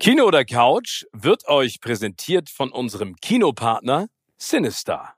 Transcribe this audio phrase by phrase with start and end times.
[0.00, 5.17] Kino oder Couch wird euch präsentiert von unserem Kinopartner Sinister.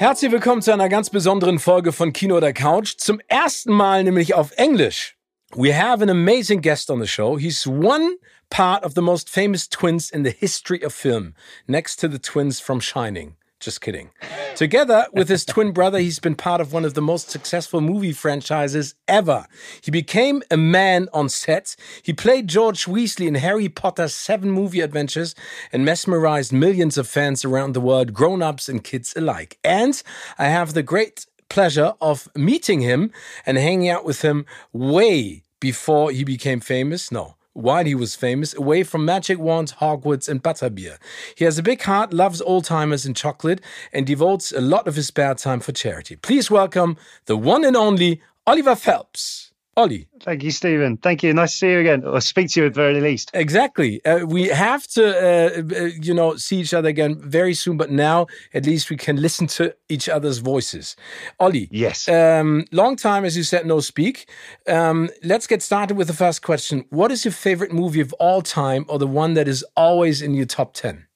[0.00, 2.94] Herzlich willkommen zu einer ganz besonderen Folge von Kino oder Couch.
[2.96, 5.18] Zum ersten Mal nämlich auf Englisch.
[5.54, 7.36] We have an amazing guest on the show.
[7.36, 8.16] He's one
[8.48, 11.34] part of the most famous twins in the history of film,
[11.66, 13.36] next to the twins from Shining.
[13.60, 14.10] Just kidding.
[14.56, 18.12] Together with his twin brother, he's been part of one of the most successful movie
[18.12, 19.46] franchises ever.
[19.82, 21.76] He became a man on set.
[22.02, 25.34] He played George Weasley in Harry Potter's seven movie adventures
[25.72, 29.58] and mesmerized millions of fans around the world, grown ups and kids alike.
[29.62, 30.02] And
[30.38, 33.12] I have the great pleasure of meeting him
[33.44, 37.12] and hanging out with him way before he became famous.
[37.12, 40.98] No, while he was famous, away from magic wands, Hogwarts, and butterbeer.
[41.34, 43.60] He has a big heart, loves old timers and chocolate,
[43.92, 46.16] and devotes a lot of his spare time for charity.
[46.16, 49.49] Please welcome the one and only Oliver Phelps.
[49.76, 50.08] Ollie.
[50.22, 50.96] Thank you, Stephen.
[50.96, 51.32] Thank you.
[51.32, 53.30] Nice to see you again, or speak to you at the very least.
[53.34, 54.04] Exactly.
[54.04, 57.90] Uh, we have to, uh, uh, you know, see each other again very soon, but
[57.90, 60.96] now at least we can listen to each other's voices.
[61.38, 61.68] Ollie.
[61.70, 62.08] Yes.
[62.08, 64.28] Um, long time, as you said, no speak.
[64.66, 66.84] Um, let's get started with the first question.
[66.90, 70.34] What is your favorite movie of all time, or the one that is always in
[70.34, 71.06] your top 10?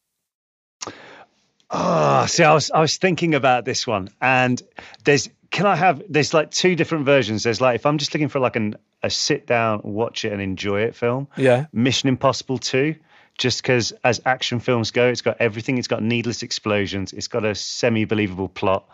[1.71, 4.63] Oh, see, I was I was thinking about this one, and
[5.05, 7.45] there's can I have there's like two different versions.
[7.45, 10.43] There's like if I'm just looking for like an a sit down, watch it and
[10.43, 11.29] enjoy it film.
[11.37, 11.67] Yeah.
[11.73, 12.97] Mission Impossible 2
[13.39, 15.79] just because as action films go, it's got everything.
[15.79, 17.13] It's got needless explosions.
[17.13, 18.89] It's got a semi-believable plot.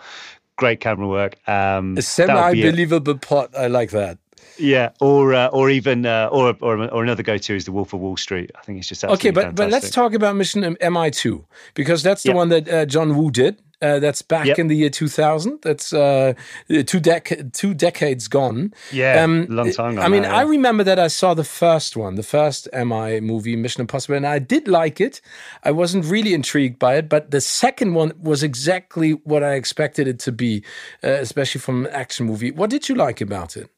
[0.56, 1.36] Great camera work.
[1.48, 3.56] Um, a semi-believable plot.
[3.56, 4.18] I like that.
[4.58, 8.00] Yeah, or uh, or even uh, or, or or another go-to is the Wolf of
[8.00, 8.50] Wall Street.
[8.54, 9.30] I think it's just okay.
[9.30, 9.56] But fantastic.
[9.56, 12.36] but let's talk about Mission MI two because that's the yep.
[12.36, 13.62] one that uh, John Woo did.
[13.82, 14.58] Uh, that's back yep.
[14.58, 15.60] in the year 2000.
[15.62, 16.34] That's uh,
[16.68, 18.74] two, dec- two decades gone.
[18.92, 19.98] Yeah, um, long time.
[19.98, 20.36] I mean, now, yeah.
[20.36, 24.26] I remember that I saw the first one, the first MI movie, Mission Impossible, and
[24.26, 25.22] I did like it.
[25.64, 30.06] I wasn't really intrigued by it, but the second one was exactly what I expected
[30.06, 30.62] it to be,
[31.02, 32.50] uh, especially from an action movie.
[32.50, 33.70] What did you like about it?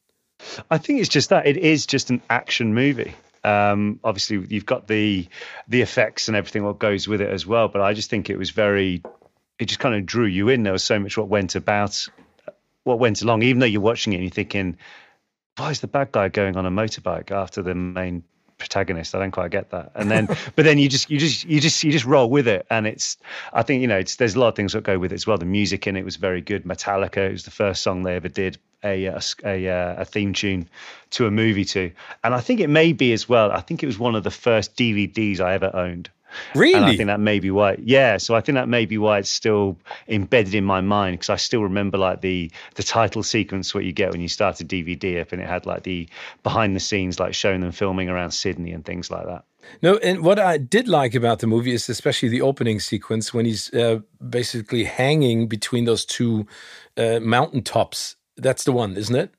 [0.69, 3.15] I think it's just that it is just an action movie.
[3.43, 5.27] Um, obviously, you've got the
[5.67, 7.67] the effects and everything what goes with it as well.
[7.67, 9.03] But I just think it was very
[9.59, 10.63] it just kind of drew you in.
[10.63, 12.07] There was so much what went about,
[12.83, 13.43] what went along.
[13.43, 14.77] Even though you're watching it and you're thinking,
[15.57, 18.23] why is the bad guy going on a motorbike after the main
[18.57, 19.13] protagonist?
[19.13, 19.91] I don't quite get that.
[19.95, 22.65] And then, but then you just you just you just you just roll with it.
[22.69, 23.17] And it's
[23.51, 25.27] I think you know it's there's a lot of things that go with it as
[25.27, 25.37] well.
[25.37, 26.63] The music in it was very good.
[26.63, 29.65] Metallica it was the first song they ever did a a, a,
[29.99, 30.67] a theme tune
[31.11, 31.91] to a movie to.
[32.23, 33.51] And I think it may be as well.
[33.51, 36.09] I think it was one of the first DVDs I ever owned.
[36.55, 36.75] Really?
[36.75, 37.77] And I think that may be why.
[37.79, 39.77] Yeah, so I think that may be why it's still
[40.07, 43.93] embedded in my mind because I still remember like the the title sequence what you
[43.93, 46.07] get when you start a DVD up, and it had like the
[46.43, 49.45] behind the scenes, like showing them filming around Sydney and things like that.
[49.81, 53.45] No, and what I did like about the movie is especially the opening sequence when
[53.45, 56.47] he's uh, basically hanging between those two
[56.97, 58.15] uh, mountaintops.
[58.35, 59.33] That's the one, isn't it?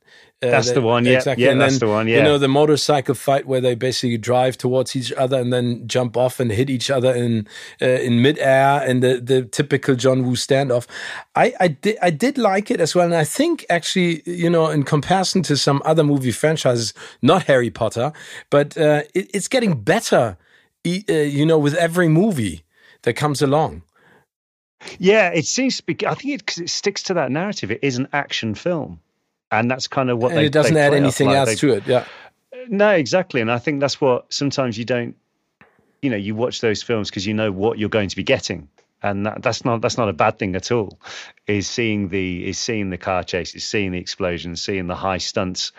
[0.45, 1.13] Uh, that's the one, yeah.
[1.13, 1.45] Exactly.
[1.45, 2.19] Yeah, and that's then, the one, yeah.
[2.19, 6.17] You know, the motorcycle fight where they basically drive towards each other and then jump
[6.17, 7.49] off and hit each other in
[7.81, 10.87] uh, in midair and the, the typical John Woo standoff.
[11.35, 13.07] I, I, did, I did like it as well.
[13.07, 17.71] And I think actually, you know, in comparison to some other movie franchises, not Harry
[17.71, 18.13] Potter,
[18.51, 20.37] but uh, it, it's getting better,
[20.87, 22.65] uh, you know, with every movie
[23.03, 23.83] that comes along.
[24.99, 26.07] Yeah, it seems to be.
[26.07, 27.71] I think it because it sticks to that narrative.
[27.71, 29.01] It is an action film
[29.59, 30.47] and that's kind of what and they.
[30.47, 31.87] It doesn't they add anything like else they, to it.
[31.87, 32.05] Yeah.
[32.69, 35.17] No, exactly, and I think that's what sometimes you don't.
[36.03, 38.69] You know, you watch those films because you know what you're going to be getting,
[39.03, 40.99] and that, that's not that's not a bad thing at all.
[41.47, 45.73] Is seeing the is seeing the car chases, seeing the explosions, seeing the high stunts,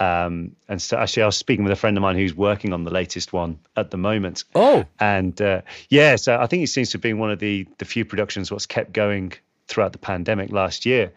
[0.00, 2.84] um, and so actually, I was speaking with a friend of mine who's working on
[2.84, 4.44] the latest one at the moment.
[4.54, 5.60] Oh, and uh,
[5.90, 8.50] yeah, so I think it seems to have been one of the the few productions
[8.50, 9.34] what's kept going
[9.68, 11.12] throughout the pandemic last year.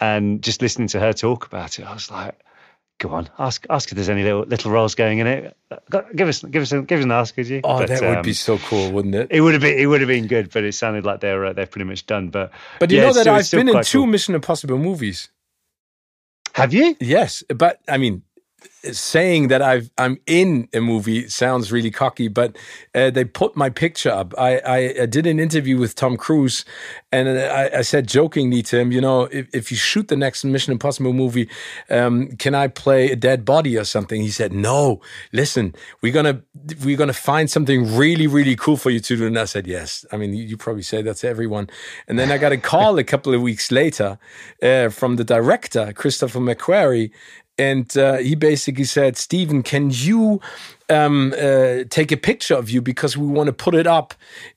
[0.00, 2.44] And just listening to her talk about it, I was like,
[2.98, 5.56] Go on, ask ask if there's any little little roles going in it.
[6.14, 7.60] Give us give us a, give us an ask, could you?
[7.64, 9.28] Oh, but, that would um, be so cool, wouldn't it?
[9.32, 11.52] It would have been it would have been good, but it sounded like they're uh,
[11.52, 12.28] they're pretty much done.
[12.28, 14.06] But but you yeah, know that I've been in two cool.
[14.06, 15.28] Mission Impossible movies.
[16.52, 16.96] Have you?
[17.00, 18.22] Yes, but I mean,
[18.92, 22.56] saying that I've I'm in a movie sounds really cocky, but
[22.94, 24.34] uh, they put my picture up.
[24.38, 26.64] I, I, I, did an interview with Tom Cruise,
[27.12, 30.44] and I, I said jokingly to him, you know, if, if you shoot the next
[30.44, 31.48] Mission Impossible movie,
[31.90, 34.20] um, can I play a dead body or something?
[34.20, 35.00] He said, no.
[35.32, 36.42] Listen, we're gonna
[36.82, 39.26] we're gonna find something really really cool for you to do.
[39.26, 40.04] And I said, yes.
[40.12, 41.68] I mean, you, you probably say that to everyone.
[42.08, 44.18] And then I got a call a couple of weeks later
[44.62, 47.10] uh, from the director Christopher McQuarrie,
[47.56, 50.40] and uh, he basically said, Stephen, can you
[50.90, 54.14] um, uh, take a picture of you because we want to put it up,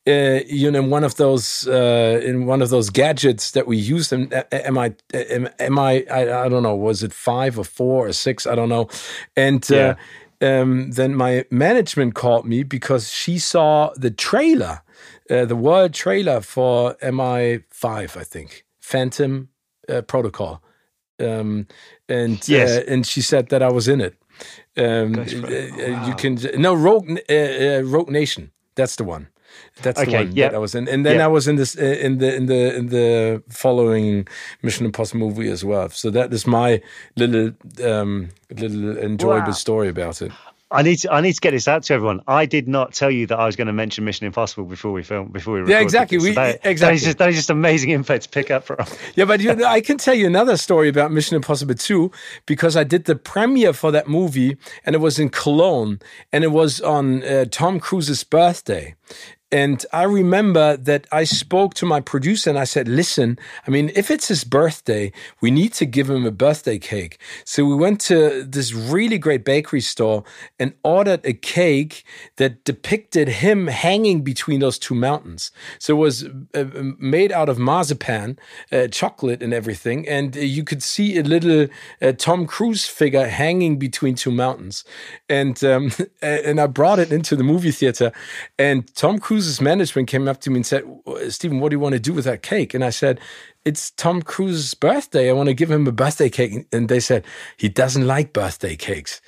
[0.08, 3.78] uh, you know, in one of those uh, in one of those gadgets that we
[3.78, 4.12] use.
[4.12, 8.08] And am I am, am I, I, I don't know, was it five or four
[8.08, 8.48] or six?
[8.48, 8.90] I don't know.
[9.36, 9.96] And uh,
[10.42, 10.60] yeah.
[10.62, 14.82] um, then my management called me because she saw the trailer,
[15.30, 19.50] uh, the world trailer for MI5, I think, Phantom
[20.08, 20.62] Protocol
[21.20, 21.68] um,
[22.10, 22.78] and yes.
[22.78, 24.16] uh, and she said that I was in it.
[24.78, 25.24] Um, wow.
[25.24, 28.52] Uh, you can no Rogue uh, uh, Rogue Nation.
[28.76, 29.28] That's the one.
[29.82, 30.50] That's okay, the one yeah.
[30.50, 32.76] that I was in, and then I was in this uh, in the in the
[32.76, 34.28] in the following
[34.62, 35.90] Mission Impossible movie as well.
[35.90, 36.82] So that is my
[37.16, 37.52] little
[37.84, 39.54] um, little enjoyable wow.
[39.54, 40.32] story about it.
[40.70, 42.22] I need to I need to get this out to everyone.
[42.28, 45.02] I did not tell you that I was going to mention Mission Impossible before we
[45.02, 46.18] film before we Yeah, exactly.
[46.18, 46.76] We, that, exactly.
[46.76, 48.78] That is, just, that is just amazing info to pick up from.
[49.16, 52.12] Yeah, but you know, I can tell you another story about Mission Impossible 2
[52.46, 56.00] because I did the premiere for that movie and it was in Cologne
[56.34, 58.96] and it was on uh, Tom Cruise's birthday.
[59.52, 63.92] And I remember that I spoke to my producer and I said, listen, I mean,
[63.96, 67.18] if it's his birthday, we need to give him a birthday cake.
[67.46, 70.26] So we went to this really great bakery store
[70.60, 72.04] and ordered a cake
[72.36, 75.52] that depicted him hanging between those two mountains.
[75.80, 76.66] So it was uh,
[77.00, 78.38] made out of marzipan,
[78.74, 80.06] uh, chocolate and everything.
[80.10, 81.68] And uh, you could see a little
[82.02, 84.84] uh, Tom Cruise figure hanging between two mountains.
[85.30, 85.92] And, um,
[86.22, 88.12] and I brought it into the movie theater
[88.60, 91.76] and Tom Cruise Cruise's management came up to me and said, uh, Stephen, what do
[91.76, 92.74] you want to do with that cake?
[92.74, 93.20] And I said,
[93.66, 95.30] it's Tom Cruise's birthday.
[95.30, 96.66] I want to give him a birthday cake.
[96.72, 97.24] And they said,
[97.56, 99.22] he doesn't like birthday cakes.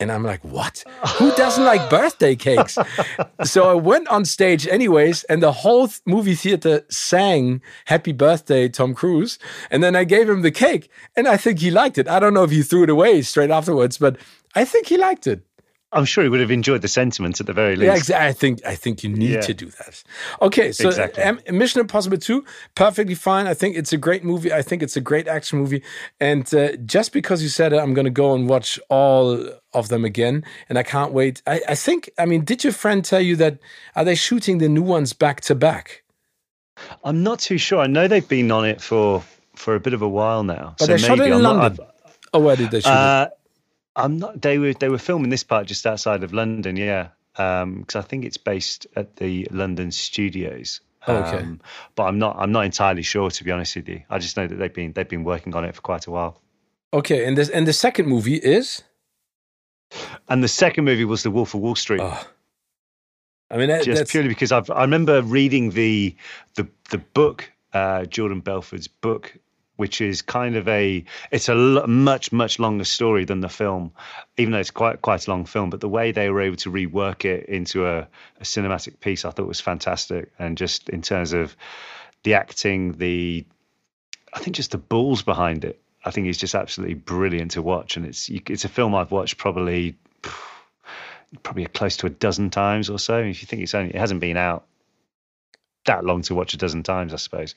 [0.00, 0.84] And I'm like, what?
[1.18, 2.78] Who doesn't like birthday cakes?
[3.44, 8.70] so I went on stage anyways, and the whole th- movie theater sang Happy Birthday,
[8.70, 9.38] Tom Cruise.
[9.70, 12.08] And then I gave him the cake, and I think he liked it.
[12.08, 14.16] I don't know if he threw it away straight afterwards, but
[14.54, 15.42] I think he liked it.
[15.92, 17.86] I'm sure he would have enjoyed the sentiment at the very least.
[17.86, 18.28] Yeah, exactly.
[18.28, 19.40] I think I think you need yeah.
[19.42, 20.02] to do that.
[20.40, 21.22] Okay, so exactly.
[21.22, 22.44] um, Mission Impossible 2,
[22.74, 23.46] perfectly fine.
[23.46, 24.52] I think it's a great movie.
[24.52, 25.82] I think it's a great action movie.
[26.18, 29.38] And uh, just because you said it, I'm going to go and watch all
[29.74, 31.42] of them again, and I can't wait.
[31.46, 32.10] I, I think.
[32.18, 33.58] I mean, did your friend tell you that?
[33.94, 36.04] Are they shooting the new ones back to back?
[37.04, 37.80] I'm not too sure.
[37.80, 39.22] I know they've been on it for
[39.54, 40.74] for a bit of a while now.
[40.78, 41.76] But so they shot it in London.
[41.78, 41.94] Not,
[42.32, 43.38] oh, where did they shoot uh, it?
[43.94, 44.40] I'm not.
[44.40, 46.76] They were they were filming this part just outside of London.
[46.76, 50.80] Yeah, because um, I think it's based at the London studios.
[51.06, 51.38] Oh, okay.
[51.38, 51.60] Um,
[51.94, 52.36] but I'm not.
[52.38, 54.02] I'm not entirely sure to be honest with you.
[54.08, 56.40] I just know that they've been they've been working on it for quite a while.
[56.94, 58.82] Okay, and this and the second movie is.
[60.28, 62.00] And the second movie was The Wolf of Wall Street.
[62.00, 62.26] Oh.
[63.50, 66.16] I mean, that, just purely because I've, I remember reading the
[66.54, 69.36] the the book, uh, Jordan Belfort's book
[69.82, 73.90] which is kind of a it's a l- much much longer story than the film
[74.36, 75.70] even though it's quite quite a long film.
[75.70, 78.06] But the way they were able to rework it into a,
[78.40, 80.30] a cinematic piece i thought was fantastic.
[80.38, 81.56] And just in terms of
[82.22, 83.44] the acting the
[84.32, 87.96] i think just the balls behind it i think it's just absolutely brilliant to watch.
[87.96, 89.96] And it's it's a film i've watched probably
[91.42, 93.18] probably close to a dozen times or so.
[93.18, 94.64] If you think it's only it hasn't been out
[95.84, 97.54] that long to watch a dozen times, I suppose.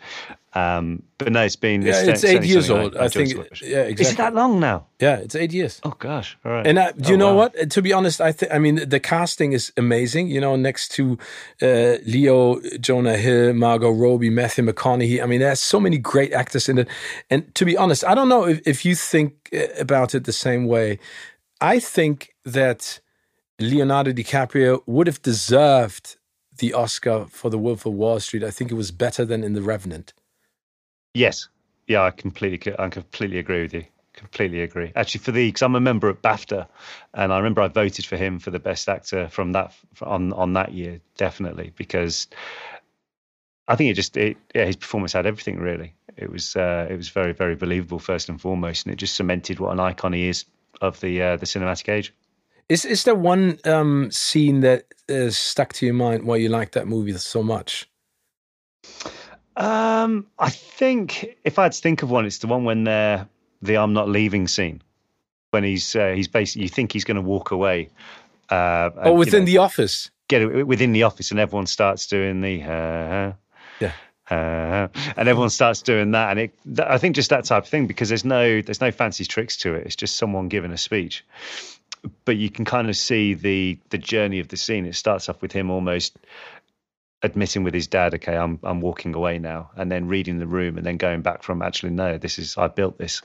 [0.54, 2.96] Um, but no, it's been yeah, it's, it's eight years old.
[2.96, 4.02] I, I think yeah, exactly.
[4.02, 4.88] Is it that long now?
[5.00, 5.80] Yeah, it's eight years.
[5.84, 6.66] Oh gosh, all right.
[6.66, 7.50] And uh, do you oh, know wow.
[7.54, 7.70] what?
[7.72, 10.28] To be honest, I think I mean the casting is amazing.
[10.30, 11.18] You know, next to
[11.62, 15.22] uh, Leo, Jonah Hill, Margot Robbie, Matthew McConaughey.
[15.22, 16.88] I mean, there's so many great actors in it.
[17.30, 20.34] And to be honest, I don't know if, if you think uh, about it the
[20.34, 21.00] same way.
[21.62, 23.00] I think that
[23.60, 26.18] Leonardo DiCaprio would have deserved
[26.58, 29.54] the Oscar for The Wolf of Wall Street, I think it was better than in
[29.54, 30.14] The Revenant.
[31.14, 31.48] Yes,
[31.88, 33.86] yeah, I completely, I completely agree with you.
[34.14, 34.94] Completely agree.
[34.96, 36.68] Actually, for the because I'm a member at BAFTA,
[37.14, 40.54] and I remember I voted for him for the best actor from that on on
[40.54, 42.28] that year, definitely because
[43.68, 45.94] I think it just it, yeah his performance had everything really.
[46.16, 49.60] It was uh, it was very very believable first and foremost, and it just cemented
[49.60, 50.46] what an icon he is
[50.80, 52.14] of the uh, the cinematic age.
[52.68, 56.72] Is is there one um, scene that is stuck to your mind why you like
[56.72, 57.88] that movie so much?
[59.58, 63.28] Um, I think if I had to think of one, it's the one when they're
[63.62, 64.82] the "I'm not leaving" scene.
[65.52, 67.90] When he's uh, he's basically you think he's going to walk away.
[68.50, 70.10] Uh, oh, within you know, the office.
[70.28, 72.64] Get it within the office, and everyone starts doing the.
[72.64, 73.34] Uh,
[73.80, 73.94] yeah.
[74.30, 76.80] Uh, and everyone starts doing that, and it.
[76.80, 79.76] I think just that type of thing because there's no there's no fancy tricks to
[79.76, 79.86] it.
[79.86, 81.24] It's just someone giving a speech,
[82.26, 84.86] but you can kind of see the the journey of the scene.
[84.86, 86.18] It starts off with him almost
[87.26, 90.78] admitting with his dad, okay, I'm I'm walking away now, and then reading the room,
[90.78, 93.22] and then going back from actually no, this is I built this,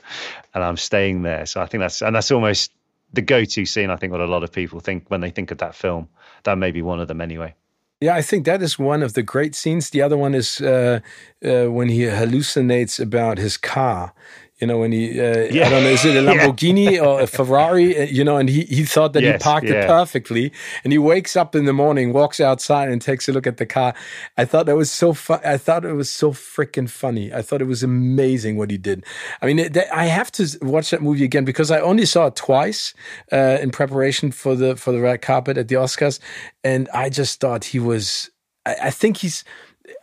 [0.53, 1.45] and I'm staying there.
[1.45, 2.71] So I think that's and that's almost
[3.13, 3.89] the go-to scene.
[3.89, 6.07] I think what a lot of people think when they think of that film.
[6.43, 7.53] That may be one of them anyway.
[7.99, 9.91] Yeah, I think that is one of the great scenes.
[9.91, 11.01] The other one is uh,
[11.45, 14.13] uh, when he hallucinates about his car
[14.61, 15.65] you know, when he, uh, yeah.
[15.65, 16.99] I don't know, is it a Lamborghini yeah.
[16.99, 17.97] or a Ferrari?
[17.97, 19.83] Uh, you know, and he, he thought that yes, he parked yeah.
[19.83, 20.53] it perfectly.
[20.83, 23.65] And he wakes up in the morning, walks outside and takes a look at the
[23.65, 23.95] car.
[24.37, 25.39] I thought that was so fun.
[25.43, 27.33] I thought it was so freaking funny.
[27.33, 29.03] I thought it was amazing what he did.
[29.41, 32.35] I mean, it, I have to watch that movie again because I only saw it
[32.35, 32.93] twice
[33.31, 36.19] uh, in preparation for the, for the red carpet at the Oscars.
[36.63, 38.29] And I just thought he was,
[38.67, 39.43] I, I think he's,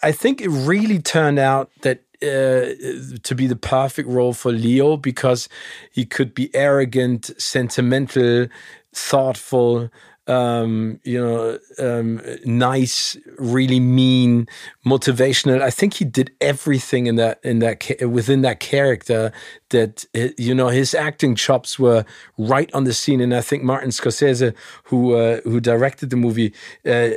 [0.02, 2.75] I think it really turned out that uh,
[3.23, 5.49] to be the perfect role for Leo because
[5.92, 8.49] he could be arrogant, sentimental,
[8.92, 9.88] thoughtful,
[10.29, 14.47] um, you know, um, nice, really mean,
[14.87, 15.63] motivational.
[15.63, 19.33] I think he did everything in that in that within that character
[19.71, 22.05] that uh, you know his acting chops were
[22.37, 23.21] right on the scene.
[23.21, 24.55] And I think Martin Scorsese,
[24.85, 26.53] who uh, who directed the movie,
[26.85, 27.09] uh,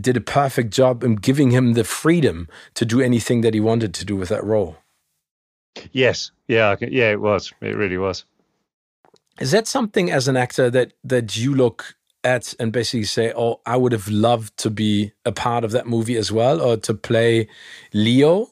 [0.00, 3.94] did a perfect job in giving him the freedom to do anything that he wanted
[3.94, 4.76] to do with that role.
[5.92, 7.50] Yes, yeah, yeah, it was.
[7.62, 8.26] It really was.
[9.40, 13.60] Is that something as an actor that that you look at and basically say, "Oh,
[13.66, 16.94] I would have loved to be a part of that movie as well, or to
[16.94, 17.48] play
[17.92, 18.50] Leo."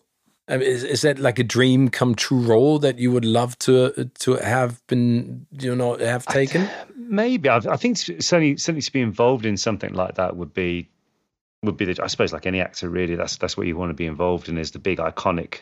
[0.48, 3.56] I mean, is, is that like a dream come true role that you would love
[3.60, 6.62] to to have been, you know, have taken?
[6.62, 10.52] I, maybe I, I, think certainly certainly to be involved in something like that would
[10.52, 10.88] be
[11.62, 13.94] would be the I suppose like any actor really that's that's what you want to
[13.94, 15.60] be involved in is the big iconic,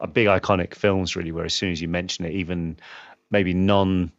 [0.00, 2.78] a big iconic films really where as soon as you mention it, even
[3.30, 4.10] maybe non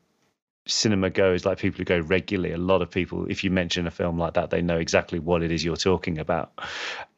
[0.67, 3.91] cinema goes, like people who go regularly, a lot of people, if you mention a
[3.91, 6.51] film like that, they know exactly what it is you're talking about.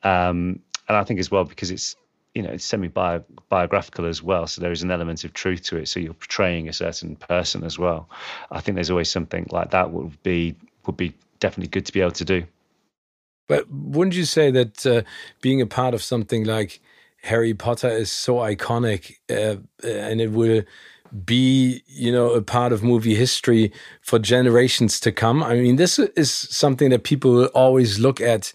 [0.03, 1.95] Um, and I think as well because it's
[2.33, 5.77] you know it's semi biographical as well, so there is an element of truth to
[5.77, 5.87] it.
[5.87, 8.09] So you're portraying a certain person as well.
[8.51, 12.01] I think there's always something like that would be would be definitely good to be
[12.01, 12.43] able to do.
[13.47, 15.01] But wouldn't you say that uh,
[15.41, 16.79] being a part of something like
[17.23, 20.63] Harry Potter is so iconic, uh, and it will
[21.25, 23.71] be you know a part of movie history
[24.01, 25.43] for generations to come.
[25.43, 28.53] I mean this is something that people will always look at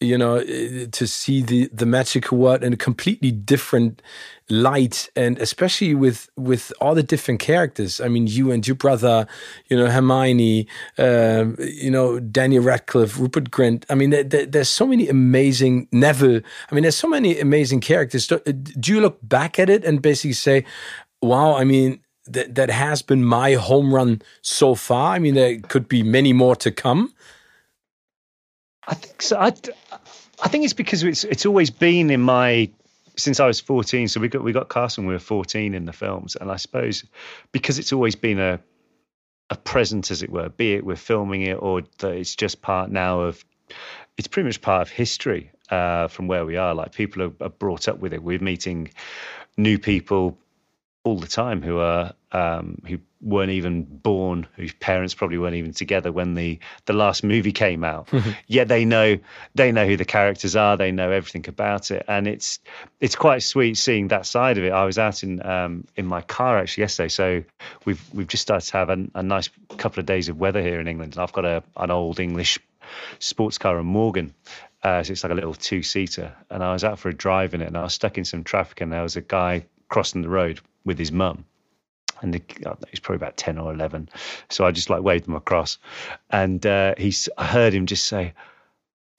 [0.00, 4.00] you know to see the the magical world in a completely different
[4.48, 5.10] light.
[5.16, 8.00] And especially with with all the different characters.
[8.00, 9.26] I mean you and your brother
[9.68, 10.66] you know hermione
[10.98, 13.84] uh, you know daniel radcliffe rupert grint.
[13.90, 16.40] I mean there, there, there's so many amazing neville.
[16.70, 18.26] I mean there's so many amazing characters.
[18.26, 20.64] Do, do you look back at it and basically say
[21.22, 25.14] wow, I mean, that that has been my home run so far.
[25.14, 27.12] I mean, there could be many more to come.
[28.86, 29.38] I think so.
[29.38, 29.52] I,
[30.42, 32.70] I think it's because it's it's always been in my
[33.16, 34.08] since I was 14.
[34.08, 36.56] So we got we got cast when we were 14 in the films, and I
[36.56, 37.04] suppose
[37.52, 38.60] because it's always been a
[39.50, 42.90] a present, as it were, be it we're filming it or that it's just part
[42.90, 43.44] now of
[44.18, 46.74] it's pretty much part of history uh, from where we are.
[46.74, 48.22] Like people are, are brought up with it.
[48.22, 48.90] We're meeting
[49.56, 50.36] new people
[51.04, 55.72] all the time who are um, who weren't even born, whose parents probably weren't even
[55.72, 58.08] together when the the last movie came out.
[58.46, 59.18] Yet they know
[59.54, 62.58] they know who the characters are, they know everything about it, and it's
[63.00, 64.72] it's quite sweet seeing that side of it.
[64.72, 67.44] I was out in um, in my car actually yesterday, so
[67.84, 70.80] we've we've just started to have a, a nice couple of days of weather here
[70.80, 72.58] in England, and I've got a an old English
[73.18, 74.34] sports car, a Morgan.
[74.80, 77.52] Uh, so it's like a little two seater, and I was out for a drive
[77.52, 80.22] in it, and I was stuck in some traffic, and there was a guy crossing
[80.22, 81.44] the road with his mum.
[82.20, 82.42] And the,
[82.90, 84.08] he's probably about 10 or 11.
[84.48, 85.78] So I just like waved him across.
[86.30, 88.34] And uh, he's, I heard him just say,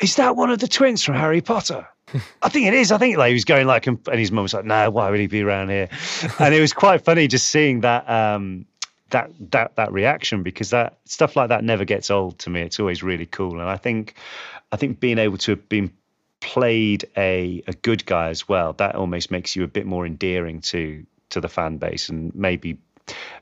[0.01, 1.88] Is that one of the twins from Harry Potter?
[2.41, 2.91] I think it is.
[2.91, 5.19] I think like he was going like, and his mum was like, "No, why would
[5.19, 5.89] he be around here?"
[6.39, 8.65] And it was quite funny just seeing that um,
[9.11, 12.61] that that that reaction because that stuff like that never gets old to me.
[12.61, 14.15] It's always really cool, and I think
[14.71, 15.91] I think being able to have been
[16.39, 20.61] played a a good guy as well that almost makes you a bit more endearing
[20.61, 22.77] to to the fan base and maybe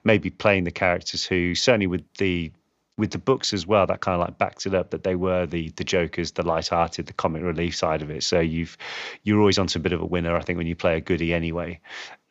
[0.04, 2.52] maybe playing the characters who certainly with the
[2.98, 5.46] with the books as well, that kind of like backs it up that they were
[5.46, 8.24] the the jokers, the light-hearted, the comic relief side of it.
[8.24, 8.78] So you've
[9.24, 11.34] you're always onto a bit of a winner, I think, when you play a goodie
[11.34, 11.80] anyway.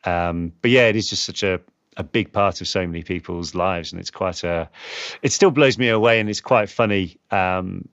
[0.03, 1.61] Um, but yeah, it is just such a
[1.95, 4.69] a big part of so many people's lives, and it's quite a.
[5.21, 7.17] It still blows me away, and it's quite funny.
[7.31, 7.87] Um,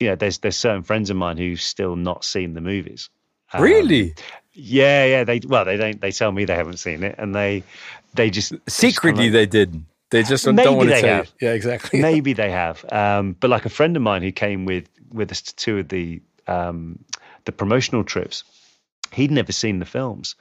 [0.00, 3.10] you know, there's there's certain friends of mine who've still not seen the movies.
[3.56, 4.14] Um, really?
[4.52, 5.24] Yeah, yeah.
[5.24, 6.00] They well, they don't.
[6.00, 7.62] They tell me they haven't seen it, and they
[8.14, 9.84] they just secretly just they did.
[10.10, 11.32] They just don't, don't want to they tell have.
[11.40, 12.00] Yeah, exactly.
[12.02, 12.84] Maybe they have.
[12.90, 15.88] Um, but like a friend of mine who came with with us to two of
[15.88, 17.04] the um,
[17.44, 18.44] the promotional trips,
[19.12, 20.36] he'd never seen the films,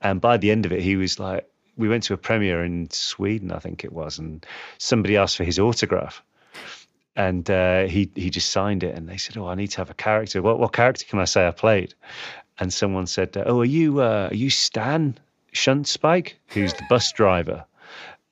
[0.00, 2.90] and by the end of it, he was like, we went to a premiere in
[2.90, 4.44] Sweden, I think it was, and
[4.78, 6.22] somebody asked for his autograph.
[7.14, 9.88] And uh, he he just signed it, and they said, "Oh, I need to have
[9.88, 10.42] a character.
[10.42, 11.94] What what character can I say I played?"
[12.58, 15.18] And someone said, "Oh, are you uh, are you Stan
[15.52, 17.64] Shunpike, who's the bus driver?"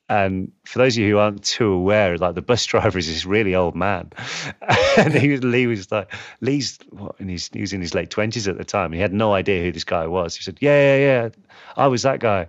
[0.09, 3.25] And for those of you who aren't too aware, like the bus driver is this
[3.25, 4.11] really old man,
[4.99, 8.11] and he was, Lee was like Lee's what, and he's, he was in his late
[8.11, 8.93] twenties at the time.
[8.93, 10.37] He had no idea who this guy was.
[10.37, 11.29] He said, "Yeah, yeah, yeah,
[11.77, 12.49] I was that guy."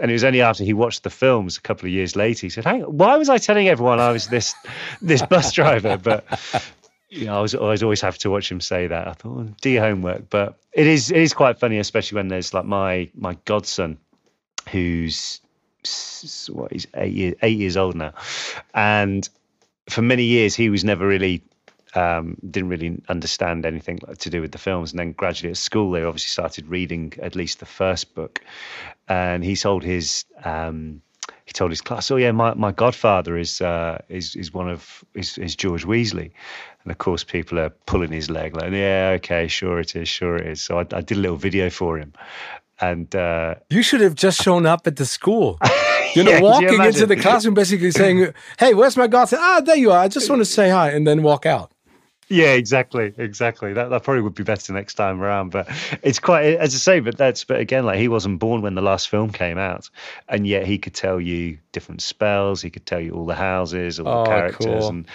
[0.00, 2.50] And it was only after he watched the films a couple of years later he
[2.50, 4.54] said, "Hang, why was I telling everyone I was this
[5.02, 6.24] this bus driver?" But
[7.08, 9.08] you know, I was, I was always have to watch him say that.
[9.08, 10.28] I thought, oh, do your homework.
[10.28, 13.98] But it is it is quite funny, especially when there's like my my godson,
[14.70, 15.40] who's
[16.48, 18.12] what he's eight years eight years old now,
[18.74, 19.28] and
[19.88, 21.42] for many years he was never really
[21.94, 24.92] um, didn't really understand anything to do with the films.
[24.92, 28.40] And then gradually at school, they obviously started reading at least the first book.
[29.08, 31.00] And he sold his um,
[31.44, 35.04] he told his class, "Oh yeah, my, my godfather is uh, is is one of
[35.14, 36.30] is, is George Weasley."
[36.84, 40.36] And of course, people are pulling his leg, like, "Yeah, okay, sure it is, sure
[40.36, 42.12] it is." So I, I did a little video for him,
[42.80, 45.58] and uh, You should have just shown up at the school.
[46.14, 49.38] You know, Yeah, could you walking into the classroom, basically saying, "Hey, where's my godson?
[49.42, 49.98] Ah, there you are.
[49.98, 51.70] I just want to say hi," and then walk out.
[52.28, 53.72] Yeah, exactly, exactly.
[53.72, 55.50] That that probably would be better next time around.
[55.50, 55.68] But
[56.02, 57.00] it's quite as I say.
[57.00, 59.88] But that's but again, like he wasn't born when the last film came out,
[60.28, 62.60] and yet he could tell you different spells.
[62.60, 64.88] He could tell you all the houses, all Oh, the characters, cool.
[64.88, 65.06] and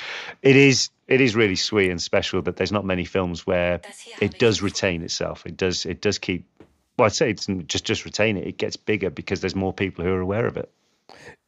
[0.42, 2.42] it is it is really sweet and special.
[2.42, 3.82] That there's not many films where
[4.22, 5.46] it does retain itself.
[5.46, 6.46] It does it does keep.
[6.98, 8.48] Well, I'd say it's just just retain it.
[8.48, 10.72] It gets bigger because there's more people who are aware of it.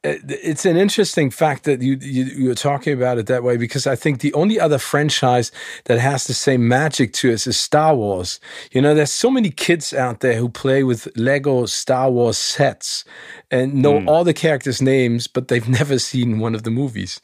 [0.04, 3.96] It's an interesting fact that you, you you're talking about it that way because I
[3.96, 5.52] think the only other franchise
[5.86, 8.40] that has the same magic to us is Star Wars.
[8.72, 13.04] You know, there's so many kids out there who play with Lego Star Wars sets
[13.50, 14.10] and know Hmm.
[14.10, 17.20] all the characters' names, but they've never seen one of the movies.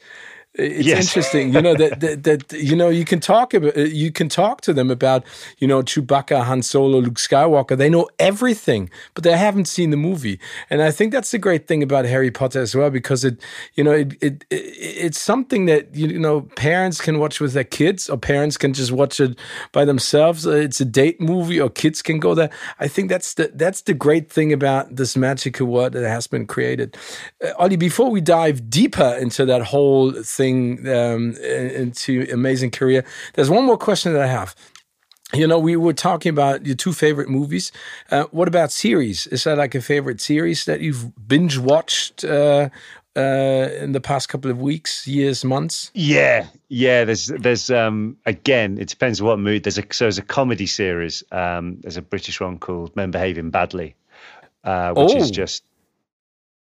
[0.54, 1.06] It's Yes.
[1.06, 4.60] interesting, you know that, that that you know you can talk about you can talk
[4.62, 5.24] to them about
[5.58, 7.74] you know Chewbacca, Han Solo, Luke Skywalker.
[7.74, 10.38] They know everything, but they haven't seen the movie.
[10.68, 13.40] And I think that's the great thing about Harry Potter as well, because it
[13.76, 14.56] you know it, it, it
[15.06, 18.92] it's something that you know parents can watch with their kids, or parents can just
[18.92, 19.38] watch it
[19.72, 20.46] by themselves.
[20.46, 22.50] Uh, It's a date movie, or kids can go there.
[22.78, 26.46] I think that's the that's the great thing about this magical world that has been
[26.46, 26.94] created.
[27.42, 33.50] Uh, Ollie, before we dive deeper into that whole thing, um, into amazing career, there's
[33.50, 34.54] one more question that I have.
[35.34, 37.72] You know, we were talking about your two favorite movies.
[38.10, 39.26] Uh, what about series?
[39.28, 42.68] Is that like a favorite series that you've binge watched uh,
[43.16, 45.90] uh, in the past couple of weeks, years, months?
[45.94, 47.04] Yeah, yeah.
[47.04, 49.62] There's there's um again, it depends what mood.
[49.62, 51.24] There's a so there's a comedy series.
[51.32, 53.94] Um, there's a British one called Men Behaving Badly,
[54.64, 55.32] uh, which is Oh.
[55.32, 55.62] just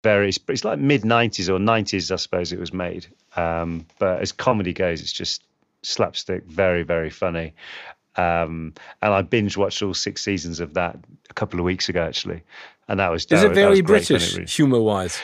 [0.08, 0.28] very.
[0.28, 3.06] It's, it's like mid '90s or '90s, I suppose it was made.
[3.34, 5.42] Um, but as comedy goes, it's just
[5.82, 7.54] slapstick, very very funny.
[8.16, 10.96] Um, and I binge watched all six seasons of that
[11.30, 12.42] a couple of weeks ago, actually,
[12.88, 15.20] and that was Is that it very was great fun, British really- humor wise?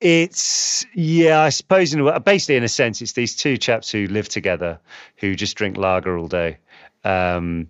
[0.00, 4.06] it's yeah, I suppose in a basically in a sense, it's these two chaps who
[4.06, 4.78] live together
[5.16, 6.56] who just drink lager all day,
[7.04, 7.68] um,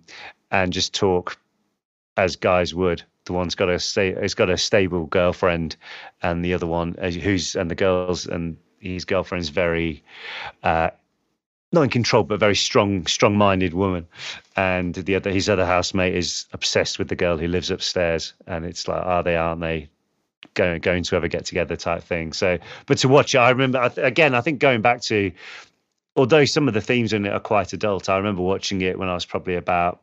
[0.49, 1.37] and just talk
[2.15, 3.03] as guys would.
[3.25, 5.75] The one's got a sta- has got a stable girlfriend,
[6.21, 10.03] and the other one uh, who's and the girls and his girlfriend's very.
[10.63, 10.89] Uh,
[11.73, 14.05] not in control, but very strong, strong-minded woman,
[14.57, 18.65] and the other his other housemate is obsessed with the girl who lives upstairs, and
[18.65, 19.37] it's like, are they?
[19.37, 19.89] Aren't they?
[20.53, 22.33] going going to ever get together type thing.
[22.33, 24.35] So, but to watch it, I remember again.
[24.35, 25.31] I think going back to,
[26.15, 29.09] although some of the themes in it are quite adult, I remember watching it when
[29.09, 30.01] I was probably about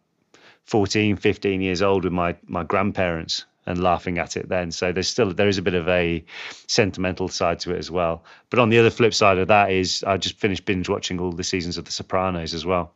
[0.68, 4.70] 14, 15 years old with my my grandparents and laughing at it then.
[4.70, 6.24] So there's still there is a bit of a
[6.66, 8.22] sentimental side to it as well.
[8.50, 11.32] But on the other flip side of that is I just finished binge watching all
[11.32, 12.92] the seasons of The Sopranos as well.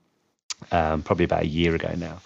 [0.70, 2.20] um, probably about a year ago now.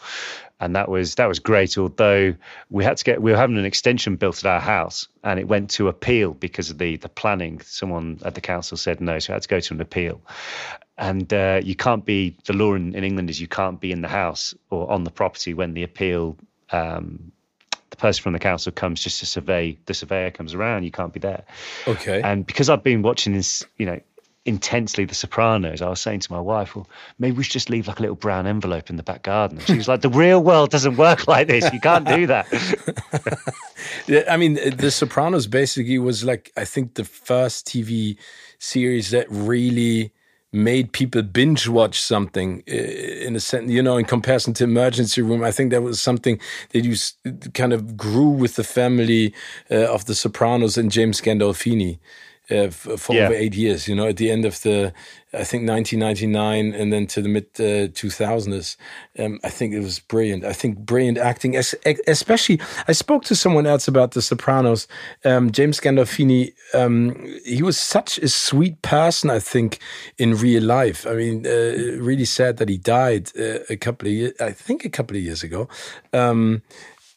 [0.59, 1.77] And that was that was great.
[1.77, 2.35] Although
[2.71, 5.47] we had to get we were having an extension built at our house, and it
[5.49, 7.61] went to appeal because of the the planning.
[7.61, 10.21] Someone at the council said no, so it had to go to an appeal.
[10.99, 14.01] And uh, you can't be the law in, in England is you can't be in
[14.01, 16.39] the house or on the property when the appeal
[16.73, 17.33] um,
[17.91, 21.13] the person from the council comes just to survey the surveyor comes around you can't
[21.13, 21.45] be there
[21.87, 22.21] Okay.
[22.23, 24.01] and because i've been watching this you know
[24.47, 27.89] intensely the sopranos i was saying to my wife well maybe we should just leave
[27.89, 30.43] like a little brown envelope in the back garden and she was like the real
[30.43, 32.47] world doesn't work like this you can't do that
[34.29, 38.17] I mean, The Sopranos basically was like I think the first TV
[38.59, 40.13] series that really
[40.53, 45.21] made people binge watch something uh, in a sense, you know, in comparison to Emergency
[45.21, 45.45] Room.
[45.45, 46.97] I think that was something that you
[47.53, 49.35] kind of grew with the family
[49.71, 51.99] uh, of The Sopranos and James Gandolfini.
[52.49, 53.25] Uh, for Yeah.
[53.27, 54.93] over eight years, you know, at the end of the,
[55.35, 58.77] I think 1999, and then to the mid uh, 2000s,
[59.19, 60.45] um, I think it was brilliant.
[60.45, 61.75] I think brilliant acting, es-
[62.07, 62.61] especially.
[62.87, 64.87] I spoke to someone else about The Sopranos.
[65.25, 69.29] Um, James Gandolfini, um, he was such a sweet person.
[69.31, 69.79] I think
[70.17, 71.05] in real life.
[71.05, 74.33] I mean, uh, really sad that he died uh, a couple of years.
[74.41, 75.69] I think a couple of years ago.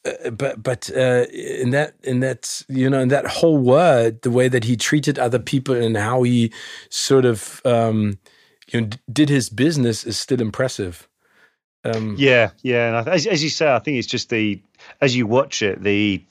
[0.06, 4.32] Uh, but but uh, in that in that you know in that whole word, the
[4.32, 6.54] way that he treated other people and how he
[6.90, 8.18] sort of um,
[8.72, 11.08] you know d- did his business is still impressive.
[11.84, 14.62] Um, Yeah, yeah, and as, as you say, I think it's just the
[15.02, 16.24] as you watch it, the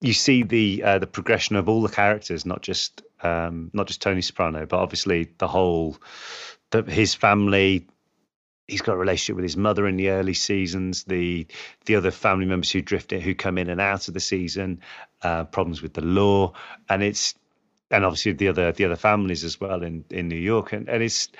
[0.00, 4.02] you see the uh, the progression of all the characters, not just um, not just
[4.02, 5.96] Tony Soprano, but obviously the whole
[6.70, 7.86] the, his family.
[8.68, 11.04] He's got a relationship with his mother in the early seasons.
[11.04, 11.46] The
[11.86, 14.80] the other family members who drift in, who come in and out of the season,
[15.22, 16.52] uh, problems with the law,
[16.88, 17.34] and it's
[17.90, 21.02] and obviously the other the other families as well in in New York and, and
[21.02, 21.30] it's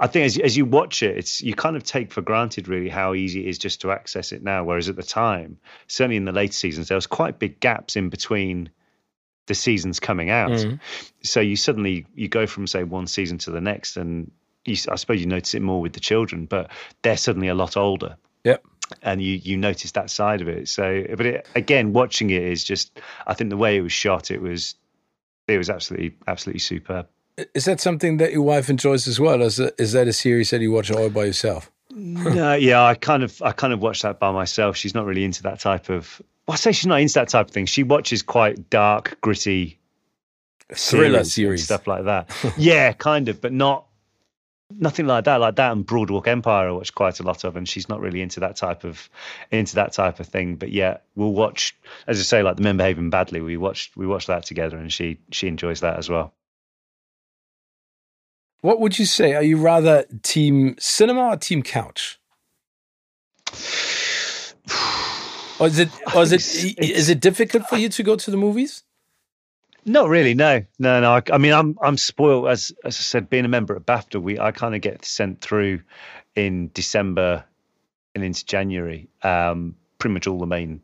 [0.00, 2.88] I think as as you watch it it's you kind of take for granted really
[2.88, 6.24] how easy it is just to access it now whereas at the time certainly in
[6.24, 8.70] the later seasons there was quite big gaps in between
[9.48, 10.80] the seasons coming out Mhm.
[11.22, 14.30] so you suddenly you go from say one season to the next and
[14.68, 16.70] you, I suppose you notice it more with the children but
[17.02, 18.64] they're suddenly a lot older Yep.
[19.02, 22.62] and you you notice that side of it so but it, again watching it is
[22.64, 24.74] just I think the way it was shot it was
[25.46, 27.06] it was absolutely absolutely superb
[27.54, 29.40] Is that something that your wife enjoys as well?
[29.42, 31.70] Is, is that a series that you watch all by yourself?
[31.90, 35.24] no yeah I kind of I kind of watch that by myself she's not really
[35.24, 37.82] into that type of well, I say she's not into that type of thing she
[37.82, 39.78] watches quite dark gritty
[40.74, 41.64] Thriller and series.
[41.64, 43.86] stuff like that yeah kind of but not
[44.70, 47.68] nothing like that like that and Boardwalk Empire i watch quite a lot of and
[47.68, 49.08] she's not really into that type of
[49.50, 51.74] into that type of thing but yeah we'll watch
[52.06, 54.92] as i say like the men behaving badly we watched we watched that together and
[54.92, 56.34] she she enjoys that as well
[58.60, 59.34] What would you say?
[59.34, 62.18] Are you rather team cinema or team couch?
[65.60, 68.36] Or is it or is it it's- it difficult for you to go to the
[68.36, 68.84] movies?
[69.88, 71.12] Not really, no, no, no.
[71.14, 73.30] I, I mean, I'm I'm spoiled as as I said.
[73.30, 75.80] Being a member at BAFTA, we I kind of get sent through
[76.36, 77.44] in December
[78.14, 79.08] and into January.
[79.22, 80.80] Um, pretty much all the main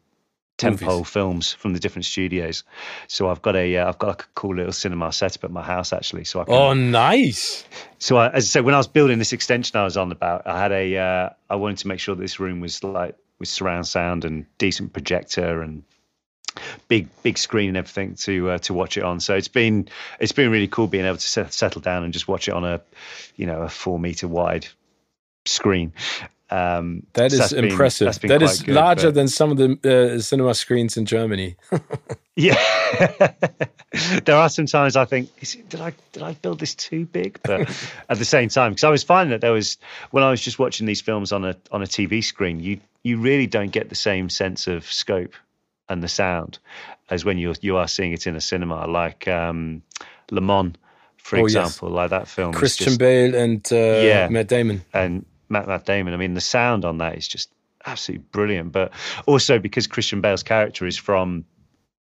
[0.57, 2.62] tempo films from the different studios.
[3.09, 5.62] So I've got a uh, I've got like a cool little cinema setup at my
[5.62, 6.25] house actually.
[6.25, 7.64] So I can, Oh, nice.
[7.99, 10.47] so I, as I said, when I was building this extension I was on about,
[10.47, 13.49] I had a uh, I wanted to make sure that this room was like with
[13.49, 15.83] surround sound and decent projector and
[16.88, 19.21] big big screen and everything to uh, to watch it on.
[19.21, 19.88] So it's been
[20.21, 22.64] it's been really cool being able to set, settle down and just watch it on
[22.64, 22.81] a
[23.37, 24.67] you know a four meter wide
[25.47, 25.93] screen.
[26.51, 28.05] Um, That so is been- impressive.
[28.07, 31.07] that's been that is good, larger but- than some of the uh, cinema screens in
[31.07, 31.57] Germany.
[32.37, 32.57] Yeah,
[34.25, 37.07] there are some times I think, is it, did I did I build this too
[37.07, 37.38] big?
[37.45, 37.61] But
[38.09, 39.77] at the same time, because I was finding that there was
[40.11, 43.19] when I was just watching these films on a on a TV screen, you you
[43.21, 45.35] really don't get the same sense of scope
[45.88, 46.59] and the sound
[47.11, 49.83] as when you you are seeing it in a cinema, like um,
[50.31, 50.75] Le Mans,
[51.18, 51.55] for Oh, yes.
[51.55, 52.53] example, like that film.
[52.53, 54.29] Christian just- Bale and uh, Yeah.
[54.29, 54.83] Matt Damon.
[54.92, 56.14] and Matt, Matt Damon.
[56.14, 57.51] I mean, the sound on that is just
[57.87, 58.73] absolutely brilliant.
[58.73, 58.92] But
[59.27, 61.44] also because Christian Bale's character is from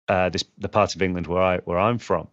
[0.09, 2.29] uh, this the part of England where I where I'm from,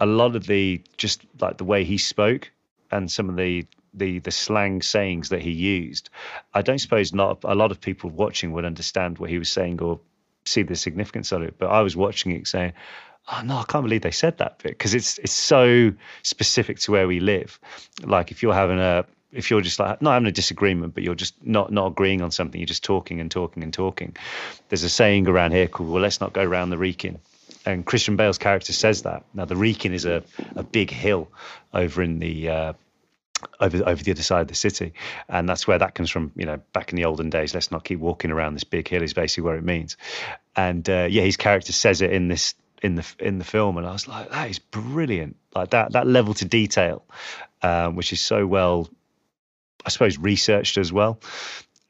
[0.00, 2.50] a lot of the just like the way he spoke
[2.90, 6.10] and some of the the the slang sayings that he used,
[6.52, 9.80] I don't suppose not a lot of people watching would understand what he was saying
[9.80, 10.00] or
[10.44, 11.54] see the significance of it.
[11.58, 12.72] But I was watching it saying.
[13.30, 13.58] Oh no!
[13.58, 15.92] I can't believe they said that bit because it's it's so
[16.24, 17.60] specific to where we live.
[18.02, 21.14] Like if you're having a if you're just like not having a disagreement, but you're
[21.14, 24.14] just not not agreeing on something, you're just talking and talking and talking.
[24.68, 27.18] There's a saying around here called "Well, let's not go around the Wrekin,"
[27.64, 29.24] and Christian Bale's character says that.
[29.32, 30.22] Now, the Wrekin is a
[30.54, 31.28] a big hill
[31.72, 32.72] over in the uh,
[33.60, 34.94] over over the other side of the city,
[35.28, 36.32] and that's where that comes from.
[36.36, 39.02] You know, back in the olden days, let's not keep walking around this big hill
[39.02, 39.96] is basically where it means.
[40.56, 43.86] And uh, yeah, his character says it in this in the in the film, and
[43.86, 45.36] I was like, that is brilliant.
[45.54, 47.04] Like that that level to detail,
[47.62, 48.88] um, which is so well,
[49.86, 51.20] I suppose, researched as well.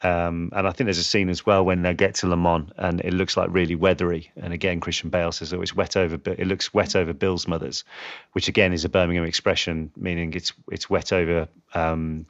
[0.03, 2.71] Um, and I think there's a scene as well when they get to Le Mans
[2.77, 4.33] and it looks like really weathery.
[4.37, 7.85] And again, Christian Bale says, "Oh, it's wet over." It looks wet over Bill's mother's,
[8.33, 12.27] which again is a Birmingham expression meaning it's it's wet over um,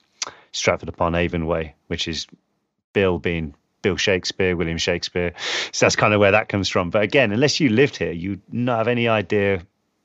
[0.53, 2.27] Stratford upon Avon way, which is
[2.93, 5.33] Bill being Bill Shakespeare, William Shakespeare.
[5.73, 6.91] So that's kind of where that comes from.
[6.91, 9.63] But again, unless you lived here, you'd not have any idea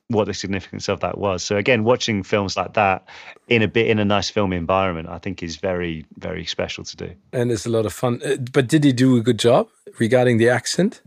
[0.09, 1.43] what the significance of that was.
[1.43, 3.05] So again, watching films like that
[3.47, 6.95] in a bit in a nice film environment, I think is very very special to
[6.95, 7.11] do.
[7.33, 8.21] And it's a lot of fun.
[8.25, 9.67] Uh, but did he do a good job
[9.99, 11.01] regarding the accent?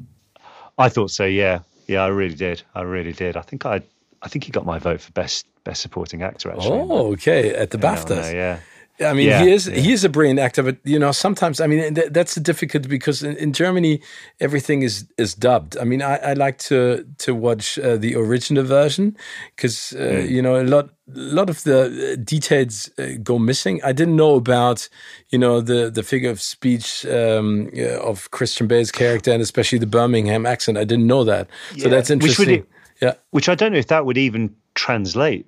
[0.78, 1.24] I thought so.
[1.24, 2.62] Yeah, yeah, I really did.
[2.74, 3.36] I really did.
[3.36, 3.82] I think I,
[4.22, 6.50] I think he got my vote for best best supporting actor.
[6.50, 6.78] Actually.
[6.80, 8.32] Oh, okay, at the BAFTAs.
[8.32, 8.60] yeah.
[9.00, 9.80] I mean, yeah, he is yeah.
[9.80, 13.22] he is a brilliant actor, but you know, sometimes I mean th- that's difficult because
[13.22, 14.02] in, in, Germany
[14.40, 15.76] everything is is dubbed.
[15.78, 19.16] I mean, I, I like to to watch uh, the original version
[19.56, 20.30] because uh, mm.
[20.30, 23.80] you know a lot a lot of the uh, details uh, go missing.
[23.82, 24.88] I didn't know about
[25.30, 27.70] you know the the figure of speech um,
[28.02, 30.76] of Christian Bale's character and especially the Birmingham accent.
[30.76, 31.84] I didn't know that, yeah.
[31.84, 32.48] so that's interesting.
[32.48, 32.66] Which
[33.00, 35.46] yeah, which I don't know if that would even translate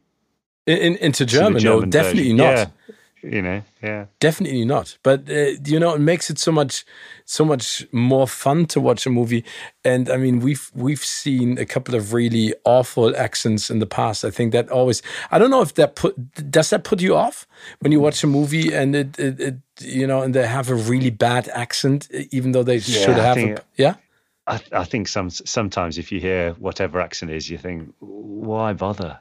[0.67, 1.61] in, in, into German.
[1.61, 2.37] German no, definitely version.
[2.37, 2.73] not
[3.23, 4.07] you know yeah.
[4.21, 4.97] Definitely not.
[5.03, 6.85] But uh, you know it makes it so much
[7.25, 9.45] so much more fun to watch a movie.
[9.85, 14.25] And i mean we've we've seen a couple of really awful accents in the past.
[14.25, 16.15] I think that always i don't know if that put
[16.51, 17.47] does that put you off
[17.81, 20.75] when you watch a movie and it, it, it you know and they have a
[20.75, 23.95] really bad accent even though they yeah, should have a, yeah?
[24.47, 29.21] I, I think some sometimes if you hear whatever accent is you think why bother?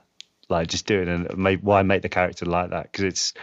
[0.49, 2.91] Like just do it and make, why make the character like that?
[2.91, 3.33] Because it's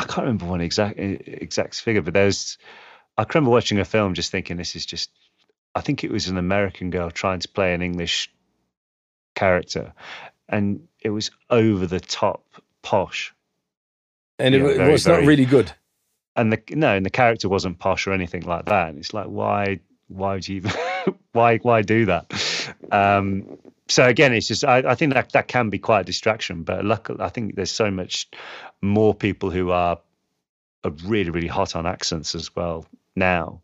[0.00, 2.56] I can't remember one exact eh, exact figure, but there's.
[3.18, 5.10] I can remember watching a film, just thinking this is just.
[5.74, 8.32] I think it was an American girl trying to play an English
[9.34, 9.92] character,
[10.48, 12.46] and it was over the top
[12.82, 13.34] posh,
[14.38, 15.70] and it, very, was very, not really good.
[16.34, 18.88] And the no, and the character wasn't posh or anything like that.
[18.88, 20.72] And it's like, why, why would you even,
[21.32, 22.32] why, why do that?
[22.90, 26.62] Um, so again, it's just I, I, think that that can be quite a distraction.
[26.62, 28.28] But luckily, I think there's so much
[28.80, 29.98] more people who are,
[30.84, 33.60] are really really hot on accents as well now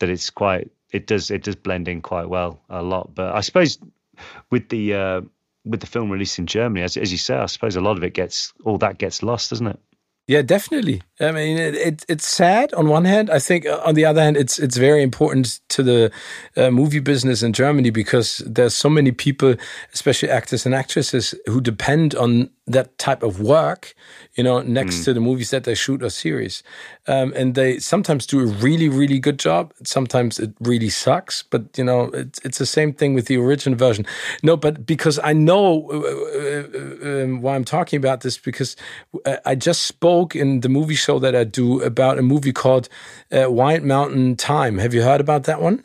[0.00, 3.14] that it's quite it does it does blend in quite well a lot.
[3.14, 3.78] But I suppose
[4.50, 5.20] with the uh,
[5.64, 8.04] with the film released in Germany, as as you say, I suppose a lot of
[8.04, 9.80] it gets all that gets lost, doesn't it?
[10.30, 11.02] Yeah, definitely.
[11.18, 13.30] I mean, it, it, it's sad on one hand.
[13.30, 16.12] I think uh, on the other hand, it's it's very important to the
[16.56, 19.56] uh, movie business in Germany because there's so many people,
[19.92, 23.94] especially actors and actresses, who depend on that type of work,
[24.34, 25.04] you know, next mm.
[25.04, 26.62] to the movies that they shoot or series.
[27.06, 29.72] Um, and they sometimes do a really, really good job.
[29.84, 33.78] Sometimes it really sucks, but you know, it's, it's the same thing with the original
[33.78, 34.06] version.
[34.42, 38.76] No, but because I know uh, uh, uh um, why I'm talking about this, because
[39.24, 42.88] uh, I just spoke in the movie show that I do about a movie called
[43.32, 44.78] uh, Wild Mountain Thyme.
[44.78, 45.84] Have you heard about that one?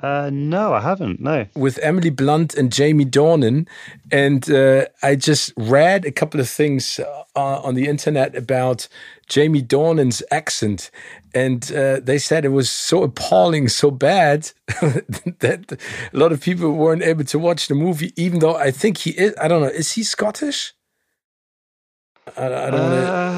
[0.00, 1.20] Uh, no, I haven't.
[1.20, 1.46] No.
[1.56, 3.66] With Emily Blunt and Jamie Dornan.
[4.12, 8.88] And uh, I just read a couple of things uh, on the internet about
[9.26, 10.90] Jamie Dornan's accent.
[11.34, 15.78] And uh, they said it was so appalling, so bad that
[16.12, 19.10] a lot of people weren't able to watch the movie, even though I think he
[19.10, 19.34] is.
[19.40, 19.68] I don't know.
[19.68, 20.74] Is he Scottish?
[22.36, 23.37] I, I don't uh,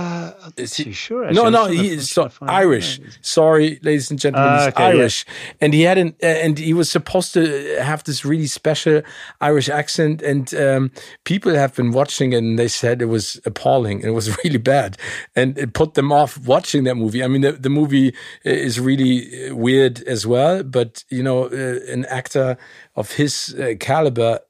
[0.56, 1.24] Is he sure?
[1.24, 3.00] Actually, no, no, he's so, Irish.
[3.20, 5.52] Sorry, ladies and gentlemen, uh, he's okay, Irish, yeah.
[5.60, 9.02] and he hadn't, uh, and he was supposed to have this really special
[9.40, 10.90] Irish accent, and um,
[11.24, 14.96] people have been watching it, and they said it was appalling, it was really bad,
[15.34, 17.22] and it put them off watching that movie.
[17.22, 21.80] I mean, the, the movie is really uh, weird as well, but you know, uh,
[21.92, 22.56] an actor
[22.96, 24.40] of his uh, caliber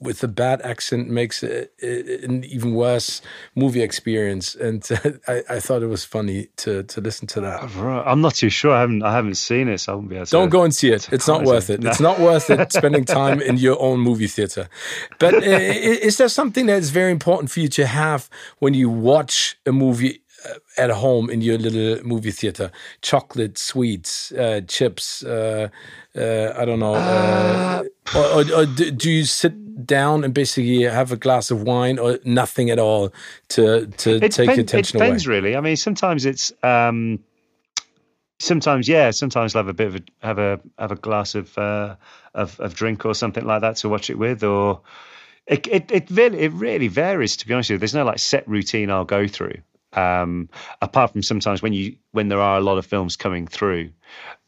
[0.00, 3.22] with a bad accent makes it, an even worse
[3.54, 4.54] movie experience.
[4.54, 4.86] And
[5.28, 7.62] I, I, thought it was funny to to listen to that.
[8.06, 8.72] I'm not too sure.
[8.72, 10.30] I haven't I haven't seen it, so I won't be able to.
[10.30, 11.12] Don't go and see it.
[11.12, 11.80] It's not worth it.
[11.80, 11.90] No.
[11.90, 14.68] It's not worth it spending time in your own movie theater.
[15.18, 18.28] But uh, is there something that's very important for you to have
[18.58, 22.70] when you watch a movie uh, at home in your little movie theater?
[23.00, 25.24] Chocolate, sweets, uh, chips.
[25.24, 25.68] Uh,
[26.16, 27.84] uh, I don't know.
[28.16, 32.18] Or, or, or, do you sit down and basically have a glass of wine, or
[32.24, 33.12] nothing at all
[33.48, 35.06] to to it take depends, attention away?
[35.06, 35.34] It depends, away?
[35.34, 35.56] really.
[35.56, 36.52] I mean, sometimes it's.
[36.62, 37.18] Um,
[38.38, 39.10] sometimes, yeah.
[39.10, 41.96] Sometimes I'll have a bit of a have a have a glass of uh,
[42.34, 44.80] of, of drink or something like that to watch it with, or
[45.46, 47.78] It, it it really it really varies to be honest with you.
[47.78, 49.58] There's no like set routine I'll go through.
[49.92, 50.48] Um,
[50.80, 53.90] apart from sometimes when you when there are a lot of films coming through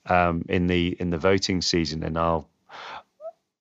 [0.07, 2.49] um, in the in the voting season, and I'll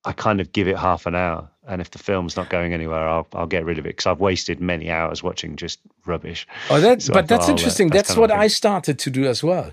[0.06, 3.08] I kind of give it half an hour, and if the film's not going anywhere,
[3.08, 6.46] I'll I'll get rid of it because I've wasted many hours watching just rubbish.
[6.70, 7.88] Oh, that so but that's oh, interesting.
[7.88, 9.72] That's, that's what I started to do as well.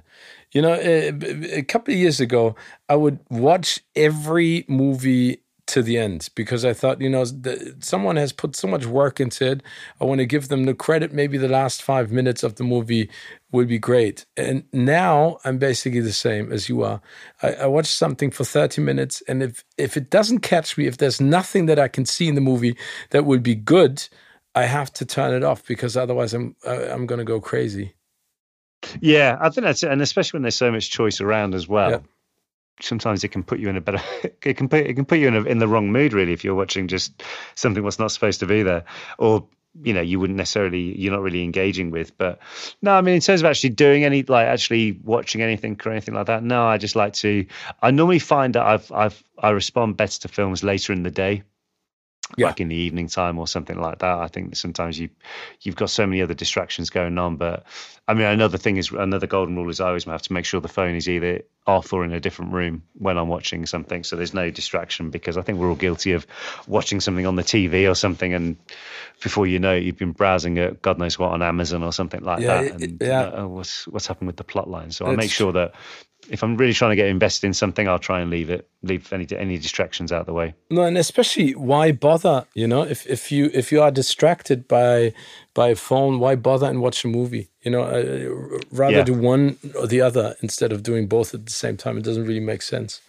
[0.51, 2.55] You know, eh, a, a couple of years ago,
[2.89, 8.17] I would watch every movie to the end because I thought, you know, the, someone
[8.17, 9.63] has put so much work into it.
[10.01, 11.13] I want to give them the credit.
[11.13, 13.09] Maybe the last five minutes of the movie
[13.51, 14.25] would be great.
[14.35, 17.01] And now I'm basically the same as you are.
[17.41, 20.97] I, I watch something for 30 minutes, and if if it doesn't catch me, if
[20.97, 22.75] there's nothing that I can see in the movie
[23.11, 24.07] that would be good,
[24.55, 27.93] I have to turn it off because otherwise I'm I'm going to go crazy.
[28.99, 31.91] Yeah, I think that's it, and especially when there's so much choice around as well.
[31.91, 31.99] Yeah
[32.81, 34.01] sometimes it can put you in a better
[34.43, 36.43] it can put it can put you in a, in the wrong mood really if
[36.43, 37.23] you're watching just
[37.55, 38.83] something that's not supposed to be there.
[39.17, 39.47] Or
[39.81, 42.15] you know you wouldn't necessarily you're not really engaging with.
[42.17, 42.39] But
[42.81, 46.13] no i mean in terms of actually doing any like actually watching anything or anything
[46.13, 47.45] like that no i just like to
[47.81, 51.43] i normally find that i've i've i respond better to films later in the day
[52.37, 52.47] yeah.
[52.47, 54.17] like in the evening time or something like that.
[54.19, 55.09] I think sometimes you
[55.61, 57.37] you've got so many other distractions going on.
[57.37, 57.63] But
[58.07, 60.61] I mean, another thing is another golden rule is I always have to make sure
[60.61, 64.15] the phone is either off or in a different room when I'm watching something, so
[64.15, 65.09] there's no distraction.
[65.09, 66.27] Because I think we're all guilty of
[66.67, 68.57] watching something on the TV or something, and
[69.21, 72.21] before you know it, you've been browsing at God knows what on Amazon or something
[72.21, 72.81] like yeah, that.
[72.81, 73.23] And yeah.
[73.23, 74.91] Uh, what's what's happened with the plot line?
[74.91, 75.73] So I make sure that
[76.29, 79.11] if I'm really trying to get invested in something, I'll try and leave it, leave
[79.11, 80.55] any any distractions out of the way.
[80.69, 82.45] No, and especially why bother?
[82.53, 85.13] You know, if if you if you are distracted by
[85.53, 87.49] by a phone, why bother and watch a movie?
[87.61, 89.03] You know, uh, rather yeah.
[89.03, 91.97] do one or the other instead of doing both at the same time.
[91.97, 93.01] It doesn't really make sense.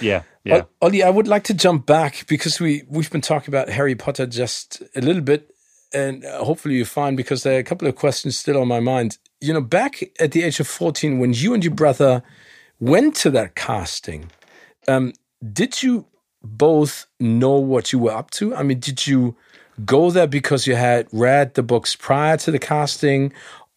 [0.00, 0.64] Yeah, yeah.
[0.82, 4.26] Ollie, I would like to jump back because we we've been talking about Harry Potter
[4.26, 5.54] just a little bit,
[5.92, 9.18] and hopefully you're fine because there are a couple of questions still on my mind
[9.40, 12.22] you know, back at the age of 14, when you and your brother
[12.80, 14.30] went to that casting,
[14.88, 15.12] um,
[15.52, 16.06] did you
[16.42, 18.54] both know what you were up to?
[18.54, 19.36] I mean, did you
[19.84, 23.32] go there because you had read the books prior to the casting,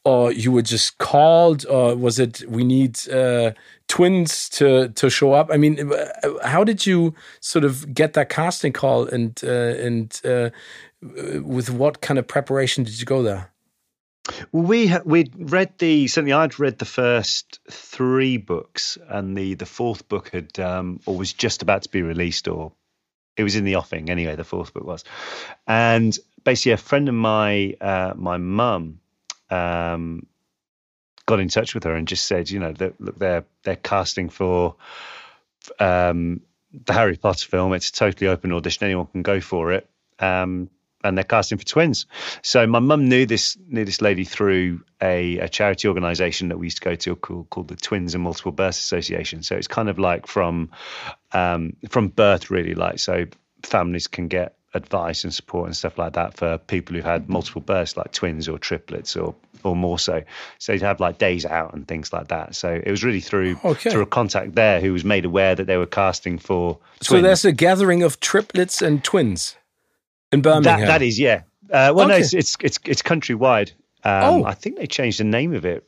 [0.05, 3.51] or you were just called, or was it we need uh,
[3.87, 5.49] twins to to show up?
[5.51, 6.07] I mean, uh,
[6.43, 10.49] how did you sort of get that casting call, and uh, and uh,
[11.01, 13.48] with what kind of preparation did you go there?
[14.51, 19.65] Well, we we read the certainly I'd read the first three books, and the the
[19.65, 22.71] fourth book had um, or was just about to be released, or
[23.37, 24.35] it was in the offing anyway.
[24.35, 25.03] The fourth book was,
[25.67, 28.99] and basically a friend of my uh, my mum
[29.49, 30.25] um,
[31.25, 34.29] got in touch with her and just said, you know, that look, they're they're casting
[34.29, 34.75] for
[35.79, 36.41] um,
[36.85, 37.73] the Harry Potter film.
[37.73, 39.89] It's a totally open audition; anyone can go for it.
[40.19, 40.69] Um,
[41.03, 42.05] and they're casting for twins.
[42.41, 46.67] So my mum knew this knew this lady through a, a charity organisation that we
[46.67, 49.43] used to go to called, called the Twins and Multiple Births Association.
[49.43, 50.71] So it's kind of like from
[51.31, 52.75] um, from birth, really.
[52.75, 53.25] Like so,
[53.63, 57.61] families can get advice and support and stuff like that for people who've had multiple
[57.61, 60.23] births, like twins or triplets or or more so.
[60.57, 62.55] So they'd have like days out and things like that.
[62.55, 63.89] So it was really through okay.
[63.89, 66.77] through a contact there who was made aware that they were casting for.
[66.99, 67.07] Twins.
[67.07, 69.55] So there's a gathering of triplets and twins
[70.31, 70.79] in Birmingham.
[70.81, 71.43] That, that is, yeah.
[71.71, 72.07] Uh, well, okay.
[72.07, 73.71] no, it's, it's it's it's countrywide.
[74.03, 74.43] Um, oh.
[74.45, 75.85] I think they changed the name of it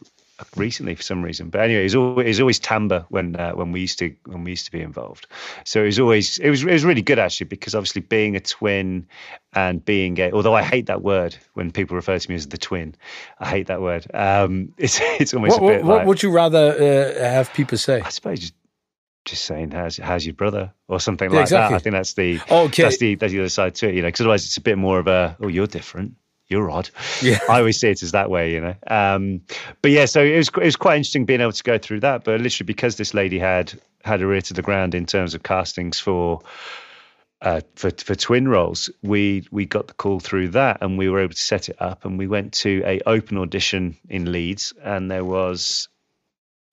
[0.55, 1.49] recently for some reason.
[1.49, 4.13] But anyway, it was always, it was always TAMBA when uh, when we used to
[4.25, 5.27] when we used to be involved.
[5.65, 8.39] So it was always it was it was really good actually because obviously being a
[8.39, 9.07] twin
[9.53, 10.31] and being gay.
[10.31, 12.95] Although I hate that word when people refer to me as the twin,
[13.39, 14.07] I hate that word.
[14.13, 15.85] Um, it's it's almost what, a bit.
[15.85, 18.01] What like, would you rather uh, have people say?
[18.01, 18.51] I suppose
[19.25, 21.73] just saying how's how's your brother or something yeah, like exactly.
[21.73, 21.75] that.
[21.75, 22.83] I think that's the okay.
[22.83, 24.07] that's the that's the other side to it, you know.
[24.07, 26.15] Because otherwise, it's a bit more of a oh, you're different,
[26.47, 26.89] you're odd.
[27.21, 28.75] Yeah, I always see it as that way, you know.
[28.87, 29.41] Um,
[29.81, 32.23] but yeah, so it was it was quite interesting being able to go through that.
[32.23, 35.43] But literally, because this lady had had her ear to the ground in terms of
[35.43, 36.41] castings for.
[37.43, 41.19] Uh, for for twin roles, we we got the call through that, and we were
[41.19, 42.05] able to set it up.
[42.05, 45.89] And we went to a open audition in Leeds, and there was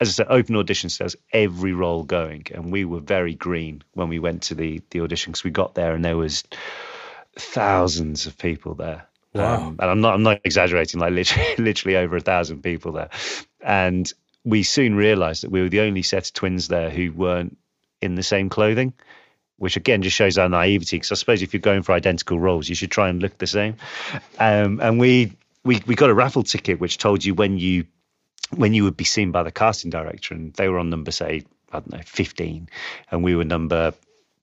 [0.01, 0.93] as I said, open auditions.
[0.93, 5.01] So every role going, and we were very green when we went to the the
[5.01, 6.45] audition because we got there and there was
[7.37, 9.07] thousands of people there.
[9.35, 9.69] Wow.
[9.69, 13.11] Um, and I'm not I'm not exaggerating, like literally literally over a thousand people there,
[13.61, 14.11] and
[14.45, 17.57] we soon realised that we were the only set of twins there who weren't
[18.01, 18.93] in the same clothing.
[19.57, 20.99] Which again just shows our naivety.
[20.99, 23.47] Because I suppose if you're going for identical roles, you should try and look the
[23.49, 23.75] same.
[24.39, 25.33] Um, and we
[25.65, 27.85] we we got a raffle ticket which told you when you
[28.57, 31.43] when you would be seen by the casting director, and they were on number say
[31.73, 32.69] I don't know fifteen,
[33.11, 33.93] and we were number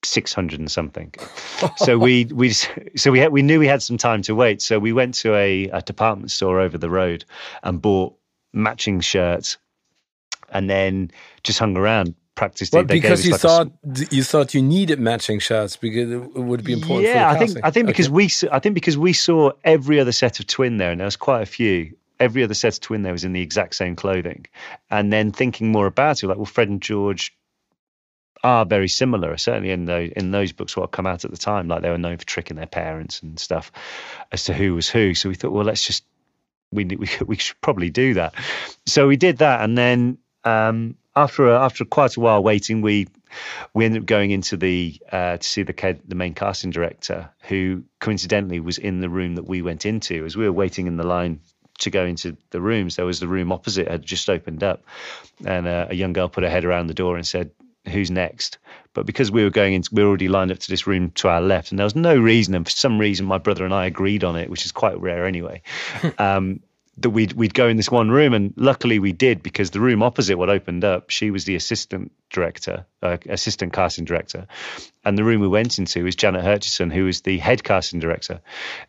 [0.03, 1.14] six hundred and something.
[1.78, 4.62] so we we so we had, we knew we had some time to wait.
[4.62, 7.26] So we went to a, a department store over the road
[7.64, 8.16] and bought
[8.53, 9.58] matching shirts,
[10.49, 11.12] and then
[11.43, 15.39] just hung around practiced well, because you like thought a, you thought you needed matching
[15.39, 17.08] shirts because it would be important.
[17.08, 20.39] Yeah, I think I think because we I think because we saw every other set
[20.39, 21.95] of twin there, and there was quite a few.
[22.20, 24.45] Every other set of twin there was in the exact same clothing,
[24.89, 27.36] and then thinking more about it, like well, Fred and George
[28.43, 31.68] are very similar, certainly in those in those books what come out at the time,
[31.68, 33.72] like they were known for tricking their parents and stuff
[34.32, 35.16] as to who was who.
[35.16, 36.03] So we thought, well, let's just
[36.72, 38.36] we we we should probably do that.
[38.86, 43.07] So we did that, and then um, after a, after quite a while waiting, we
[43.74, 47.84] we ended up going into the uh, to see the the main casting director, who
[47.99, 51.07] coincidentally was in the room that we went into as we were waiting in the
[51.07, 51.39] line
[51.80, 52.95] to go into the rooms.
[52.95, 54.84] There was the room opposite had just opened up,
[55.45, 57.51] and uh, a young girl put her head around the door and said,
[57.88, 58.57] who's next.
[58.93, 61.28] But because we were going into, we were already lined up to this room to
[61.28, 63.86] our left, and there was no reason, and for some reason, my brother and I
[63.86, 65.61] agreed on it, which is quite rare anyway.
[66.17, 66.61] um,
[66.97, 70.01] that we'd we'd go in this one room, and luckily we did because the room
[70.01, 74.47] opposite what opened up, she was the assistant director, uh, assistant casting director,
[75.03, 78.39] and the room we went into was Janet Hirshenson, who was the head casting director.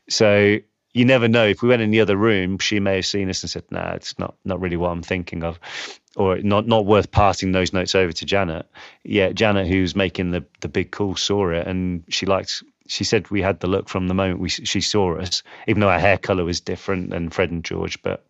[0.08, 0.58] So
[0.96, 1.46] you never know.
[1.46, 3.92] If we went in the other room, she may have seen us and said, "Nah,
[3.92, 5.60] it's not not really what I'm thinking of."
[6.16, 8.66] or not not worth passing those notes over to Janet.
[9.04, 12.62] Yeah, Janet, who's making the the big call, saw it and she liked.
[12.88, 15.90] She said we had the look from the moment we she saw us, even though
[15.90, 18.24] our hair color was different than Fred and George, but.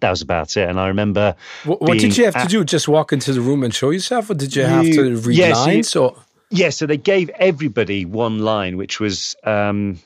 [0.00, 1.34] That was about it, and I remember.
[1.64, 2.64] What, what did you have at, to do?
[2.64, 5.38] Just walk into the room and show yourself, or did you, you have to read
[5.38, 5.96] yeah, lines?
[5.96, 6.14] Or
[6.50, 9.98] yeah, so they gave everybody one line, which was um,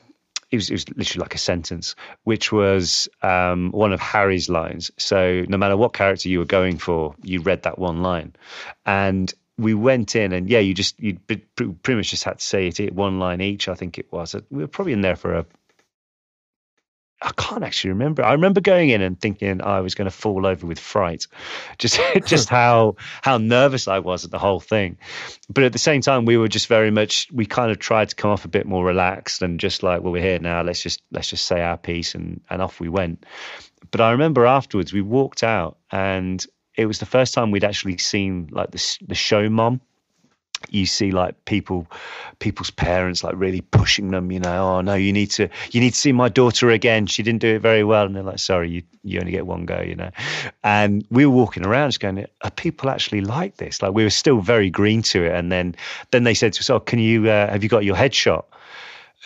[0.51, 4.91] it was, it was literally like a sentence, which was um, one of Harry's lines.
[4.97, 8.35] So no matter what character you were going for, you read that one line,
[8.85, 12.67] and we went in and yeah, you just you pretty much just had to say
[12.67, 13.67] it one line each.
[13.67, 14.35] I think it was.
[14.49, 15.45] We were probably in there for a
[17.23, 18.23] I can't actually remember.
[18.25, 21.27] I remember going in and thinking I was going to fall over with fright,
[21.77, 24.97] just just how how nervous I was at the whole thing.
[25.49, 27.27] But at the same time, we were just very much.
[27.31, 30.11] We kind of tried to come off a bit more relaxed and just like, well,
[30.11, 30.63] we're here now.
[30.63, 33.25] Let's just let's just say our piece and and off we went.
[33.91, 36.45] But I remember afterwards we walked out and
[36.75, 39.81] it was the first time we'd actually seen like the the show mom
[40.69, 41.87] you see like people
[42.39, 45.91] people's parents like really pushing them you know oh no you need to you need
[45.91, 47.07] to see my daughter again.
[47.07, 48.05] She didn't do it very well.
[48.05, 50.11] And they're like sorry you you only get one go you know.
[50.63, 53.81] And we were walking around just going are people actually like this?
[53.81, 55.33] Like we were still very green to it.
[55.33, 55.75] And then
[56.11, 58.45] then they said to us oh can you uh, have you got your headshot?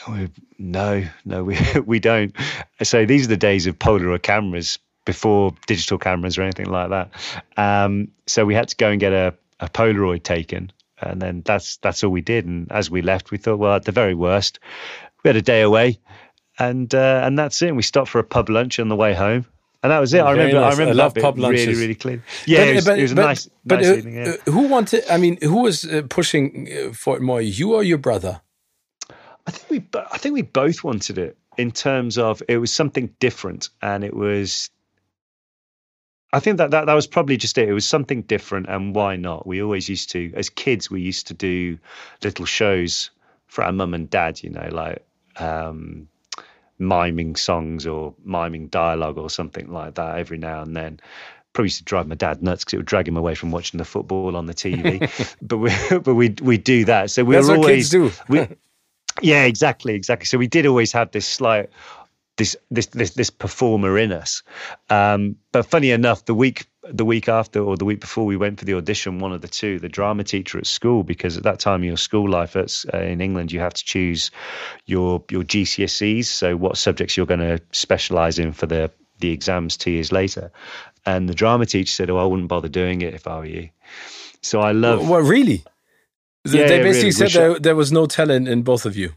[0.09, 0.29] We,
[0.59, 2.35] no no we we don't.
[2.83, 7.11] So these are the days of polaroid cameras before digital cameras or anything like that.
[7.57, 10.71] Um, so we had to go and get a, a polaroid taken
[11.05, 12.45] and then that's that's all we did.
[12.45, 14.59] And as we left, we thought, well, at the very worst,
[15.23, 15.99] we had a day away,
[16.59, 17.67] and uh, and that's it.
[17.67, 19.45] And We stopped for a pub lunch on the way home.
[19.83, 20.21] And that was it.
[20.21, 20.59] I remember.
[20.59, 20.73] Nice.
[20.73, 21.01] I remember.
[21.01, 21.67] I love pub lunches.
[21.67, 22.23] Really, really clean.
[22.47, 24.15] Yeah, but, it, was, but, it was but, nice, but, nice uh, evening.
[24.15, 24.35] Yeah.
[24.45, 25.03] Who wanted?
[25.11, 27.39] I mean, who was uh, pushing uh, for it more?
[27.39, 28.41] You or your brother?
[29.45, 29.99] I think we.
[30.11, 34.15] I think we both wanted it in terms of it was something different, and it
[34.15, 34.71] was
[36.35, 37.69] I think that, that that was probably just it.
[37.69, 39.47] It was something different, and why not?
[39.47, 41.77] We always used to, as kids, we used to do
[42.23, 43.09] little shows
[43.47, 44.43] for our mum and dad.
[44.43, 45.05] You know, like
[45.37, 46.09] um,
[46.77, 50.99] miming songs or miming dialogue or something like that every now and then.
[51.53, 53.77] Probably used to drive my dad nuts because it would drag him away from watching
[53.77, 54.99] the football on the TV.
[55.41, 57.11] but we but we we do that.
[57.11, 58.11] So we That's were always do.
[58.27, 58.45] we,
[59.21, 60.25] yeah, exactly, exactly.
[60.25, 61.69] So we did always have this slight
[62.37, 64.43] this this this, this performer in us.
[64.89, 68.59] Um, but funny enough, the week the week after or the week before we went
[68.59, 71.59] for the audition, one of the two, the drama teacher at school, because at that
[71.59, 74.31] time in your school life at, uh, in England, you have to choose
[74.85, 79.77] your your GCSEs, so what subjects you're going to specialise in for the the exams
[79.77, 80.51] two years later.
[81.05, 83.69] And the drama teacher said, "Oh, I wouldn't bother doing it if I were you."
[84.41, 85.07] So I love.
[85.07, 85.63] What really?
[86.43, 87.11] Yeah, they basically really.
[87.11, 89.13] said there, there was no talent in both of you.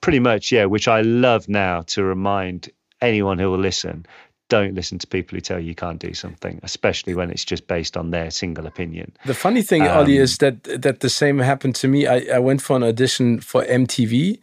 [0.00, 2.70] Pretty much, yeah, which I love now to remind
[3.00, 4.06] anyone who will listen
[4.48, 7.66] don't listen to people who tell you you can't do something, especially when it's just
[7.66, 9.12] based on their single opinion.
[9.26, 12.06] The funny thing, um, Ollie, is that that the same happened to me.
[12.06, 14.38] I, I went for an audition for MTV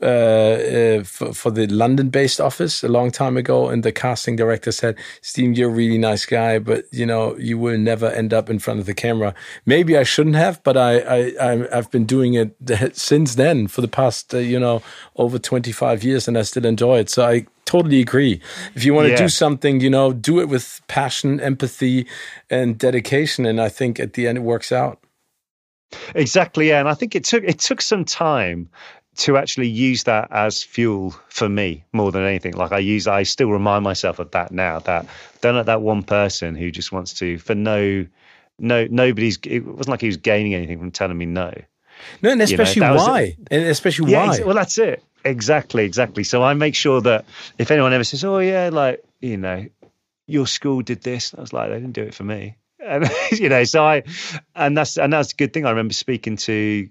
[0.00, 4.70] uh, uh, for, for, the London-based office a long time ago, and the casting director
[4.70, 8.48] said, "Steve, you're a really nice guy, but you know you will never end up
[8.48, 9.34] in front of the camera."
[9.66, 12.54] Maybe I shouldn't have, but I, I I've been doing it
[12.96, 14.82] since then for the past uh, you know
[15.16, 17.10] over 25 years, and I still enjoy it.
[17.10, 18.40] So I totally agree.
[18.76, 19.18] If you want to yeah.
[19.18, 22.06] do something, you know, do it with passion, empathy,
[22.48, 25.00] and dedication, and I think at the end it works out.
[26.14, 26.80] Exactly, yeah.
[26.80, 28.68] And I think it took it took some time
[29.18, 32.54] to actually use that as fuel for me more than anything.
[32.54, 34.78] Like I use, I still remind myself of that now.
[34.78, 35.06] That
[35.40, 38.06] don't let that one person who just wants to for no,
[38.58, 39.38] no, nobody's.
[39.44, 41.52] It wasn't like he was gaining anything from telling me no.
[42.22, 44.40] No, and especially you know, why, and especially yeah, why.
[44.44, 45.02] Well, that's it.
[45.24, 46.22] Exactly, exactly.
[46.22, 47.24] So I make sure that
[47.58, 49.66] if anyone ever says, "Oh yeah," like you know,
[50.28, 52.56] your school did this, I was like, they didn't do it for me.
[52.80, 54.04] And you know, so I,
[54.54, 55.66] and that's and that's a good thing.
[55.66, 56.88] I remember speaking to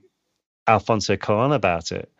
[0.67, 2.11] Alfonso Cuarón about it,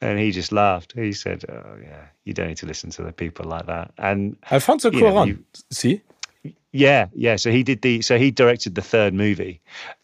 [0.00, 0.92] and he just laughed.
[0.92, 4.36] He said, "Oh yeah, you don't need to listen to the people like that." And
[4.50, 6.02] Alfonso Cuarón, see.
[6.72, 7.36] Yeah, yeah.
[7.36, 8.02] So he did the.
[8.02, 9.60] So he directed the third movie,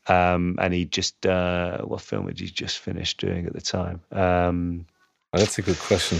[0.08, 4.00] um, and he just uh, what film had he just finished doing at the time?
[4.10, 4.86] Um,
[5.32, 6.18] oh, that's a good question.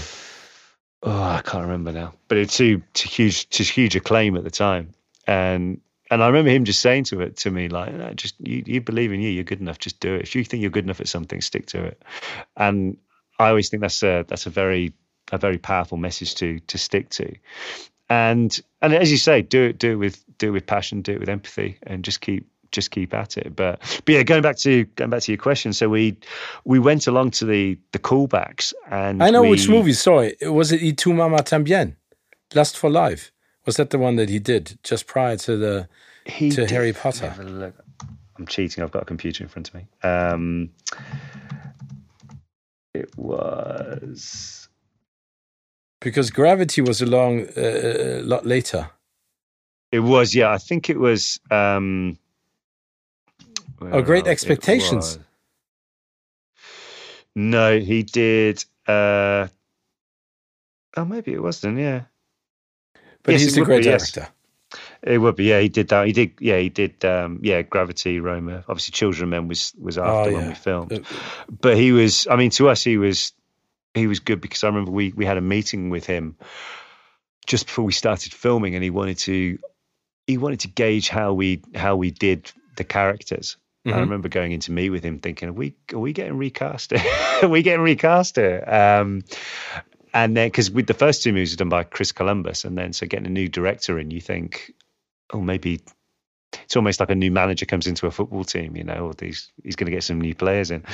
[1.02, 2.14] Oh, I can't remember now.
[2.28, 4.94] But it's to, to huge to huge acclaim at the time,
[5.26, 8.62] and and I remember him just saying to it to me like, no, just you,
[8.66, 10.22] you believe in you, you're good enough, just do it.
[10.22, 12.02] If you think you're good enough at something, stick to it.
[12.56, 12.98] And
[13.38, 14.92] I always think that's a that's a very
[15.32, 17.34] a very powerful message to to stick to.
[18.08, 21.12] And and as you say, do it do it with do it with passion, do
[21.12, 23.56] it with empathy, and just keep just keep at it.
[23.56, 26.16] But but yeah, going back to going back to your question, so we
[26.64, 29.94] we went along to the the callbacks, and I know we, which movie.
[29.94, 31.96] Sorry, was it Y tu mamá también?
[32.54, 33.32] Lust for Life
[33.64, 35.88] was that the one that he did just prior to the
[36.26, 37.32] he to did, Harry Potter?
[38.36, 38.82] I'm cheating.
[38.82, 39.86] I've got a computer in front of me.
[40.02, 40.70] Um,
[42.94, 44.68] it was
[46.00, 48.90] because Gravity was along uh, a lot later.
[49.90, 50.50] It was, yeah.
[50.50, 51.40] I think it was.
[51.50, 52.18] Um,
[53.80, 55.18] oh, Great Expectations.
[57.34, 58.64] No, he did.
[58.86, 59.48] Uh,
[60.96, 62.02] oh, maybe it wasn't Yeah.
[63.22, 64.20] But yes, he's a great be, director.
[64.20, 64.30] Yes.
[65.06, 65.60] It would be, yeah.
[65.60, 66.06] He did that.
[66.06, 66.58] He did, yeah.
[66.58, 67.62] He did, um, yeah.
[67.62, 68.64] Gravity, Roma.
[68.68, 70.36] Obviously, Children of Men was was after oh, yeah.
[70.38, 71.06] when we filmed.
[71.60, 72.26] But he was.
[72.26, 73.32] I mean, to us, he was
[73.92, 76.36] he was good because I remember we we had a meeting with him
[77.46, 79.58] just before we started filming, and he wanted to
[80.26, 83.56] he wanted to gauge how we how we did the characters.
[83.86, 83.96] Mm-hmm.
[83.96, 86.92] I remember going in to meet with him, thinking, "Are we are we getting recast?
[87.42, 89.24] are we getting recast here?" Um,
[90.14, 92.92] and then because with the first two movies were done by Chris Columbus, and then
[92.92, 94.72] so getting a new director in, you think,
[95.32, 95.80] oh, maybe
[96.64, 99.50] it's almost like a new manager comes into a football team, you know, or these
[99.62, 100.84] he's going to get some new players in.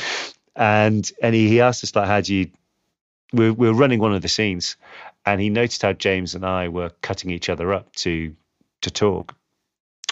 [0.57, 2.51] And and he, he asked us like, how do you?
[3.33, 4.77] We're we're running one of the scenes,
[5.25, 8.35] and he noticed how James and I were cutting each other up to
[8.83, 9.35] to talk.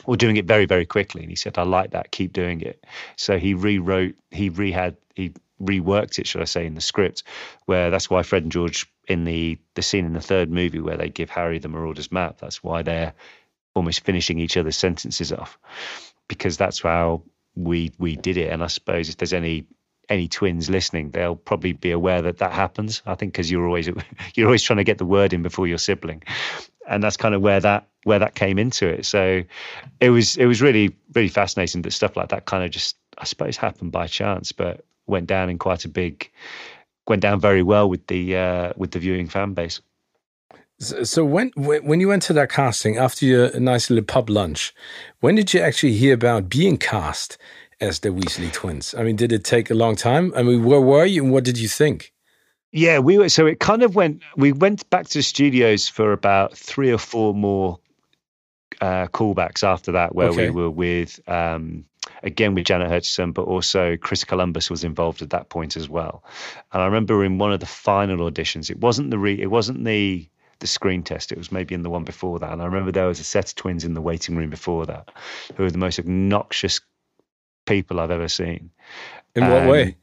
[0.05, 1.21] Or doing it very, very quickly.
[1.21, 2.83] And he said, I like that, keep doing it.
[3.17, 7.25] So he rewrote, he rehad, he reworked it, should I say, in the script,
[7.67, 10.97] where that's why Fred and George in the the scene in the third movie where
[10.97, 12.39] they give Harry the Marauder's map.
[12.39, 13.13] That's why they're
[13.75, 15.59] almost finishing each other's sentences off,
[16.29, 17.23] because that's how
[17.55, 18.53] we we did it.
[18.53, 19.67] And I suppose if there's any
[20.09, 23.03] any twins listening, they'll probably be aware that that happens.
[23.07, 23.89] I think because you're always
[24.35, 26.23] you're always trying to get the word in before your sibling,
[26.87, 29.05] and that's kind of where that where that came into it.
[29.07, 29.43] So
[30.01, 33.25] it was it was really really fascinating that stuff like that kind of just I
[33.25, 36.31] suppose happened by chance, but went down in quite a big
[37.09, 39.81] went down very well with the uh, with the viewing fan base.
[40.81, 44.73] So when when you went to that casting after your nice little pub lunch,
[45.21, 47.37] when did you actually hear about being cast
[47.81, 48.95] as the Weasley twins?
[48.95, 50.33] I mean, did it take a long time?
[50.37, 52.13] I mean, where were you and what did you think?
[52.71, 53.29] Yeah, we were.
[53.29, 54.23] So it kind of went.
[54.37, 57.81] We went back to the studios for about three or four more
[58.81, 60.51] uh, callbacks after that, where okay.
[60.51, 61.87] we were with um,
[62.23, 66.23] again with Janet Hirshenson, but also Chris Columbus was involved at that point as well.
[66.73, 69.85] And I remember in one of the final auditions, it wasn't the re, it wasn't
[69.85, 70.29] the
[70.61, 71.33] the screen test.
[71.33, 72.53] It was maybe in the one before that.
[72.53, 75.11] And I remember there was a set of twins in the waiting room before that,
[75.57, 76.81] who were the most obnoxious
[77.67, 78.71] people I've ever seen.
[79.35, 79.97] In what way?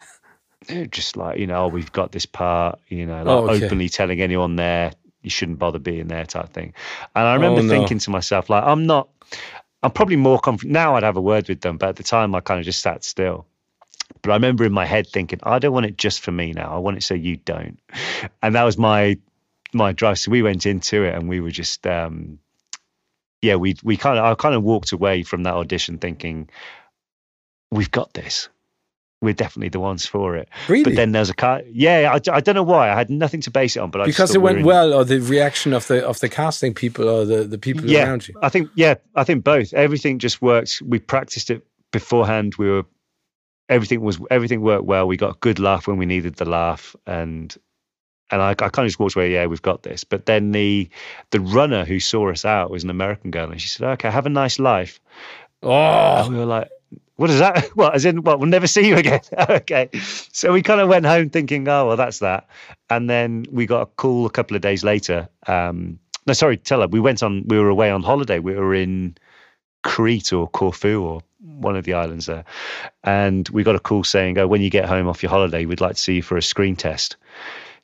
[0.89, 2.79] Just like you know, oh, we've got this part.
[2.87, 3.65] You know, like oh, okay.
[3.65, 4.93] openly telling anyone there
[5.25, 6.73] you shouldn't bother being there type thing.
[7.15, 7.69] And I remember oh, no.
[7.69, 9.09] thinking to myself, like, I'm not,
[9.81, 10.95] I'm probably more confident now.
[10.95, 13.03] I'd have a word with them, but at the time, I kind of just sat
[13.03, 13.47] still.
[14.21, 16.73] But I remember in my head thinking, I don't want it just for me now.
[16.73, 17.79] I want it so you don't.
[18.43, 19.17] And that was my
[19.75, 20.19] my drive.
[20.19, 22.39] So we went into it, and we were just, um,
[23.41, 26.49] yeah, we we kind of I kind of walked away from that audition thinking,
[27.71, 28.49] we've got this
[29.25, 30.47] we're definitely the ones for it.
[30.69, 30.83] Really?
[30.83, 31.61] But then there's a car.
[31.69, 32.91] Yeah, I, I don't know why.
[32.91, 34.65] I had nothing to base it on, but I because it went in...
[34.65, 38.05] well, or the reaction of the of the casting people, or the the people yeah,
[38.05, 38.35] around you.
[38.41, 39.73] I think yeah, I think both.
[39.73, 40.81] Everything just worked.
[40.85, 42.55] We practiced it beforehand.
[42.57, 42.83] We were
[43.67, 45.07] everything was everything worked well.
[45.07, 47.55] We got a good laugh when we needed the laugh, and
[48.31, 49.31] and I, I kind of just walked away.
[49.31, 50.03] Yeah, we've got this.
[50.03, 50.89] But then the
[51.31, 54.25] the runner who saw us out was an American girl, and she said, "Okay, have
[54.25, 54.99] a nice life."
[55.61, 56.69] Oh, and we were like,
[57.15, 57.69] what is that?
[57.75, 59.21] Well, as in, well, we'll never see you again.
[59.49, 59.89] okay.
[60.31, 62.47] So we kind of went home thinking, oh, well, that's that.
[62.89, 65.27] And then we got a call a couple of days later.
[65.47, 66.87] Um, no, sorry, tell her.
[66.87, 68.39] We went on, we were away on holiday.
[68.39, 69.17] We were in
[69.83, 72.45] Crete or Corfu or one of the islands there.
[73.03, 75.81] And we got a call saying, oh, when you get home off your holiday, we'd
[75.81, 77.17] like to see you for a screen test.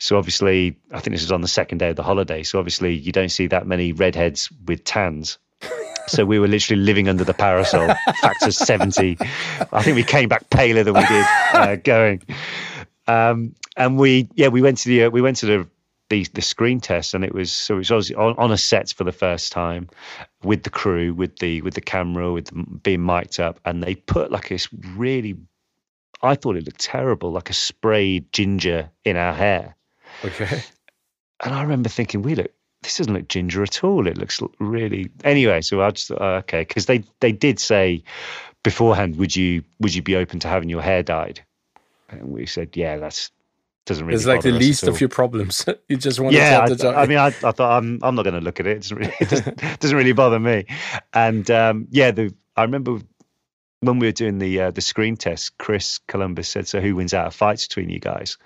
[0.01, 2.41] So obviously, I think this was on the second day of the holiday.
[2.41, 5.37] So obviously, you don't see that many redheads with tans.
[6.07, 7.87] So we were literally living under the parasol,
[8.21, 9.17] factor 70.
[9.71, 12.23] I think we came back paler than we did uh, going.
[13.07, 15.67] Um, and we, yeah, we went to the, uh, we went to the,
[16.09, 19.03] the, the screen test and it was, so it was on, on a set for
[19.03, 19.89] the first time
[20.43, 23.59] with the crew, with the, with the camera, with the, being mic'd up.
[23.63, 25.37] And they put like this really,
[26.23, 29.77] I thought it looked terrible, like a sprayed ginger in our hair.
[30.23, 30.63] Okay.
[31.43, 32.51] And I remember thinking, we look
[32.83, 34.07] this doesn't look ginger at all.
[34.07, 35.61] It looks really anyway.
[35.61, 38.03] So I just thought, oh, okay, because they they did say
[38.63, 41.43] beforehand, would you would you be open to having your hair dyed?
[42.09, 43.31] And we said, yeah, that's
[43.85, 44.15] doesn't really.
[44.15, 45.65] It's like the least of your problems.
[45.87, 46.75] you just want yeah, to.
[46.75, 48.77] Yeah, I, I, mean, I, I, thought I'm I'm not going to look at it.
[48.77, 50.65] It doesn't really, it doesn't, doesn't really bother me.
[51.13, 52.99] And um, yeah, the I remember
[53.79, 57.13] when we were doing the uh, the screen test, Chris Columbus said, "So who wins
[57.13, 58.37] out of fights between you guys?"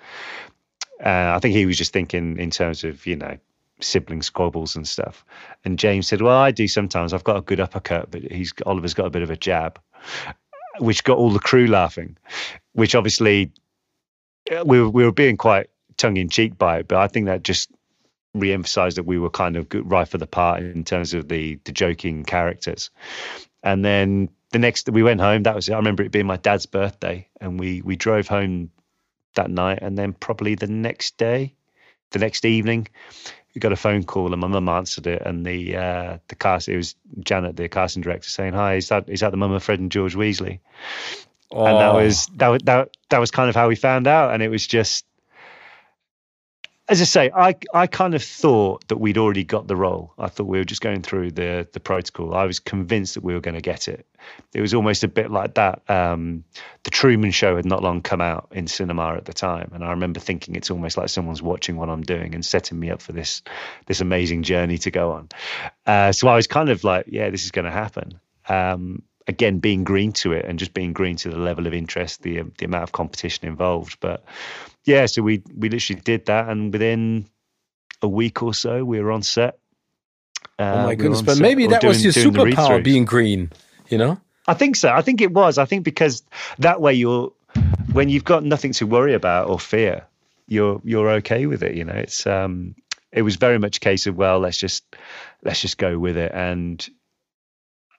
[1.04, 3.36] Uh, I think he was just thinking in terms of you know
[3.80, 5.24] sibling squabbles and stuff.
[5.64, 7.12] And James said, "Well, I do sometimes.
[7.12, 9.78] I've got a good uppercut, but he's Oliver's got a bit of a jab,"
[10.78, 12.16] which got all the crew laughing.
[12.72, 13.52] Which obviously
[14.50, 17.26] uh, we were, we were being quite tongue in cheek by it, but I think
[17.26, 17.70] that just
[18.34, 21.58] re-emphasized that we were kind of good, right for the part in terms of the
[21.64, 22.90] the joking characters.
[23.62, 25.42] And then the next we went home.
[25.42, 25.72] That was it.
[25.72, 28.70] I remember it being my dad's birthday, and we we drove home
[29.36, 31.54] that night, and then probably the next day,
[32.10, 32.88] the next evening,
[33.56, 36.68] we got a phone call and my mum answered it and the uh, the cast
[36.68, 39.62] it was Janet the casting director saying hi is that is that the mum of
[39.62, 40.60] Fred and George Weasley
[41.50, 41.64] oh.
[41.64, 44.50] and that was that that that was kind of how we found out and it
[44.50, 45.06] was just
[46.88, 50.12] as I say, I I kind of thought that we'd already got the role.
[50.18, 52.34] I thought we were just going through the the protocol.
[52.34, 54.06] I was convinced that we were going to get it.
[54.54, 55.82] It was almost a bit like that.
[55.90, 56.44] Um,
[56.84, 59.90] the Truman Show had not long come out in cinema at the time, and I
[59.90, 63.12] remember thinking it's almost like someone's watching what I'm doing and setting me up for
[63.12, 63.42] this
[63.86, 65.28] this amazing journey to go on.
[65.86, 68.20] Uh, so I was kind of like, yeah, this is going to happen.
[68.48, 72.22] Um, again, being green to it and just being green to the level of interest,
[72.22, 74.24] the the amount of competition involved, but
[74.86, 77.26] yeah, so we we literally did that, and within
[78.00, 79.58] a week or so, we were on set.
[80.58, 81.22] Uh, oh my goodness!
[81.22, 83.50] But maybe that doing, was your superpower, being green.
[83.88, 84.20] You know?
[84.46, 84.90] I think so.
[84.90, 85.58] I think it was.
[85.58, 86.22] I think because
[86.58, 87.32] that way you're
[87.92, 90.06] when you've got nothing to worry about or fear,
[90.46, 91.74] you're you're okay with it.
[91.74, 92.76] You know, it's um,
[93.12, 94.84] it was very much a case of well, let's just
[95.42, 96.30] let's just go with it.
[96.32, 96.88] And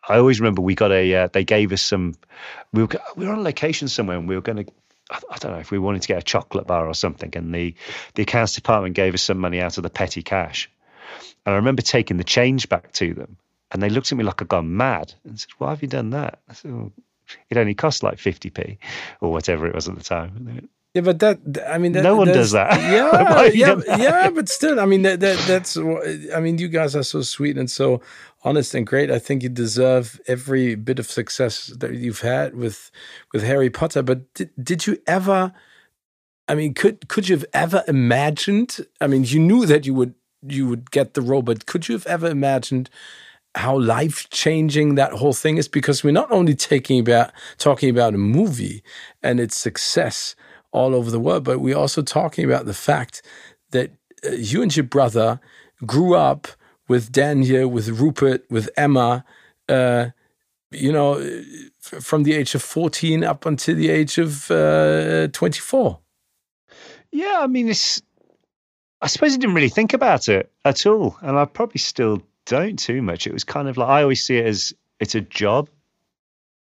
[0.07, 2.13] I always remember we got a uh, they gave us some
[2.71, 4.71] we were we were on location somewhere and we were going to
[5.09, 7.75] I don't know if we wanted to get a chocolate bar or something, and the
[8.15, 10.69] the accounts department gave us some money out of the petty cash.
[11.45, 13.37] And I remember taking the change back to them,
[13.71, 16.09] and they looked at me like I'd gone mad and said, "Why have you done
[16.11, 16.91] that?" I said, well,
[17.49, 18.79] "It only cost like fifty p,
[19.21, 21.37] or whatever it was at the time." Yeah, but that
[21.69, 22.81] I mean, that, no one does that.
[22.81, 27.03] Yeah, yeah, yeah, but still, I mean, that, that that's I mean, you guys are
[27.03, 28.01] so sweet and so
[28.43, 29.11] honest and great.
[29.11, 32.89] I think you deserve every bit of success that you've had with
[33.31, 34.01] with Harry Potter.
[34.01, 35.53] But did, did you ever?
[36.47, 38.79] I mean, could could you have ever imagined?
[38.99, 41.93] I mean, you knew that you would you would get the role, but could you
[41.93, 42.89] have ever imagined
[43.53, 45.67] how life changing that whole thing is?
[45.67, 48.81] Because we're not only taking about talking about a movie
[49.21, 50.35] and its success
[50.71, 53.21] all over the world, but we're also talking about the fact
[53.71, 53.91] that
[54.25, 55.39] uh, you and your brother
[55.85, 56.47] grew up
[56.87, 59.23] with Daniel, with Rupert, with Emma,
[59.69, 60.07] uh,
[60.71, 61.43] you know,
[61.79, 65.99] from the age of 14 up until the age of uh, 24.
[67.11, 68.01] Yeah, I mean, it's,
[69.01, 71.17] I suppose I didn't really think about it at all.
[71.21, 73.27] And I probably still don't too much.
[73.27, 75.69] It was kind of like, I always see it as it's a job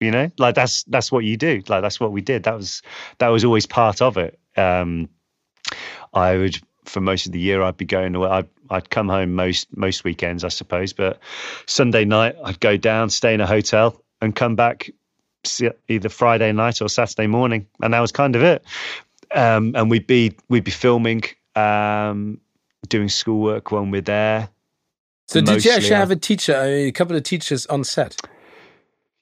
[0.01, 0.31] you know?
[0.39, 1.63] Like that's that's what you do.
[1.69, 2.45] Like that's what we did.
[2.45, 2.83] That was
[3.19, 4.39] that was always part of it.
[4.57, 5.09] Um
[6.15, 8.29] i would for most of the year i'd be going away.
[8.29, 11.19] I'd, I'd come home most most weekends i suppose but
[11.67, 14.91] sunday night i'd go down stay in a hotel and come back
[15.89, 18.65] either friday night or saturday morning and that was kind of it.
[19.35, 21.23] Um and we'd be we'd be filming
[21.55, 22.41] um
[22.89, 24.49] doing schoolwork when we're there
[25.29, 28.17] so did you actually have a teacher a couple of teachers on set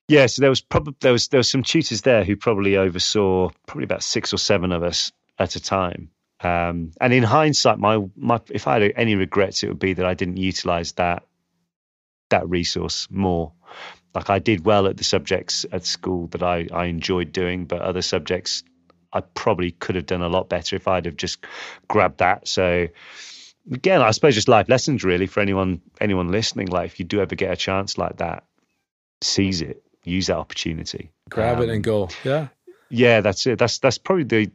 [0.09, 3.51] yeah, so there was probably there was there was some tutors there who probably oversaw
[3.67, 6.11] probably about six or seven of us at a time.
[6.41, 10.07] Um, and in hindsight, my my if I had any regrets, it would be that
[10.07, 11.25] I didn't utilize that
[12.31, 13.53] that resource more.
[14.15, 17.83] like I did well at the subjects at school that I, I enjoyed doing, but
[17.83, 18.65] other subjects
[19.13, 21.45] I probably could have done a lot better if I'd have just
[21.89, 22.49] grabbed that.
[22.49, 22.89] So
[23.73, 26.69] again, I suppose just life lessons really for anyone anyone listening.
[26.69, 28.45] Like if you do ever get a chance like that,
[29.23, 32.09] seize it, use that opportunity, grab um, it and go.
[32.25, 32.49] Yeah,
[32.91, 33.59] yeah, that's it.
[33.59, 34.51] That's that's probably the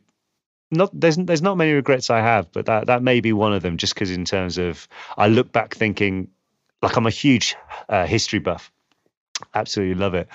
[0.72, 3.62] not there's there's not many regrets I have, but that that may be one of
[3.62, 3.78] them.
[3.78, 4.88] Just because in terms of
[5.18, 6.30] I look back thinking
[6.82, 7.56] like I'm a huge
[7.90, 8.72] uh, history buff,
[9.54, 10.28] absolutely love it,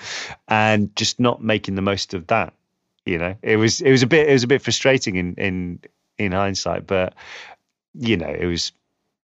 [0.47, 2.53] and just not making the most of that.
[3.05, 5.79] You know, it was it was a bit it was a bit frustrating in in
[6.17, 7.15] in hindsight, but
[7.93, 8.71] you know, it was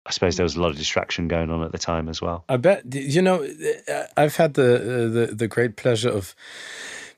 [0.05, 2.45] I suppose there was a lot of distraction going on at the time as well.
[2.49, 3.47] I bet you know
[4.17, 6.35] I've had the the the great pleasure of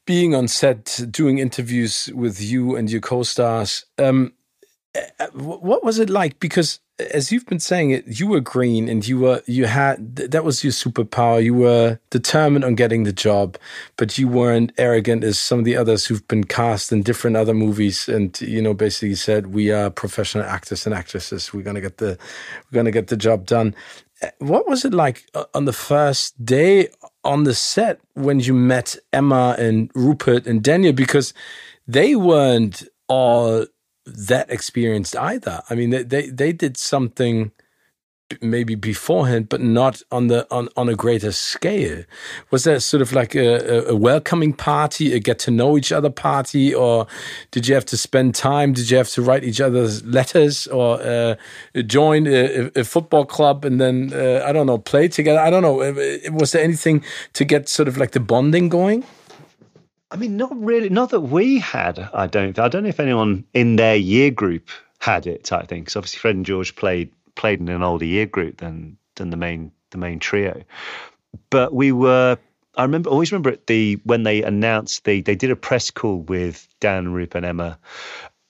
[0.06, 3.86] being on set, doing interviews with you and your co-stars.
[3.98, 4.34] Um,
[4.94, 6.38] uh, what was it like?
[6.40, 10.44] Because as you've been saying it, you were green and you were you had that
[10.44, 11.42] was your superpower.
[11.42, 13.58] You were determined on getting the job,
[13.96, 17.54] but you weren't arrogant as some of the others who've been cast in different other
[17.54, 21.52] movies and you know basically said we are professional actors and actresses.
[21.52, 22.16] We're gonna get the
[22.70, 23.74] we're gonna get the job done.
[24.22, 26.88] Uh, what was it like uh, on the first day
[27.24, 31.34] on the set when you met Emma and Rupert and Daniel because
[31.88, 33.66] they weren't all
[34.06, 35.62] that experienced either.
[35.70, 37.52] I mean, they they, they did something
[38.40, 42.04] maybe beforehand, but not on the on, on a greater scale.
[42.50, 46.10] Was there sort of like a, a welcoming party, a get to know each other
[46.10, 47.06] party, or
[47.50, 48.72] did you have to spend time?
[48.72, 51.36] Did you have to write each other's letters, or uh,
[51.86, 55.38] join a, a, football club and then uh, I don't know play together?
[55.38, 55.76] I don't know.
[56.32, 59.04] Was there anything to get sort of like the bonding going?
[60.10, 60.88] I mean, not really.
[60.88, 61.98] Not that we had.
[62.12, 62.58] I don't.
[62.58, 64.68] I don't know if anyone in their year group
[65.00, 65.82] had it type thing.
[65.82, 69.36] Because obviously, Fred and George played played in an older year group than than the
[69.36, 70.62] main the main trio.
[71.50, 72.38] But we were.
[72.76, 73.10] I remember.
[73.10, 77.12] Always remember at the when they announced the they did a press call with Dan,
[77.12, 77.78] Rupe, and Emma,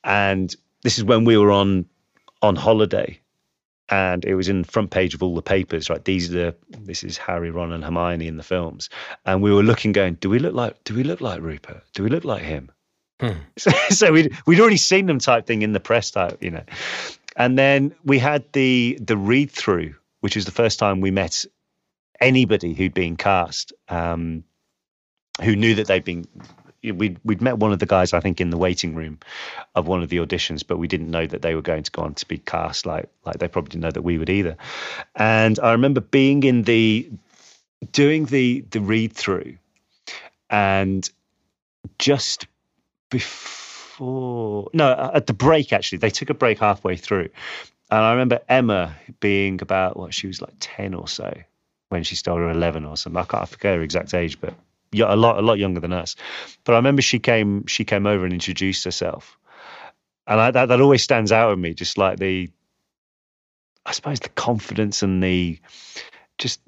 [0.02, 1.86] and this is when we were on
[2.42, 3.18] on holiday
[3.89, 6.05] and it was in the front page of all the papers right?
[6.05, 8.89] These are the this is harry ron and hermione in the films.
[9.24, 11.82] And we were looking going do we look like do we look like rupert?
[11.95, 12.70] Do we look like him?
[13.20, 13.39] Hmm.
[13.59, 16.64] so, so we'd, we'd already seen them type thing in the press type you know.
[17.37, 21.45] And then we had the the read through which was the first time we met
[22.20, 24.45] anybody who'd been cast um,
[25.43, 26.26] who knew that they'd been
[26.93, 29.18] we'd we'd met one of the guys I think in the waiting room
[29.74, 32.03] of one of the auditions, but we didn't know that they were going to go
[32.03, 32.87] on to be cast.
[32.87, 34.57] Like like they probably didn't know that we would either.
[35.14, 37.11] And I remember being in the
[37.93, 39.57] doing the the read through,
[40.51, 41.09] and
[41.99, 42.47] just
[43.11, 47.28] before no at the break actually they took a break halfway through,
[47.91, 51.32] and I remember Emma being about what she was like ten or so
[51.91, 53.20] when she started, or eleven or something.
[53.20, 54.55] I can't I forget her exact age, but
[55.03, 56.16] a lot a lot younger than us.
[56.64, 59.38] But I remember she came she came over and introduced herself,
[60.26, 61.74] and I, that that always stands out in me.
[61.74, 62.51] Just like the,
[63.84, 65.59] I suppose the confidence and the,
[66.38, 66.61] just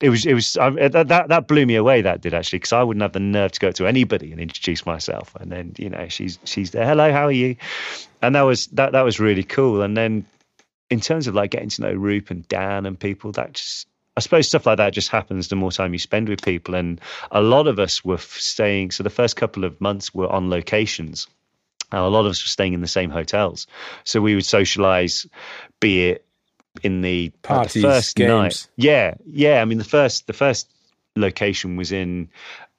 [0.00, 2.02] it was it was I, that that blew me away.
[2.02, 4.84] That did actually because I wouldn't have the nerve to go to anybody and introduce
[4.84, 5.34] myself.
[5.38, 6.84] And then you know she's she's there.
[6.84, 7.56] Hello, how are you?
[8.20, 9.82] And that was that that was really cool.
[9.82, 10.26] And then
[10.90, 13.86] in terms of like getting to know Roop and Dan and people, that just
[14.16, 16.74] I suppose stuff like that just happens the more time you spend with people.
[16.74, 17.00] And
[17.30, 21.26] a lot of us were staying, so the first couple of months were on locations.
[21.90, 23.66] And a lot of us were staying in the same hotels.
[24.04, 25.26] So we would socialize,
[25.80, 26.26] be it
[26.82, 28.28] in the, Parties, the first games.
[28.28, 28.68] night.
[28.76, 29.60] Yeah, yeah.
[29.60, 30.70] I mean, the first the first
[31.16, 32.30] location was in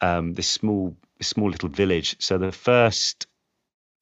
[0.02, 2.16] um, this small small little village.
[2.20, 3.28] So the first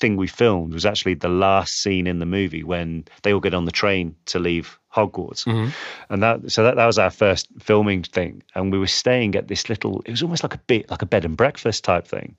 [0.02, 3.54] thing we filmed was actually the last scene in the movie when they all get
[3.54, 5.46] on the train to leave Hogwarts.
[5.46, 5.70] Mm-hmm.
[6.10, 8.44] And that so that, that was our first filming thing.
[8.56, 11.06] And we were staying at this little it was almost like a bit like a
[11.06, 12.36] bed and breakfast type thing.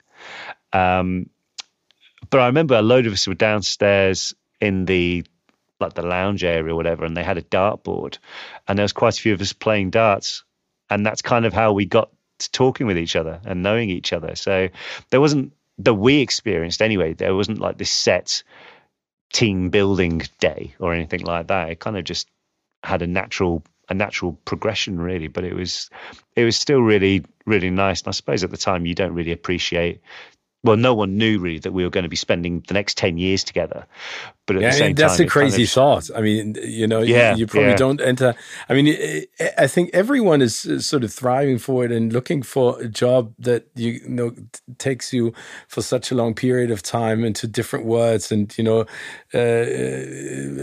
[0.73, 1.31] Um,
[2.29, 5.25] but I remember a load of us were downstairs in the
[5.81, 8.19] like the lounge area or whatever, and they had a dartboard,
[8.69, 10.45] and there was quite a few of us playing darts,
[10.91, 14.13] and that's kind of how we got to talking with each other and knowing each
[14.13, 14.35] other.
[14.35, 14.69] So
[15.11, 17.15] there wasn't that we experienced anyway.
[17.15, 18.43] There wasn't like this set
[19.33, 21.71] team building day or anything like that.
[21.71, 22.29] It kind of just
[22.83, 25.91] had a natural a natural progression really but it was
[26.37, 29.33] it was still really really nice and i suppose at the time you don't really
[29.33, 30.01] appreciate
[30.65, 33.19] well, no one knew really that we were going to be spending the next 10
[33.19, 33.87] years together.
[34.47, 36.11] But at yeah, the same time, that's time, a crazy kind of, thought.
[36.17, 37.77] I mean, you know, Yeah, you, you probably yeah.
[37.77, 38.35] don't enter.
[38.69, 38.89] I mean,
[39.41, 42.89] I- I think everyone is uh, sort of thriving for it and looking for a
[42.89, 44.45] job that you know t-
[44.79, 45.33] takes you
[45.69, 48.81] for such a long period of time into different words and you know,
[49.35, 49.67] uh,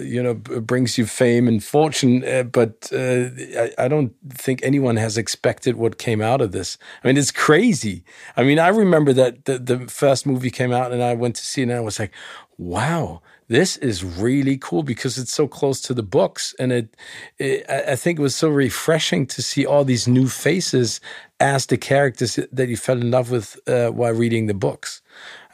[0.03, 2.23] you know, brings you fame and fortune.
[2.25, 6.77] Uh, but uh, I, I don't think anyone has expected what came out of this.
[7.03, 8.03] I mean, it's crazy.
[8.37, 11.45] I mean, I remember that the, the first movie came out and I went to
[11.45, 12.13] see it and I was like,
[12.57, 16.55] wow this is really cool because it's so close to the books.
[16.59, 16.95] And it,
[17.39, 21.01] it I think it was so refreshing to see all these new faces
[21.39, 25.01] as the characters that you fell in love with uh, while reading the books.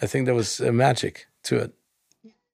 [0.02, 1.74] I think there was uh, magic to it.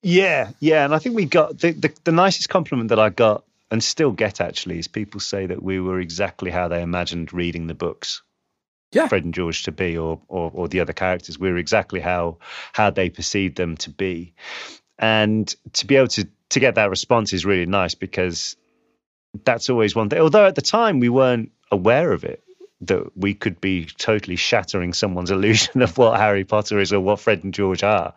[0.03, 3.43] Yeah, yeah, and I think we got the, the the nicest compliment that I got
[3.71, 7.67] and still get actually is people say that we were exactly how they imagined reading
[7.67, 8.21] the books.
[8.91, 9.07] Yeah.
[9.07, 12.37] Fred and George to be, or or, or the other characters, we were exactly how
[12.73, 14.33] how they perceived them to be,
[14.99, 18.57] and to be able to to get that response is really nice because
[19.45, 20.19] that's always one thing.
[20.19, 22.43] Although at the time we weren't aware of it,
[22.81, 27.19] that we could be totally shattering someone's illusion of what Harry Potter is or what
[27.21, 28.13] Fred and George are.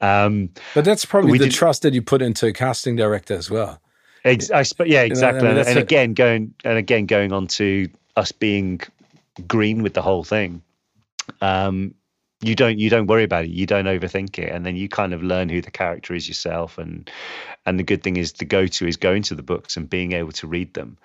[0.00, 3.48] Um, but that's probably the did- trust that you put into a casting director as
[3.50, 3.80] well
[4.24, 5.42] Ex- I sp- yeah, I exactly.
[5.42, 8.80] mean, and, that's and a- again, going and again going on to us being
[9.42, 10.62] green with the whole thing.
[11.40, 11.94] Um,
[12.40, 13.50] you don't you don't worry about it.
[13.50, 16.78] You don't overthink it, and then you kind of learn who the character is yourself.
[16.78, 17.10] And
[17.64, 20.12] and the good thing is the go to is going to the books and being
[20.12, 20.98] able to read them,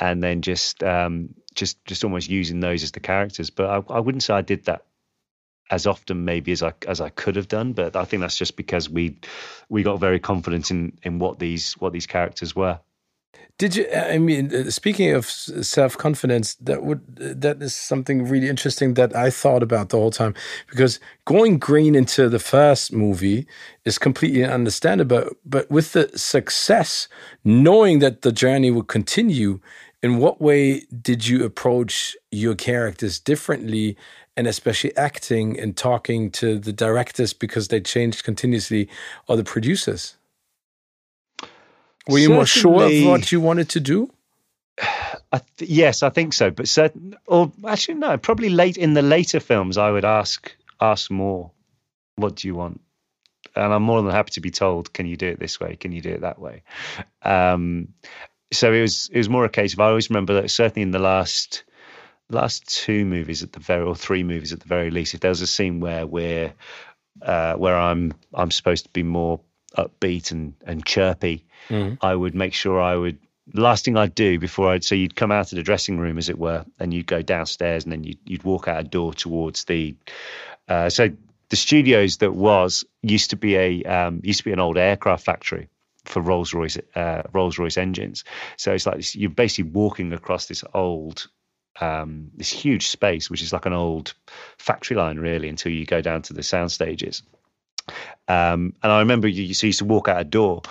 [0.00, 3.50] and then just um, just just almost using those as the characters.
[3.50, 4.84] But I, I wouldn't say I did that
[5.70, 7.74] as often maybe as I as I could have done.
[7.74, 9.18] But I think that's just because we
[9.68, 12.80] we got very confident in in what these what these characters were.
[13.58, 13.86] Did you?
[13.94, 19.14] I mean, uh, speaking of self confidence, that would that is something really interesting that
[19.14, 20.34] I thought about the whole time
[20.68, 23.46] because going green into the first movie
[23.84, 27.06] is completely understandable, but with the success,
[27.44, 29.60] knowing that the journey would continue,
[30.02, 33.96] in what way did you approach your characters differently?
[34.34, 38.88] And especially acting and talking to the directors because they changed continuously,
[39.28, 40.16] or the producers.
[42.08, 44.10] Were you more sure of what you wanted to do?
[45.32, 46.50] I th- yes, I think so.
[46.50, 51.10] But certain, or actually, no, probably late in the later films, I would ask ask
[51.10, 51.50] more.
[52.16, 52.80] What do you want?
[53.56, 55.76] And I'm more than happy to be told, can you do it this way?
[55.76, 56.62] Can you do it that way?
[57.22, 57.88] Um,
[58.52, 60.90] so it was it was more a case of I always remember that certainly in
[60.90, 61.64] the last
[62.28, 65.30] last two movies at the very or three movies at the very least, if there
[65.30, 66.52] was a scene where we're
[67.22, 69.40] uh, where I'm I'm supposed to be more
[69.76, 71.44] upbeat and and chirpy,
[72.00, 73.18] I would make sure I would.
[73.54, 76.28] Last thing I'd do before I'd so you'd come out of the dressing room, as
[76.28, 79.64] it were, and you'd go downstairs, and then you'd you'd walk out a door towards
[79.64, 79.94] the.
[80.68, 81.10] Uh, so
[81.48, 85.24] the studios that was used to be a um, used to be an old aircraft
[85.24, 85.68] factory
[86.04, 88.24] for Rolls Royce uh, Rolls Royce engines.
[88.56, 91.28] So it's like this, you're basically walking across this old
[91.80, 94.14] um, this huge space, which is like an old
[94.58, 97.22] factory line, really, until you go down to the sound stages.
[98.28, 100.62] Um, and I remember you, you so you used to walk out a door,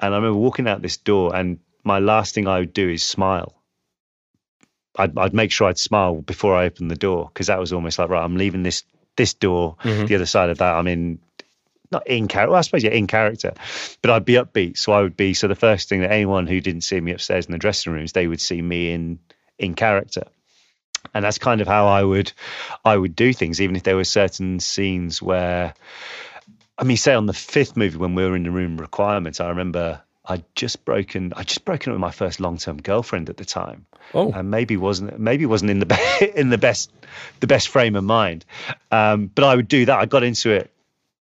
[0.00, 3.02] and I remember walking out this door, and my last thing I would do is
[3.02, 3.54] smile.
[4.96, 7.98] I'd, I'd make sure I'd smile before I opened the door because that was almost
[7.98, 8.84] like right, I'm leaving this
[9.16, 9.76] this door.
[10.06, 11.18] The other side of that, I'm in
[11.90, 12.50] not in character.
[12.50, 13.54] Well, I suppose yeah, in character,
[14.02, 14.78] but I'd be upbeat.
[14.78, 15.34] So I would be.
[15.34, 18.12] So the first thing that anyone who didn't see me upstairs in the dressing rooms,
[18.12, 19.18] they would see me in
[19.58, 20.24] in character
[21.12, 22.32] and that's kind of how I would
[22.84, 25.74] I would do things, even if there were certain scenes where,
[26.76, 29.48] I mean, say on the fifth movie when we were in the room requirements, I
[29.48, 33.30] remember I'd just broken I would just broken up with my first long term girlfriend
[33.30, 35.86] at the time, Oh, and maybe wasn't maybe wasn't in the
[36.20, 36.90] be- in the best
[37.40, 38.44] the best frame of mind,
[38.90, 39.98] um, but I would do that.
[39.98, 40.70] I got into it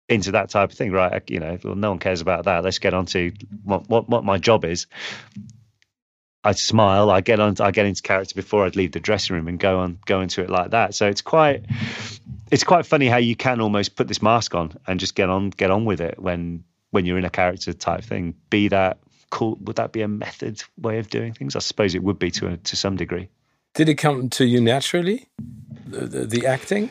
[0.08, 1.22] into that type of thing, right?
[1.28, 2.64] You know, well, no one cares about that.
[2.64, 3.32] Let's get on to
[3.64, 4.86] what what, what my job is.
[6.42, 7.10] I'd smile.
[7.10, 7.56] I get on.
[7.60, 10.42] I get into character before I'd leave the dressing room and go on go into
[10.42, 10.94] it like that.
[10.94, 11.64] So it's quite
[12.50, 15.50] it's quite funny how you can almost put this mask on and just get on
[15.50, 18.34] get on with it when when you're in a character type thing.
[18.50, 18.98] Be that
[19.30, 19.56] cool?
[19.62, 21.56] Would that be a method way of doing things?
[21.56, 23.28] I suppose it would be to a, to some degree.
[23.74, 25.26] did it come to you naturally?
[25.86, 26.90] The, the, the acting?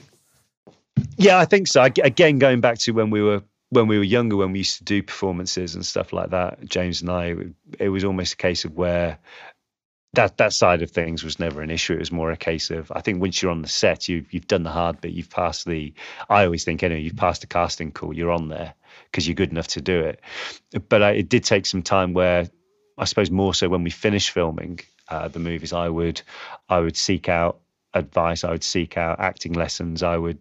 [1.18, 1.82] Yeah, I think so.
[1.82, 4.78] Ag- Again, going back to when we were when we were younger, when we used
[4.78, 7.36] to do performances and stuff like that, James and I,
[7.80, 9.18] it was almost a case of where
[10.16, 11.94] that that side of things was never an issue.
[11.94, 14.48] It was more a case of I think once you're on the set, you've you've
[14.48, 15.12] done the hard bit.
[15.12, 15.94] You've passed the.
[16.30, 18.14] I always think anyway, you've passed the casting call.
[18.14, 18.74] You're on there
[19.12, 20.22] because you're good enough to do it.
[20.90, 22.50] But I, it did take some time where
[22.98, 26.22] I suppose more so when we finished filming uh, the movies, I would
[26.70, 27.60] I would seek out
[27.94, 28.44] advice.
[28.44, 30.04] I would seek out acting lessons.
[30.04, 30.40] I would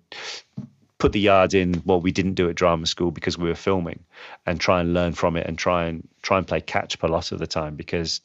[1.05, 4.03] put the yard in what we didn't do at drama school because we were filming
[4.47, 7.07] and try and learn from it and try and try and play catch up a
[7.13, 8.23] lot of the time because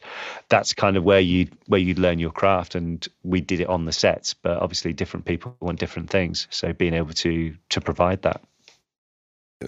[0.48, 3.84] that's kind of where you where you'd learn your craft and we did it on
[3.84, 8.22] the sets but obviously different people want different things so being able to to provide
[8.22, 8.42] that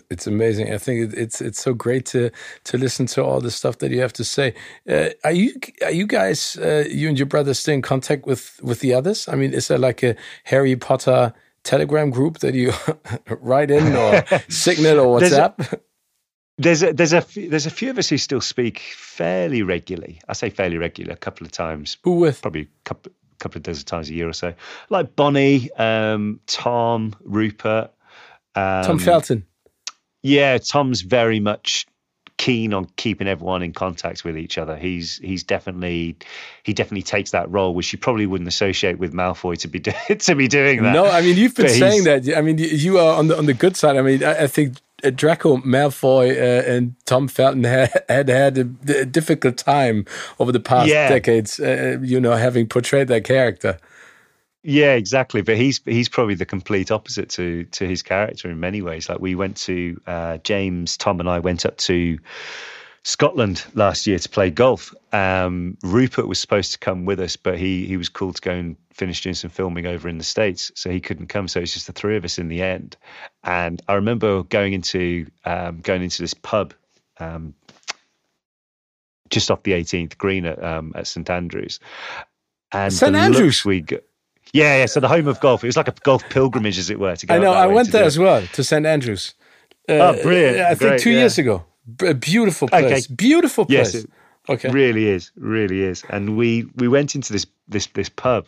[0.09, 0.73] it's amazing.
[0.73, 2.31] I think it's it's so great to
[2.63, 4.53] to listen to all the stuff that you have to say.
[4.89, 5.51] Uh, are you
[5.83, 9.27] are you guys uh, you and your brother still in contact with with the others?
[9.27, 11.33] I mean, is there like a Harry Potter
[11.63, 12.73] Telegram group that you
[13.29, 15.79] write in or Signal or WhatsApp?
[16.57, 20.21] There's a, there's a there's a few of us who still speak fairly regularly.
[20.27, 21.97] I say fairly regular, a couple of times.
[22.03, 22.41] Who with?
[22.41, 24.53] Probably a couple, couple of dozen times a year or so.
[24.89, 27.91] Like Bonnie, um, Tom, Rupert,
[28.55, 29.45] um, Tom Felton.
[30.23, 31.87] Yeah, Tom's very much
[32.41, 34.75] keen on keeping everyone in contact with each other.
[34.75, 36.17] He's he's definitely
[36.63, 39.91] he definitely takes that role, which you probably wouldn't associate with Malfoy to be do,
[40.17, 40.91] to be doing that.
[40.91, 42.35] No, I mean you've been but saying that.
[42.35, 43.95] I mean you are on the on the good side.
[43.95, 48.57] I mean I, I think uh, Draco Malfoy uh, and Tom Felton had had, had
[48.57, 48.67] a,
[49.01, 50.05] a, difficult time
[50.39, 51.09] over the past yeah.
[51.09, 51.59] decades.
[51.59, 53.77] Uh, you know, having portrayed that character.
[54.63, 55.41] Yeah, exactly.
[55.41, 59.09] But he's he's probably the complete opposite to to his character in many ways.
[59.09, 62.19] Like we went to uh, James, Tom, and I went up to
[63.03, 64.93] Scotland last year to play golf.
[65.11, 68.51] Um, Rupert was supposed to come with us, but he he was called to go
[68.51, 71.47] and finish doing some filming over in the states, so he couldn't come.
[71.47, 72.97] So it's just the three of us in the end.
[73.43, 76.73] And I remember going into um, going into this pub.
[77.19, 77.55] Um,
[79.29, 81.79] just off the 18th green at um, at St Andrews,
[82.71, 83.63] and St Andrews.
[83.63, 84.01] we got,
[84.53, 84.85] yeah, yeah.
[84.85, 85.63] So the home of golf.
[85.63, 87.15] It was like a golf pilgrimage, as it were.
[87.15, 87.53] To go I know.
[87.53, 89.33] I went there as well to St Andrews.
[89.89, 90.59] Uh, oh, brilliant!
[90.59, 91.19] I think Great, two yeah.
[91.19, 91.65] years ago.
[92.01, 93.05] A beautiful place.
[93.05, 93.15] Okay.
[93.15, 93.93] Beautiful place.
[93.93, 94.05] Yes,
[94.47, 94.69] okay.
[94.69, 95.31] Really is.
[95.35, 96.03] Really is.
[96.09, 98.47] And we we went into this this this pub,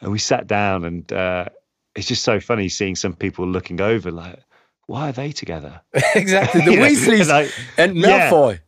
[0.00, 1.46] and we sat down, and uh,
[1.94, 4.38] it's just so funny seeing some people looking over like,
[4.86, 5.80] why are they together?
[6.14, 6.62] exactly.
[6.62, 8.54] The Weasleys like, and Malfoy.
[8.54, 8.58] Yeah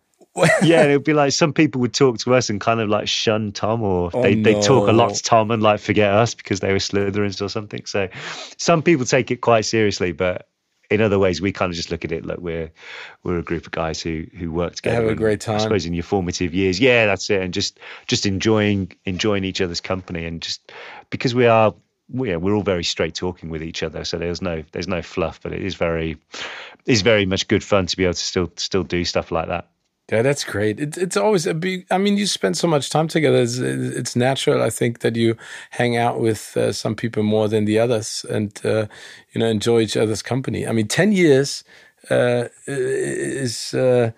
[0.63, 3.09] yeah, it would be like some people would talk to us and kind of like
[3.09, 4.43] shun Tom, or oh, they no.
[4.43, 7.49] they talk a lot to Tom and like forget us because they were Slytherins or
[7.49, 7.85] something.
[7.87, 8.09] So
[8.57, 10.49] some people take it quite seriously, but
[10.91, 12.73] in other ways, we kind of just look at it like we're
[13.23, 15.03] we're a group of guys who who work together.
[15.03, 15.57] Have a great time.
[15.57, 19.61] I suppose in your formative years, yeah, that's it, and just just enjoying enjoying each
[19.61, 20.73] other's company, and just
[21.11, 21.75] because we are
[22.13, 25.41] yeah, we're all very straight talking with each other, so there's no there's no fluff,
[25.43, 26.19] but it is very
[26.87, 29.69] is very much good fun to be able to still still do stuff like that.
[30.11, 30.81] Yeah, that's great.
[30.81, 31.87] It, it's always a big.
[31.91, 33.43] I mean, you spend so much time together.
[33.43, 35.37] It's, it's natural, I think, that you
[35.71, 38.87] hang out with uh, some people more than the others, and uh,
[39.33, 40.67] you know, enjoy each other's company.
[40.67, 41.63] I mean, ten years
[42.11, 44.11] uh, is uh,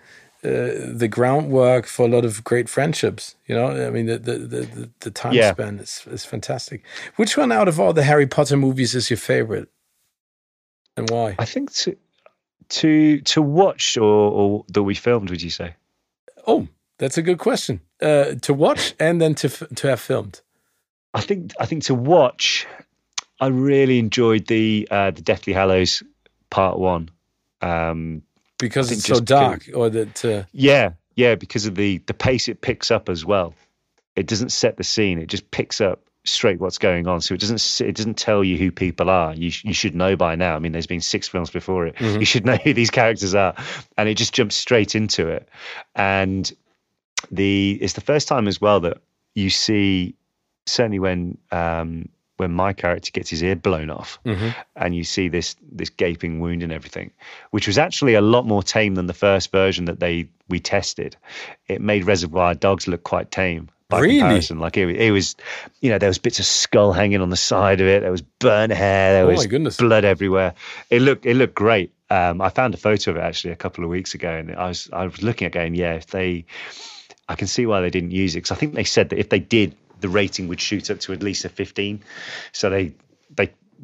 [0.43, 0.49] uh,
[0.93, 3.35] the groundwork for a lot of great friendships.
[3.45, 5.51] You know, I mean, the the the, the time yeah.
[5.51, 6.83] span is is fantastic.
[7.17, 9.69] Which one out of all the Harry Potter movies is your favorite,
[10.97, 11.35] and why?
[11.37, 11.95] I think to
[12.69, 15.29] to to watch or, or that we filmed.
[15.29, 15.75] Would you say?
[16.45, 16.67] Oh,
[16.97, 17.81] that's a good question.
[18.01, 20.41] Uh, to watch and then to to have filmed.
[21.13, 22.67] I think I think to watch,
[23.39, 26.03] I really enjoyed the uh, the Deathly Hallows
[26.49, 27.09] Part One.
[27.61, 28.23] Um,
[28.57, 30.25] because it's so dark, or that.
[30.25, 30.43] Uh...
[30.51, 33.53] Yeah, yeah, because of the the pace it picks up as well.
[34.15, 37.21] It doesn't set the scene; it just picks up straight what's going on.
[37.21, 39.33] So it doesn't it doesn't tell you who people are.
[39.33, 40.55] You you should know by now.
[40.55, 41.95] I mean, there's been six films before it.
[41.95, 42.19] Mm-hmm.
[42.19, 43.55] You should know who these characters are,
[43.97, 45.49] and it just jumps straight into it.
[45.95, 46.51] And
[47.31, 48.97] the it's the first time as well that
[49.35, 50.15] you see
[50.65, 54.49] certainly when um, when my character gets his ear blown off mm-hmm.
[54.75, 57.11] and you see this this gaping wound and everything
[57.51, 61.15] which was actually a lot more tame than the first version that they we tested
[61.67, 64.19] it made reservoir dogs look quite tame by really?
[64.19, 64.59] comparison.
[64.59, 65.35] Like it, it, was,
[65.81, 68.01] you know, there was bits of skull hanging on the side of it.
[68.01, 69.13] There was burnt hair.
[69.13, 69.77] There oh was goodness.
[69.77, 70.53] blood everywhere.
[70.89, 71.93] It looked it looked great.
[72.09, 74.67] Um, I found a photo of it actually a couple of weeks ago, and I
[74.67, 76.45] was I was looking at going, yeah, if they,
[77.27, 79.29] I can see why they didn't use it because I think they said that if
[79.29, 82.01] they did, the rating would shoot up to at least a 15.
[82.51, 82.93] So they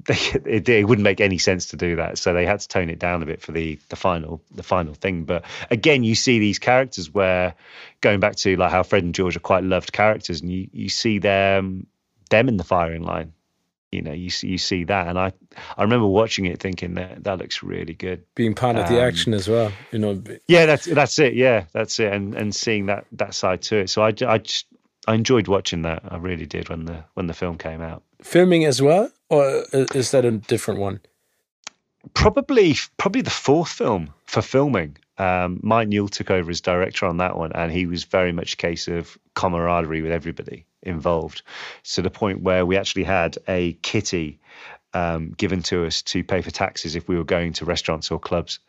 [0.05, 2.17] they it, it, wouldn't make any sense to do that.
[2.17, 4.93] So they had to tone it down a bit for the the final the final
[4.93, 5.23] thing.
[5.23, 7.55] But again, you see these characters where
[8.01, 10.89] going back to like how Fred and George are quite loved characters, and you you
[10.89, 11.87] see them
[12.29, 13.33] them in the firing line.
[13.91, 15.33] You know, you see you see that, and I
[15.75, 18.23] I remember watching it thinking that that looks really good.
[18.35, 20.21] Being part of the um, action as well, you know.
[20.47, 21.33] Yeah, that's that's it.
[21.33, 23.89] Yeah, that's it, and and seeing that that side to it.
[23.89, 24.67] So I I just
[25.07, 26.03] I enjoyed watching that.
[26.07, 28.03] I really did when the when the film came out.
[28.21, 30.99] Filming as well, or is that a different one?
[32.13, 34.97] Probably, probably the fourth film for filming.
[35.17, 38.53] Um, Mike Newell took over as director on that one, and he was very much
[38.53, 40.65] a case of camaraderie with everybody.
[40.81, 41.41] involved
[41.83, 44.39] to the point where we actually had a kitty
[44.93, 48.19] um, given to us to pay for taxes if we were going to restaurants or
[48.19, 48.59] clubs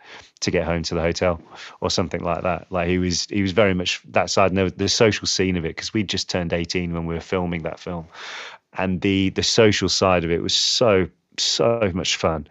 [0.40, 1.40] to get home to the hotel
[1.80, 2.70] or something like that.
[2.70, 4.50] Like he was, he was very much that side.
[4.50, 7.20] And the, the social scene of it, because we just turned 18 when we were
[7.20, 8.06] filming that film,
[8.72, 11.08] and the the social side of it was so
[11.38, 12.46] so much fun.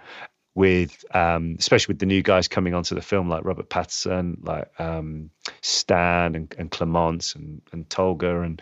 [0.55, 4.67] With um, especially with the new guys coming onto the film, like Robert Pattinson, like
[4.77, 5.29] um,
[5.61, 8.61] Stan and, and Clemence and, and Tolga and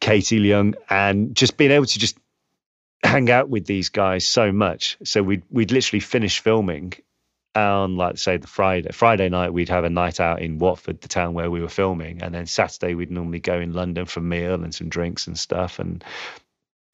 [0.00, 2.16] Katie Leung, and just being able to just
[3.04, 4.96] hang out with these guys so much.
[5.04, 6.94] So we'd we'd literally finish filming
[7.54, 11.08] on like say the Friday Friday night we'd have a night out in Watford, the
[11.08, 14.22] town where we were filming, and then Saturday we'd normally go in London for a
[14.24, 15.78] meal and some drinks and stuff.
[15.78, 16.02] And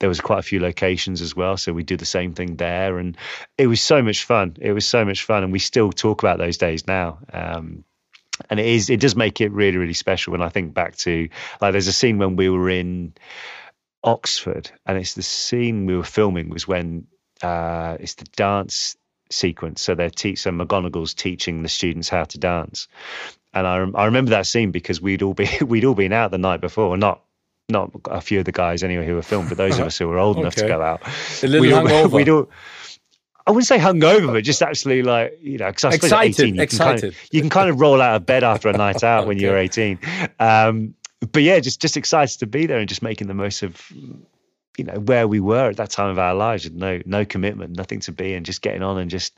[0.01, 2.99] there was quite a few locations as well, so we did the same thing there,
[2.99, 3.17] and
[3.57, 4.57] it was so much fun.
[4.59, 7.19] It was so much fun, and we still talk about those days now.
[7.33, 7.85] Um,
[8.49, 11.29] and it is it does make it really really special when I think back to
[11.61, 13.13] like there's a scene when we were in
[14.03, 17.07] Oxford, and it's the scene we were filming was when
[17.43, 18.97] uh, it's the dance
[19.31, 19.83] sequence.
[19.83, 22.89] So they're so McGonagall's teaching the students how to dance,
[23.53, 26.39] and I, I remember that scene because we'd all be we'd all been out the
[26.39, 27.23] night before, not
[27.71, 30.09] not a few of the guys anyway who were filmed, but those of us who
[30.09, 31.03] were old enough to go out,
[31.43, 32.11] a little we'd, hungover.
[32.11, 32.51] We'd all,
[33.47, 36.55] I wouldn't say hungover, but just actually like you know, because I suppose excited, 18,
[36.55, 37.01] you excited.
[37.01, 39.27] Can kind of, you can kind of roll out of bed after a night out
[39.27, 39.99] when you're 18.
[40.39, 40.95] Um,
[41.33, 43.93] but yeah, just just excited to be there and just making the most of
[44.81, 48.01] you know where we were at that time of our lives no no commitment nothing
[48.01, 49.37] to be and just getting on and just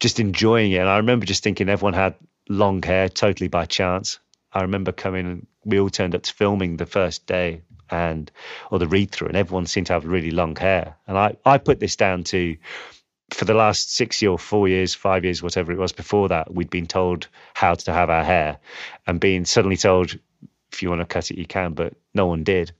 [0.00, 2.14] just enjoying it and i remember just thinking everyone had
[2.48, 4.18] long hair totally by chance
[4.52, 7.60] i remember coming and we all turned up to filming the first day
[7.90, 8.30] and
[8.70, 11.58] or the read through and everyone seemed to have really long hair and i i
[11.58, 12.56] put this down to
[13.32, 16.52] for the last six years or four years, five years, whatever it was before that,
[16.52, 18.58] we'd been told how to have our hair
[19.06, 20.18] and being suddenly told
[20.72, 22.72] if you want to cut it, you can, but no one did.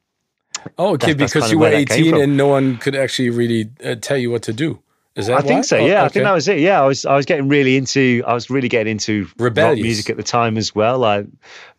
[0.78, 4.18] Oh, okay, that's, because you were 18 and no one could actually really uh, tell
[4.18, 4.80] you what to do.
[5.16, 5.46] Is that I why?
[5.46, 5.78] think so.
[5.78, 6.04] Oh, yeah, okay.
[6.04, 6.60] I think that was it.
[6.60, 9.76] Yeah, I was I was getting really into I was really getting into Rebellious.
[9.78, 10.98] rock music at the time as well.
[10.98, 11.26] Like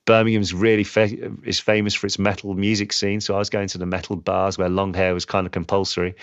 [0.05, 1.09] Birmingham's really fa-
[1.43, 4.57] is famous for its metal music scene, so I was going to the metal bars
[4.57, 6.15] where long hair was kind of compulsory.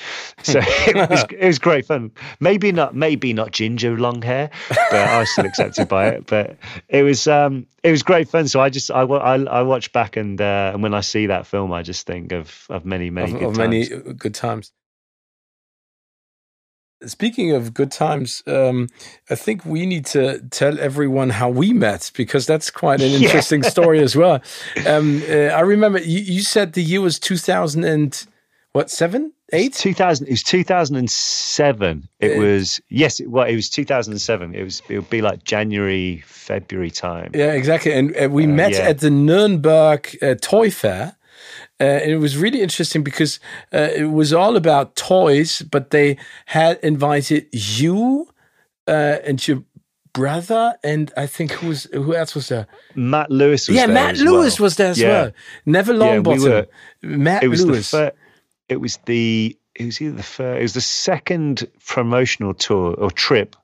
[0.42, 2.10] So it, was, it was great fun.
[2.40, 6.26] Maybe not maybe not ginger long hair, but I was still accepted by it.
[6.26, 8.48] But it was um it was great fun.
[8.48, 11.46] So I just I I, I watch back and uh, and when I see that
[11.46, 13.90] film, I just think of of many many of, good of times.
[13.90, 14.72] many good times.
[17.06, 18.88] Speaking of good times, um,
[19.30, 23.62] I think we need to tell everyone how we met because that's quite an interesting
[23.62, 24.40] story as well.
[24.86, 28.26] Um, uh, I remember you, you, said the year was 2000 and
[28.72, 29.74] what, seven, eight?
[29.74, 32.08] 2000, it was 2007.
[32.20, 34.54] It uh, was, yes, it, well, it was 2007.
[34.54, 37.32] It was, it would be like January, February time.
[37.34, 37.92] Yeah, exactly.
[37.92, 38.88] And uh, we met yeah.
[38.88, 41.16] at the Nuremberg uh, Toy Fair.
[41.80, 43.40] Uh, and it was really interesting because
[43.72, 48.28] uh, it was all about toys, but they had invited you
[48.86, 49.62] uh, and your
[50.12, 52.66] brother, and I think who was who else was there?
[52.94, 53.68] Matt Lewis.
[53.68, 53.86] Was there.
[53.86, 54.64] Yeah, Matt Lewis well.
[54.66, 55.08] was there as yeah.
[55.08, 55.32] well.
[55.66, 56.38] Neville Longbottom.
[56.38, 56.66] Yeah,
[57.02, 57.90] we were, Matt it was Lewis.
[57.90, 58.12] The fir-
[58.68, 63.10] it was the it was either the first, it was the second promotional tour or
[63.10, 63.56] trip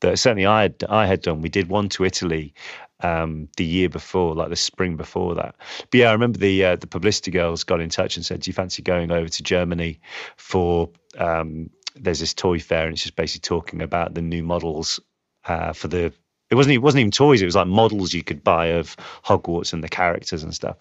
[0.00, 1.42] that certainly I had I had done.
[1.42, 2.54] We did one to Italy
[3.00, 5.56] um, the year before, like the spring before that.
[5.90, 8.48] But yeah, I remember the uh, the publicity girls got in touch and said, "Do
[8.48, 10.00] you fancy going over to Germany
[10.36, 15.00] for?" Um, there's this toy fair, and it's just basically talking about the new models
[15.44, 16.12] uh, for the.
[16.48, 16.74] It wasn't.
[16.74, 17.42] It wasn't even toys.
[17.42, 20.76] It was like models you could buy of Hogwarts and the characters and stuff.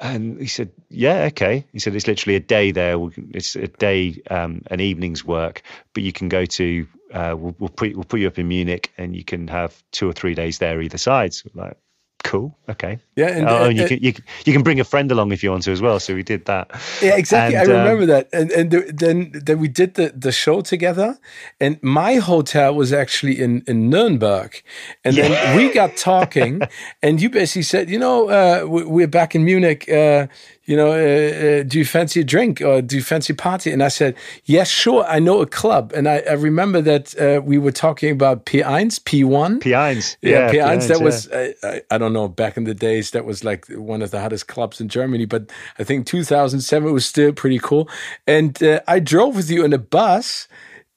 [0.00, 2.96] And he said, "Yeah, okay." He said, "It's literally a day there.
[3.32, 6.86] It's a day, um, an evening's work, but you can go to.
[7.12, 10.08] Uh, we'll, we'll, put we'll put you up in Munich, and you can have two
[10.08, 11.76] or three days there either side." So like,
[12.24, 14.84] cool, okay, yeah, and, oh, uh, you uh, can you can you can bring a
[14.84, 15.98] friend along if you want to as well.
[16.00, 16.70] So we did that.
[17.02, 17.56] Yeah, exactly.
[17.56, 20.60] And, I remember um, that, and and the, then then we did the the show
[20.62, 21.18] together,
[21.60, 24.62] and my hotel was actually in in Nuremberg,
[25.04, 25.28] and Yeah.
[25.28, 26.62] then we got talking,
[27.02, 29.88] and you basically said, you know, uh, we- we're back in Munich.
[29.88, 30.26] Uh,
[30.66, 33.72] you know, uh, uh, do you fancy a drink or do you fancy a party?
[33.72, 34.14] And I said,
[34.44, 35.02] yes, sure.
[35.08, 39.00] I know a club, and I, I remember that uh, we were talking about P1,
[39.00, 39.60] P1.
[39.60, 40.18] P1s.
[40.20, 40.88] Yeah, Yeah, P1.
[40.88, 42.28] That P1s, was I, I don't know.
[42.28, 45.24] Back in the days, that was like one of the hottest clubs in Germany.
[45.24, 47.88] But I think 2007 was still pretty cool.
[48.26, 50.48] And uh, I drove with you in a bus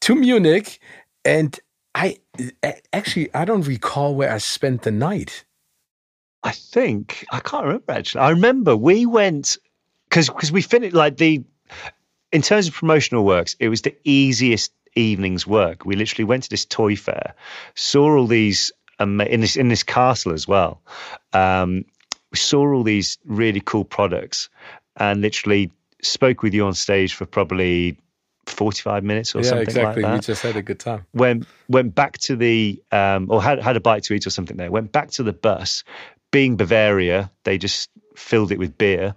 [0.01, 0.79] to Munich,
[1.25, 1.59] and
[1.95, 2.17] I
[2.93, 5.45] actually I don't recall where I spent the night.
[6.43, 8.21] I think I can't remember actually.
[8.21, 9.57] I remember we went
[10.09, 11.43] because because we finished like the
[12.31, 15.85] in terms of promotional works, it was the easiest evening's work.
[15.85, 17.33] We literally went to this toy fair,
[17.75, 20.81] saw all these um, in this in this castle as well.
[21.33, 21.85] Um,
[22.31, 24.49] we saw all these really cool products,
[24.97, 25.71] and literally
[26.01, 27.97] spoke with you on stage for probably
[28.47, 30.03] 45 minutes or yeah, something exactly.
[30.03, 30.15] like that.
[30.15, 31.05] We just had a good time.
[31.13, 34.57] Went went back to the um, or had had a bite to eat or something
[34.57, 34.71] there.
[34.71, 35.83] Went back to the bus.
[36.31, 39.15] Being Bavaria, they just filled it with beer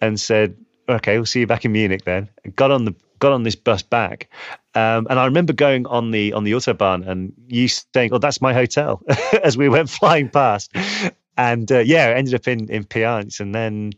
[0.00, 0.56] and said,
[0.88, 3.82] "Okay, we'll see you back in Munich then." Got on the got on this bus
[3.82, 4.28] back,
[4.74, 8.40] um, and I remember going on the on the autobahn and you saying, "Oh, that's
[8.40, 9.00] my hotel,"
[9.44, 10.72] as we went flying past.
[11.36, 13.92] And uh, yeah, ended up in in Piance, and then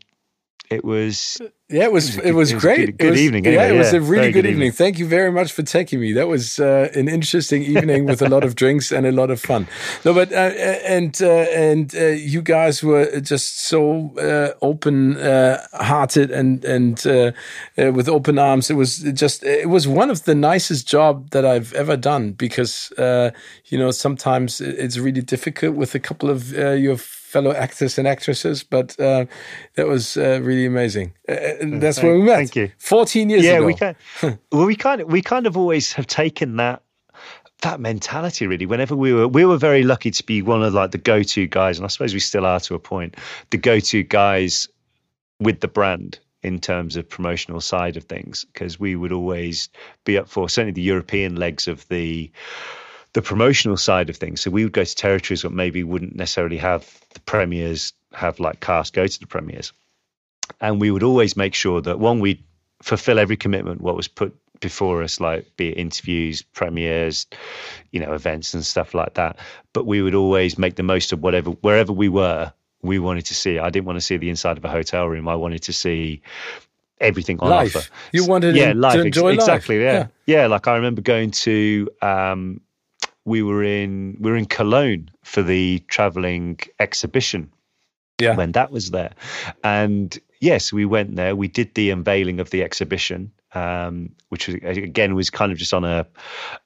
[0.69, 3.45] it was yeah it was it was, it was great good, good it was, evening
[3.45, 3.99] yeah anyway, it was yeah.
[3.99, 4.67] a really good, good evening.
[4.67, 4.71] evening.
[4.71, 8.29] thank you very much for taking me that was uh, an interesting evening with a
[8.29, 9.67] lot of drinks and a lot of fun
[10.05, 15.59] no but uh, and uh, and uh, you guys were just so uh, open uh,
[15.73, 17.31] hearted and and uh,
[17.77, 21.45] uh, with open arms it was just it was one of the nicest job that
[21.45, 23.31] I've ever done because uh,
[23.65, 26.97] you know sometimes it's really difficult with a couple of uh, your
[27.29, 29.25] fellow actors and actresses, but uh,
[29.75, 31.13] that was uh, really amazing.
[31.27, 32.35] Uh, and that's thank, where we met.
[32.37, 32.71] Thank you.
[32.79, 33.65] Fourteen years yeah, ago.
[33.65, 33.95] we kind.
[34.51, 36.81] well, we kind of we kind of always have taken that
[37.61, 38.65] that mentality really.
[38.65, 41.47] Whenever we were we were very lucky to be one of like the go to
[41.47, 43.15] guys, and I suppose we still are to a point.
[43.51, 44.67] The go to guys
[45.39, 49.69] with the brand in terms of promotional side of things because we would always
[50.05, 52.31] be up for certainly the European legs of the
[53.13, 54.41] the promotional side of things.
[54.41, 58.59] So we would go to territories that maybe wouldn't necessarily have the premiers have like
[58.59, 59.73] cast go to the premiers.
[60.61, 62.43] And we would always make sure that one, we
[62.81, 67.27] fulfill every commitment what was put before us, like be it interviews, premieres,
[67.91, 69.37] you know, events and stuff like that.
[69.73, 73.35] But we would always make the most of whatever wherever we were, we wanted to
[73.35, 73.59] see.
[73.59, 75.27] I didn't want to see the inside of a hotel room.
[75.27, 76.21] I wanted to see
[76.99, 77.75] everything on life.
[77.75, 77.89] offer.
[78.11, 79.35] You wanted yeah, to life, enjoy life.
[79.35, 79.81] exactly.
[79.81, 79.93] Yeah.
[79.93, 80.07] Yeah.
[80.25, 82.61] yeah, Like I remember going to um,
[83.29, 87.51] we were in we were in Cologne for the traveling exhibition
[88.19, 88.35] Yeah.
[88.35, 89.13] when that was there.
[89.63, 91.35] And yes, we went there.
[91.35, 95.73] We did the unveiling of the exhibition, um, which was, again was kind of just
[95.73, 96.05] on a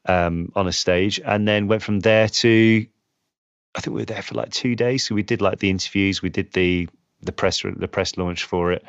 [0.06, 2.86] um, on a stage, and then went from there to.
[3.76, 5.08] I think we were there for like two days.
[5.08, 6.88] So we did like the interviews, we did the
[7.22, 8.84] the press the press launch for it,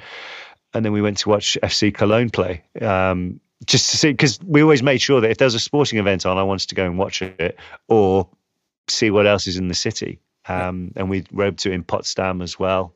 [0.73, 2.63] and then we went to watch FC Cologne play.
[2.81, 5.99] Um, just to see, because we always made sure that if there was a sporting
[5.99, 7.59] event on, I wanted to go and watch it
[7.89, 8.29] or
[8.89, 10.21] see what else is in the city.
[10.47, 12.95] Um, and we were able to in Potsdam as well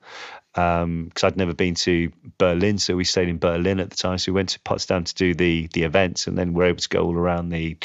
[0.53, 4.19] because um, I'd never been to Berlin, so we stayed in Berlin at the time.
[4.19, 6.89] So we went to Potsdam to do the the events, and then we're able to
[6.89, 7.77] go all around the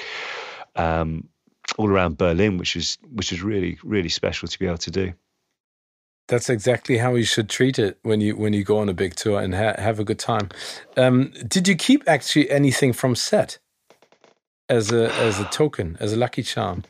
[0.75, 1.27] um,
[1.77, 5.13] all around Berlin, which is which is really really special to be able to do.
[6.27, 9.15] That's exactly how you should treat it when you when you go on a big
[9.15, 10.49] tour and ha have a good time.
[10.97, 13.59] Um, did you keep actually anything from set
[14.69, 16.83] as a as a token, as a lucky charm,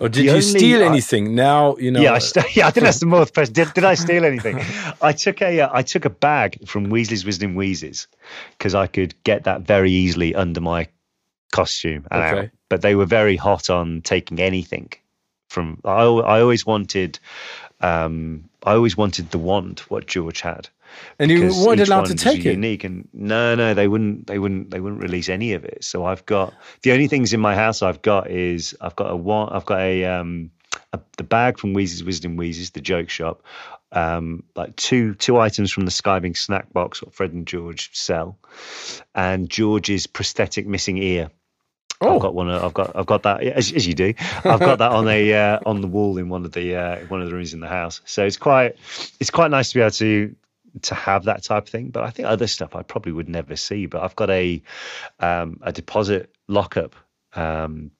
[0.00, 1.34] or did The you steal I- anything?
[1.34, 2.00] now you know.
[2.00, 3.52] Yeah, I st- yeah, I think that's the most question.
[3.52, 4.58] Did, did I steal anything?
[5.02, 8.08] I took a uh, I took a bag from Weasley's Wizard Wheezes
[8.56, 10.88] because I could get that very easily under my
[11.52, 12.38] costume and out.
[12.38, 12.50] Okay.
[12.70, 14.92] But they were very hot on taking anything
[15.50, 15.78] from.
[15.84, 17.18] I I always wanted,
[17.80, 20.68] um, I always wanted the wand what George had.
[21.18, 22.52] and you weren't allowed to take it.
[22.52, 26.06] unique and no no they wouldn't they wouldn't they wouldn't release any of it so
[26.06, 29.50] i've got the only things in my house i've got is i've got a one
[29.50, 30.50] i've got a um
[30.92, 33.42] a, the bag from Weasley's Wizard Wheezes, the joke shop,
[33.92, 38.38] um, like two two items from the Skiving snack box, what Fred and George sell,
[39.14, 41.30] and George's prosthetic missing ear.
[42.00, 42.14] Oh.
[42.16, 42.48] I've got one.
[42.48, 42.94] I've got.
[42.94, 43.42] I've got that.
[43.42, 44.14] As, as you do.
[44.44, 47.20] I've got that on a uh, on the wall in one of the uh, one
[47.22, 48.00] of the rooms in the house.
[48.04, 48.76] So it's quite
[49.18, 50.34] it's quite nice to be able to
[50.82, 51.88] to have that type of thing.
[51.90, 53.86] But I think other stuff I probably would never see.
[53.86, 54.62] But I've got a
[55.18, 56.94] um, a deposit lockup.
[57.34, 57.90] Um,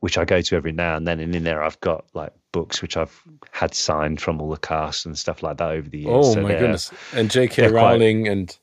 [0.00, 2.82] which I go to every now and then, and in there I've got like books
[2.82, 3.22] which I've
[3.52, 6.10] had signed from all the cast and stuff like that over the years.
[6.12, 6.92] Oh So my goodness!
[7.14, 7.62] And J.K.
[7.62, 8.54] they're quite- Rowling and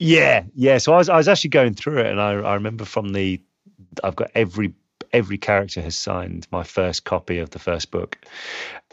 [0.00, 0.78] yeah, yeah.
[0.78, 3.40] So I was I was actually going through it, and I I remember from the
[4.04, 4.72] I've got every
[5.12, 8.18] every character has signed my first copy of the first book,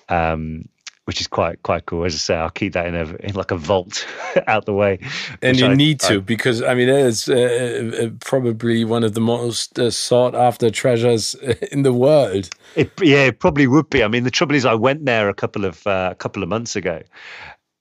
[0.10, 0.68] um,
[1.06, 2.06] which is quite quite cool.
[2.06, 4.06] As I say, I'll keep that in a in like a vault
[4.48, 5.00] out the way.
[5.42, 9.14] and you I- need to because I mean it is uh, uh, probably one of
[9.14, 11.36] the most uh, sought after treasures
[11.72, 12.50] in the world.
[12.76, 14.04] It, yeah, it probably would be.
[14.04, 16.50] I mean, the trouble is, I went there a couple of uh, a couple of
[16.50, 17.02] months ago,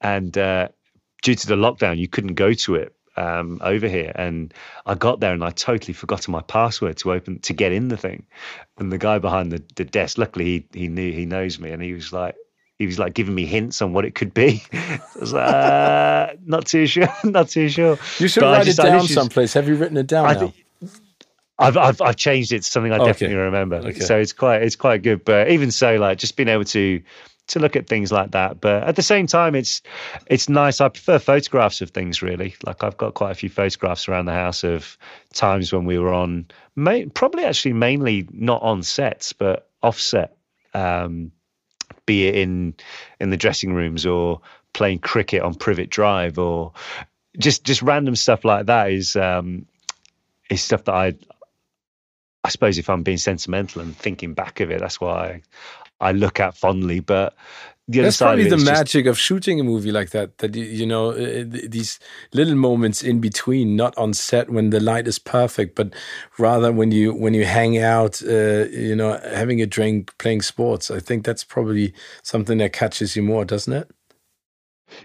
[0.01, 0.69] and uh,
[1.23, 4.13] due to the lockdown, you couldn't go to it um, over here.
[4.15, 4.53] And
[4.87, 7.97] I got there, and I totally forgotten my password to open to get in the
[7.97, 8.25] thing.
[8.79, 11.83] And the guy behind the, the desk, luckily, he he knew he knows me, and
[11.83, 12.37] he was like.
[12.79, 14.61] He was like giving me hints on what it could be.
[14.73, 17.97] I was like, uh, not too sure, not too sure.
[18.19, 19.53] You should But write just- it down someplace.
[19.53, 20.53] Have you written it down I, now?
[21.59, 23.77] I've, I've I've changed it to something I definitely remember.
[23.77, 24.01] Okay.
[24.01, 25.25] So it's quite it's quite good.
[25.25, 27.01] But even so, like just being able to
[27.53, 28.61] to look at things like that.
[28.61, 29.83] But at the same time, it's
[30.27, 30.81] it's nice.
[30.81, 32.55] I prefer photographs of things really.
[32.65, 34.99] Like I've got quite a few photographs around the house of
[35.33, 36.47] times when we were on,
[36.77, 40.37] may, probably actually mainly not on sets, but offset.
[40.75, 41.33] Um,
[42.07, 42.75] be it in
[43.21, 44.41] in the dressing rooms or
[44.73, 46.73] playing cricket on Privet Drive or
[47.39, 49.67] just just random stuff like that is um,
[50.51, 51.15] is stuff that I
[52.45, 55.43] I suppose if I'm being sentimental and thinking back of it, that's why
[56.03, 57.01] I, look at fondly.
[57.01, 57.35] But
[57.89, 60.39] the That's probably the magic of shooting a movie like that.
[60.39, 61.99] That you, you know uh, these
[62.33, 65.93] little moments in between, not on set when the light is perfect, but
[66.39, 70.91] rather when you when you hang out, uh, you know, having a drink, playing sports.
[70.91, 71.93] I think that's probably
[72.23, 73.91] something that catches you more, doesn't it?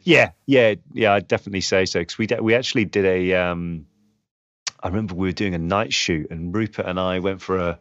[0.04, 1.14] Yeah, yeah, yeah.
[1.14, 3.34] I'd definitely say so because we we actually did a.
[3.34, 3.88] Um,
[4.82, 7.80] I remember we were doing a night shoot, and Rupert and I went for a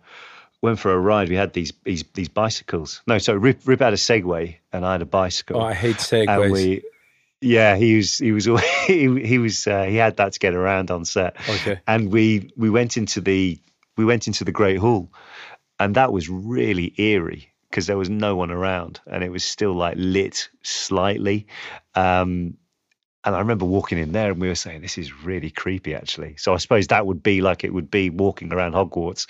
[0.67, 1.29] went for a ride.
[1.29, 3.03] We had these these these bicycles.
[3.07, 5.61] No, so Rip, Rip had a Segway, and I had a bicycle.
[5.61, 6.43] Oh, I hate Segways.
[6.43, 6.83] And we,
[7.41, 8.45] yeah, he was he was
[8.87, 11.37] he, he was uh, he had that to get around on set.
[11.49, 13.59] Okay, and we we went into the
[13.97, 15.11] we went into the Great Hall,
[15.79, 19.75] and that was really eerie because there was no one around, and it was still
[19.75, 21.47] like lit slightly.
[21.95, 22.57] Um,
[23.25, 26.37] and I remember walking in there and we were saying, this is really creepy, actually.
[26.37, 29.27] So I suppose that would be like it would be walking around Hogwarts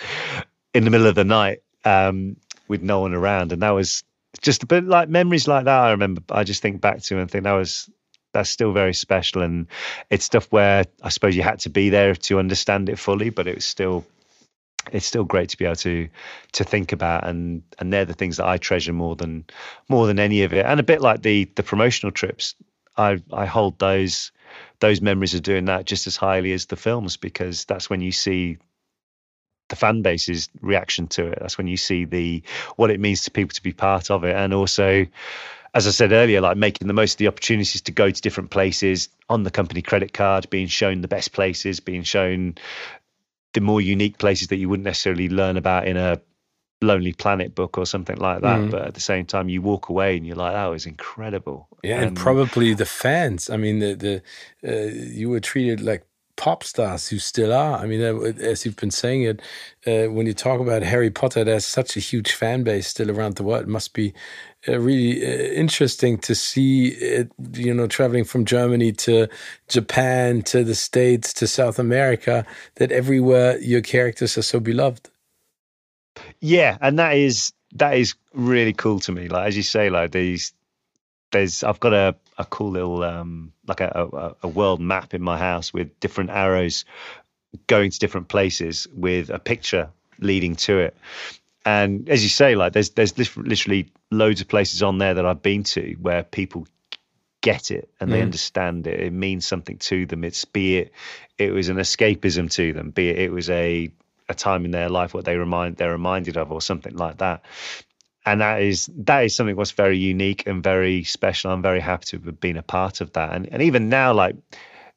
[0.77, 2.37] in the middle of the night um,
[2.69, 3.53] with no one around.
[3.53, 4.05] And that was
[4.43, 5.81] just a bit like memories like that.
[5.81, 7.89] I remember, I just think back to and think that was,
[8.33, 9.41] that's still very special.
[9.43, 9.69] And
[10.11, 13.47] it's stuff where I suppose you had to be there to understand it fully, but
[13.47, 14.05] it was still,
[14.93, 16.09] it's still great to be able to
[16.53, 19.45] to think about and and they're the things that I treasure more than
[19.89, 22.55] more than any of it and a bit like the the promotional trips
[22.97, 24.31] I I hold those
[24.79, 28.13] those memories of doing that just as highly as the films because that's when you
[28.13, 28.59] see
[29.69, 31.39] the fan base's reaction to it.
[31.41, 32.43] That's when you see the
[32.77, 35.07] what it means to people to be part of it, and also,
[35.75, 38.51] as I said earlier, like making the most of the opportunities to go to different
[38.51, 42.57] places on the company credit card, being shown the best places, being shown
[43.55, 46.21] the more unique places that you wouldn't necessarily learn about in a
[46.83, 48.61] Lonely Planet book or something like that.
[48.61, 48.71] Mm.
[48.71, 51.97] But at the same time, you walk away and you're like, "That was incredible." Yeah,
[51.97, 53.49] and, and probably the fans.
[53.49, 54.23] I mean, the the
[54.63, 56.07] uh, you were treated like
[56.37, 57.79] pop stars who still are.
[57.79, 59.43] I mean, uh, as you've been saying it,
[59.87, 63.37] uh, when you talk about Harry Potter, there's such a huge fan base still around
[63.37, 63.63] the world.
[63.63, 64.13] It must be
[64.69, 69.29] uh, really uh, interesting to see it, you know, traveling from Germany to
[69.69, 72.47] Japan to the States to South America,
[72.77, 75.09] that everywhere your characters are so beloved.
[76.41, 79.29] Yeah, and that is that is really cool to me.
[79.29, 80.53] Like as you say, like these
[81.33, 85.23] there's I've got a, a cool little um like a, a, a world map in
[85.23, 86.85] my house with different arrows
[87.67, 90.97] going to different places with a picture leading to it.
[91.65, 95.43] And as you say, like there's there's literally loads of places on there that I've
[95.43, 96.67] been to where people
[97.41, 98.25] get it and they mm.
[98.25, 99.01] understand it.
[99.01, 100.25] It means something to them.
[100.25, 100.93] It's be it
[101.39, 103.91] it was an escapism to them, be it it was a
[104.29, 107.45] a time in their life what they remind they're reminded of or something like that
[108.27, 111.53] and that is that is something that's very unique and very special.
[111.53, 113.33] I'm very happy to have been a part of that.
[113.33, 114.37] And and even now like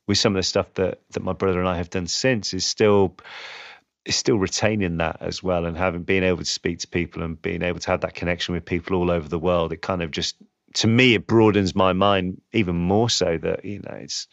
[0.07, 2.65] with some of the stuff that that my brother and i have done since is
[2.65, 3.15] still
[4.05, 5.65] is still retaining that as well.
[5.65, 8.55] And having been able to speak to people and being able to have that connection
[8.55, 10.35] with people all over the world it kind of just
[10.73, 14.27] to me it broadens my mind even more so that you know it's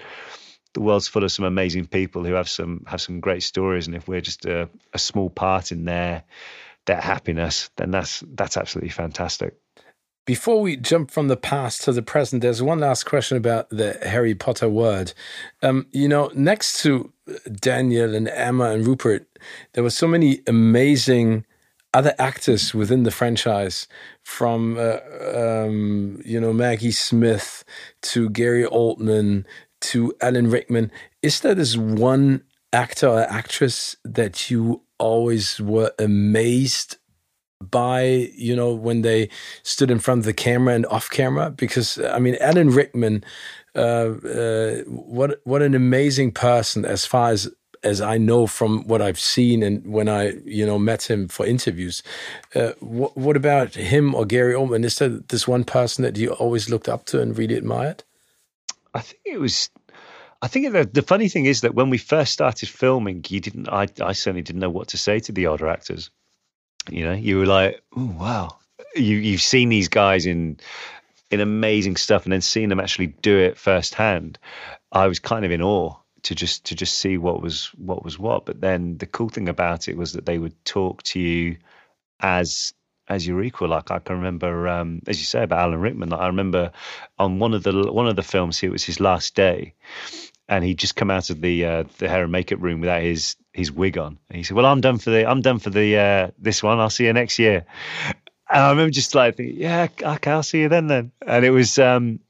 [0.76, 3.96] the world's full of some amazing people who have some have some great stories, and
[3.96, 6.22] if we're just a, a small part in their
[6.86, 9.54] their happiness, then that's that's absolutely fantastic.
[10.24, 13.96] Before we jump from the past to the present, there's one last question about the
[14.02, 15.14] Harry Potter world.
[15.62, 17.12] Um, you know, next to
[17.60, 19.26] Daniel and Emma and Rupert,
[19.74, 21.44] there were so many amazing
[21.94, 23.86] other actors within the franchise,
[24.22, 24.98] from uh,
[25.34, 27.64] um, you know Maggie Smith
[28.02, 29.44] to Gary Oldman
[29.82, 30.90] to Alan Rickman.
[31.22, 32.42] Is there this one
[32.72, 36.98] actor or actress that you always were amazed
[37.60, 39.28] by, you know, when they
[39.62, 41.50] stood in front of the camera and off camera?
[41.50, 43.24] Because, I mean, Alan Rickman,
[43.74, 47.48] uh, uh, what what an amazing person as far as
[47.82, 51.46] as I know from what I've seen and when I, you know, met him for
[51.46, 52.02] interviews.
[52.54, 54.84] Uh, what, what about him or Gary Oldman?
[54.84, 58.02] Is there this one person that you always looked up to and really admired?
[58.94, 59.70] I think it was.
[60.46, 63.68] I think the, the funny thing is that when we first started filming, you didn't.
[63.68, 66.08] I, I certainly didn't know what to say to the other actors.
[66.88, 68.56] You know, you were like, "Oh wow!"
[68.94, 70.60] You you've seen these guys in
[71.32, 74.38] in amazing stuff, and then seeing them actually do it firsthand,
[74.92, 78.16] I was kind of in awe to just to just see what was what was
[78.16, 78.46] what.
[78.46, 81.56] But then the cool thing about it was that they would talk to you
[82.20, 82.72] as
[83.08, 83.68] as your equal.
[83.68, 86.10] Like I can remember, um, as you say about Alan Rickman.
[86.10, 86.72] Like I remember
[87.18, 89.74] on one of the one of the films, it was his last day,
[90.48, 93.36] and he'd just come out of the uh, the hair and makeup room without his
[93.52, 94.18] his wig on.
[94.28, 96.78] And he said, "Well, I'm done for the I'm done for the uh, this one.
[96.78, 97.64] I'll see you next year."
[98.48, 101.50] And I remember just like thinking, "Yeah, okay, I'll see you then." Then, and it
[101.50, 102.20] was um,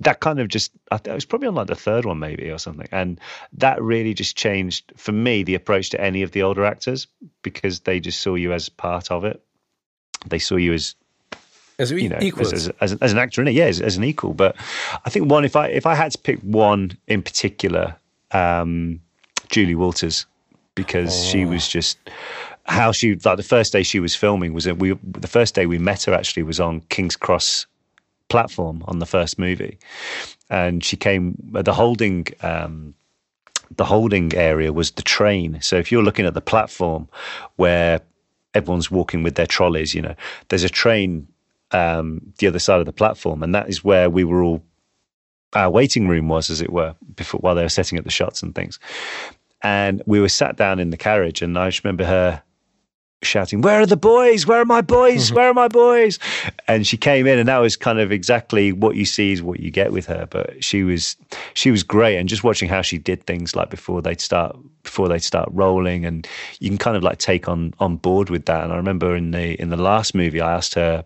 [0.00, 2.58] that kind of just I it was probably on like the third one maybe or
[2.58, 3.20] something, and
[3.54, 7.06] that really just changed for me the approach to any of the older actors
[7.42, 9.42] because they just saw you as part of it.
[10.26, 10.94] They saw you as
[11.78, 14.04] as you know, as, as, as, as, an actor in it, yeah, as, as, an
[14.04, 14.34] equal.
[14.34, 14.56] But
[15.04, 17.96] I think one, if I if I had to pick one in particular,
[18.30, 19.00] um,
[19.48, 20.26] Julie Walters,
[20.74, 21.28] because oh.
[21.30, 21.98] she was just
[22.64, 25.78] how she like the first day she was filming was we the first day we
[25.78, 27.66] met her actually was on King's Cross
[28.28, 29.78] platform on the first movie,
[30.50, 32.26] and she came the holding.
[32.42, 32.94] Um,
[33.76, 35.58] the holding area was the train.
[35.62, 37.08] So if you're looking at the platform
[37.56, 38.02] where
[38.52, 40.14] everyone's walking with their trolleys, you know,
[40.50, 41.26] there's a train
[41.72, 44.62] um, the other side of the platform, and that is where we were all.
[45.54, 48.42] Our waiting room was, as it were, before while they were setting up the shots
[48.42, 48.78] and things.
[49.62, 52.42] And we were sat down in the carriage, and I just remember her
[53.22, 54.46] shouting, "Where are the boys?
[54.46, 55.32] Where are my boys?
[55.32, 56.18] Where are my boys?"
[56.66, 59.60] And she came in, and that was kind of exactly what you see is what
[59.60, 60.26] you get with her.
[60.28, 61.16] But she was
[61.54, 65.08] she was great, and just watching how she did things like before they'd start before
[65.08, 66.26] they'd start rolling, and
[66.60, 68.64] you can kind of like take on on board with that.
[68.64, 71.04] And I remember in the in the last movie, I asked her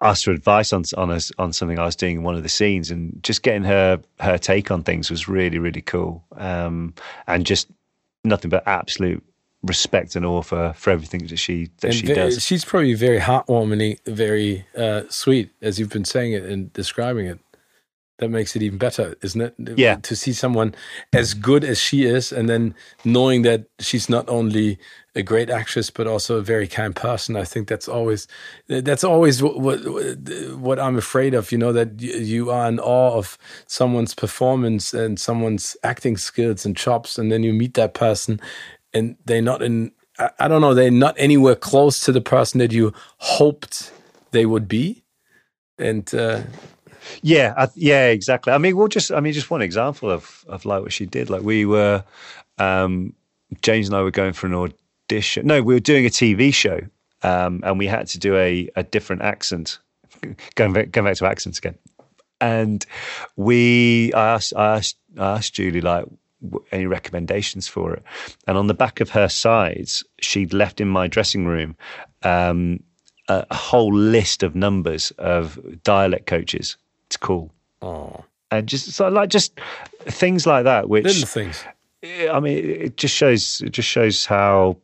[0.00, 2.48] asked for advice on on a, on something I was doing in one of the
[2.48, 6.24] scenes, and just getting her her take on things was really really cool.
[6.36, 6.94] Um,
[7.26, 7.68] and just
[8.24, 9.22] nothing but absolute
[9.62, 12.42] respect and awe for, for everything that she that and she very, does.
[12.42, 17.38] She's probably very heartwarming, very uh, sweet, as you've been saying it and describing it
[18.22, 19.54] that makes it even better, isn't it?
[19.76, 19.96] Yeah.
[19.96, 20.74] To see someone
[21.12, 22.74] as good as she is, and then
[23.04, 24.78] knowing that she's not only
[25.14, 27.36] a great actress but also a very kind person.
[27.36, 28.26] I think that's always
[28.68, 29.80] that's always what what,
[30.56, 31.52] what I'm afraid of.
[31.52, 33.36] You know that you are in awe of
[33.66, 38.40] someone's performance and someone's acting skills and chops, and then you meet that person,
[38.94, 39.92] and they're not in.
[40.38, 40.74] I don't know.
[40.74, 43.92] They're not anywhere close to the person that you hoped
[44.30, 45.04] they would be,
[45.78, 46.12] and.
[46.14, 46.42] Uh,
[47.22, 48.52] yeah, I, yeah, exactly.
[48.52, 51.30] I mean, we'll just, I mean, just one example of of like what she did.
[51.30, 52.04] Like we were,
[52.58, 53.14] um,
[53.62, 55.46] James and I were going for an audition.
[55.46, 56.80] No, we were doing a TV show,
[57.22, 59.78] um, and we had to do a a different accent.
[60.54, 61.76] going back, going back to accents again,
[62.42, 62.84] and
[63.36, 66.06] we, I asked, I asked, I asked Julie like
[66.72, 68.02] any recommendations for it.
[68.46, 71.76] And on the back of her sides, she'd left in my dressing room
[72.22, 72.82] um,
[73.28, 76.76] a, a, whole list of numbers of dialect coaches
[77.12, 77.52] it's cool.
[77.82, 78.24] Oh.
[78.50, 79.60] And just so like just
[80.00, 81.62] things like that, which little things.
[82.02, 84.78] I mean, it just shows it just shows how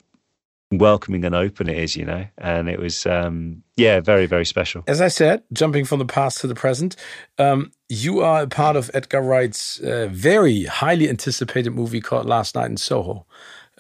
[0.70, 2.26] welcoming and open it is, you know.
[2.36, 4.84] And it was, um, yeah, very very special.
[4.86, 6.96] As I said, jumping from the past to the present,
[7.38, 12.55] um, you are a part of Edgar Wright's uh, very highly anticipated movie called Last
[12.55, 13.24] Night in Soho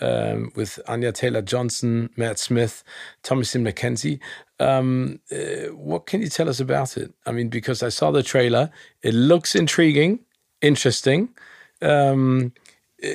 [0.00, 2.84] um, with Anya Taylor Johnson, Matt Smith,
[3.22, 4.20] Thomasin McKenzie.
[4.60, 7.12] Um, uh, what can you tell us about it?
[7.26, 8.70] I mean, because I saw the trailer,
[9.02, 10.20] it looks intriguing,
[10.60, 11.28] interesting.
[11.80, 12.52] Um,
[13.02, 13.08] uh,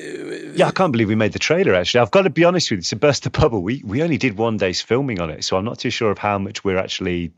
[0.55, 1.73] yeah, I can't believe we made the trailer.
[1.73, 2.83] Actually, I've got to be honest with you.
[2.83, 5.65] To burst the bubble, we we only did one day's filming on it, so I'm
[5.65, 7.33] not too sure of how much we're actually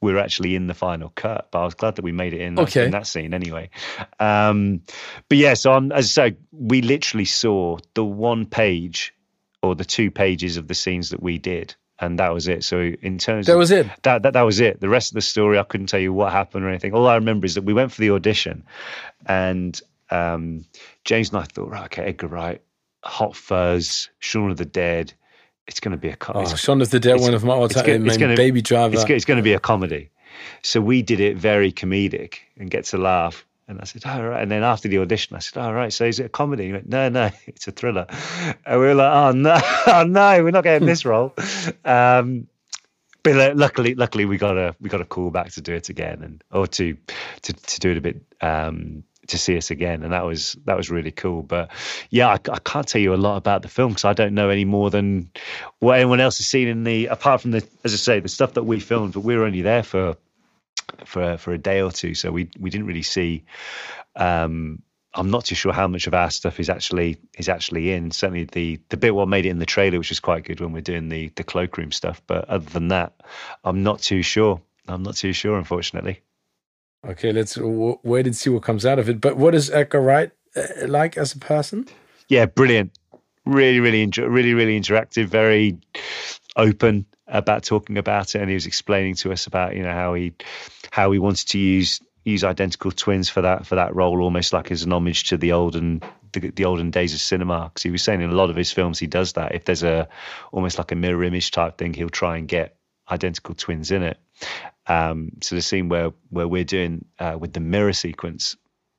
[0.00, 1.48] we are actually in the final cut.
[1.50, 2.84] But I was glad that we made it in, okay.
[2.84, 3.70] in that scene anyway.
[4.20, 4.82] Um,
[5.28, 9.14] but yeah, so on, as I say, we literally saw the one page
[9.62, 11.74] or the two pages of the scenes that we did.
[12.00, 12.62] And that was it.
[12.62, 13.88] So in terms that was it.
[14.04, 14.80] That, that that was it.
[14.80, 16.94] The rest of the story, I couldn't tell you what happened or anything.
[16.94, 18.64] All I remember is that we went for the audition,
[19.26, 19.80] and
[20.10, 20.64] um,
[21.04, 22.62] James and I thought, right, okay, Edgar Wright,
[23.02, 25.12] Hot Fuzz, Shaun of the Dead,
[25.68, 26.50] it's going to be a comedy.
[26.50, 28.94] Oh, Shaun of the Dead, one of my all-time it's gonna, Baby Driver.
[28.94, 30.10] It's, it's, going to be a comedy.
[30.62, 33.44] So we did it very comedic and get to laugh.
[33.68, 34.42] And I said, all right.
[34.42, 36.66] And then after the audition, I said, all right, so is it a comedy?
[36.66, 38.06] He went, no, no, it's a thriller.
[38.64, 41.34] And we were like, oh, no, oh, no, we're not getting this role.
[41.84, 42.48] Um,
[43.22, 46.22] but luckily, luckily we got a we got a call back to do it again,
[46.22, 46.96] and or to
[47.42, 50.76] to to do it a bit um, to see us again, and that was that
[50.76, 51.42] was really cool.
[51.42, 51.70] But
[52.10, 54.48] yeah, I, I can't tell you a lot about the film because I don't know
[54.50, 55.30] any more than
[55.78, 58.54] what anyone else has seen in the apart from the as I say the stuff
[58.54, 59.14] that we filmed.
[59.14, 60.16] But we were only there for
[61.04, 63.44] for for a day or two, so we we didn't really see.
[64.16, 64.82] Um,
[65.14, 68.10] I'm not too sure how much of our stuff is actually is actually in.
[68.10, 70.72] Certainly the the bit what made it in the trailer, which is quite good when
[70.72, 72.22] we're doing the the cloakroom stuff.
[72.26, 73.20] But other than that,
[73.64, 74.60] I'm not too sure.
[74.86, 76.22] I'm not too sure, unfortunately.
[77.06, 79.20] Okay, let's wait and see what comes out of it.
[79.20, 81.86] But what is Edgar Wright uh, like as a person?
[82.28, 82.98] Yeah, brilliant.
[83.44, 85.26] Really, really, really, really interactive.
[85.26, 85.78] Very.
[86.58, 90.14] open about talking about it, and he was explaining to us about you know how
[90.14, 90.34] he
[90.90, 94.70] how he wanted to use use identical twins for that for that role, almost like
[94.70, 96.02] as an homage to the olden
[96.32, 97.64] the, the olden days of cinema.
[97.64, 99.54] Because he was saying in a lot of his films he does that.
[99.54, 100.08] If there's a
[100.52, 102.76] almost like a mirror image type thing, he'll try and get
[103.10, 104.18] identical twins in it.
[104.86, 108.56] Um, so the scene where where we're doing uh, with the mirror sequence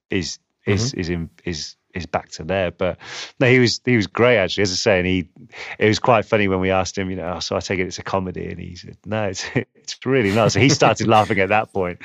[0.10, 0.99] is is mm-hmm.
[0.99, 2.72] is in, is is back to there.
[2.72, 2.99] But
[3.40, 4.64] no, he was he was great actually.
[4.64, 5.30] As I say, and he
[5.77, 7.88] it was quite funny when we asked him, you know, oh, so I take it
[7.88, 10.52] it's a comedy, and he said, no, it's it's really not.
[10.52, 11.99] So he started laughing at that point.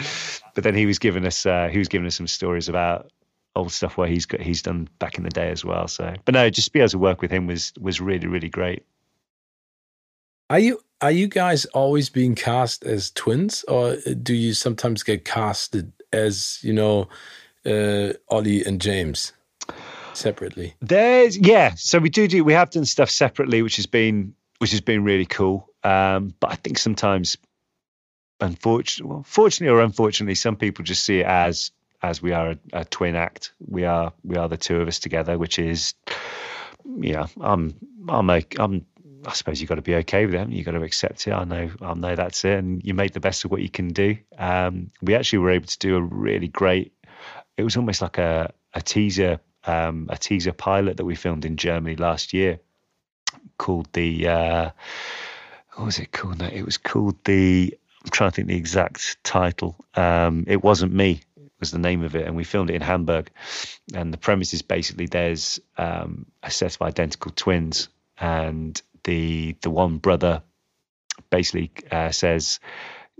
[0.55, 3.11] But then he was giving us uh, he was giving us some stories about
[3.57, 5.89] old stuff where he's got he's done back in the day as well.
[5.89, 8.85] So, but no, just be able to work with him was was really really great.
[10.51, 15.25] Are you are you guys always being cast as twins, or do you sometimes get
[15.25, 17.09] casted as you know
[17.67, 19.33] uh, Ollie and James?
[20.17, 20.75] separately?
[20.81, 21.75] There's yeah.
[21.77, 25.05] So we do do we have done stuff separately, which has been which has been
[25.05, 25.69] really cool.
[25.83, 27.37] Um, but I think sometimes,
[28.41, 31.71] unfortunately, well, fortunately or unfortunately, some people just see it as
[32.03, 33.53] as we are a, a, twin act.
[33.67, 35.95] We are we are the two of us together, which is
[36.85, 37.27] yeah.
[37.41, 37.75] I'm
[38.09, 38.87] I'm a, I'm
[39.27, 40.53] I suppose you've got to be okay with them.
[40.53, 41.33] You've got to accept it.
[41.33, 42.59] I know, I know that's it.
[42.59, 44.17] And you make the best of what you can do.
[44.39, 46.93] Um, we actually were able to do a really great,
[47.57, 51.57] it was almost like a, a teaser um, a teaser pilot that we filmed in
[51.57, 52.61] Germany last year
[53.57, 54.71] called the uh,
[55.75, 56.39] what was it called?
[56.39, 59.77] No, It was called the I'm trying to think the exact title.
[59.95, 61.23] Um, it wasn't me
[61.61, 63.31] was the name of it, and we filmed it in Hamburg.
[63.95, 67.89] And the premise is basically there's um, a set of identical twins,
[68.19, 70.43] and the the one brother
[71.31, 72.61] basically uh, says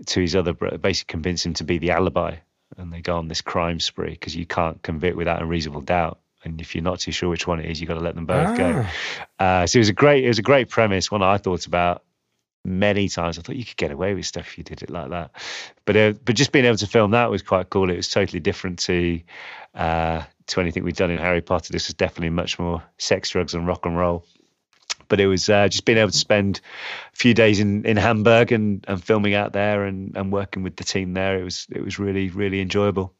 [0.07, 2.35] to his other brother, basically convince him to be the alibi,
[2.77, 6.19] and they go on this crime spree because you can't convict without a reasonable doubt
[6.45, 8.27] and if you're not too sure which one it is, you've got to let them
[8.27, 8.55] both ah.
[8.55, 8.85] go.
[9.43, 11.09] Uh, so it was a great, it was a great premise.
[11.09, 12.03] One I thought about
[12.63, 13.37] many times.
[13.37, 15.31] I thought you could get away with stuff if you did it like that,
[15.85, 17.89] but uh, but just being able to film that was quite cool.
[17.89, 19.21] It was totally different to
[19.73, 21.73] uh, to anything we'd done in Harry Potter.
[21.73, 24.25] This was definitely much more sex, drugs, and rock and roll.
[25.07, 26.61] But it was uh, just being able to spend
[27.13, 30.75] a few days in, in Hamburg and, and filming out there and, and working with
[30.75, 31.39] the team there.
[31.39, 33.13] It was it was really really enjoyable.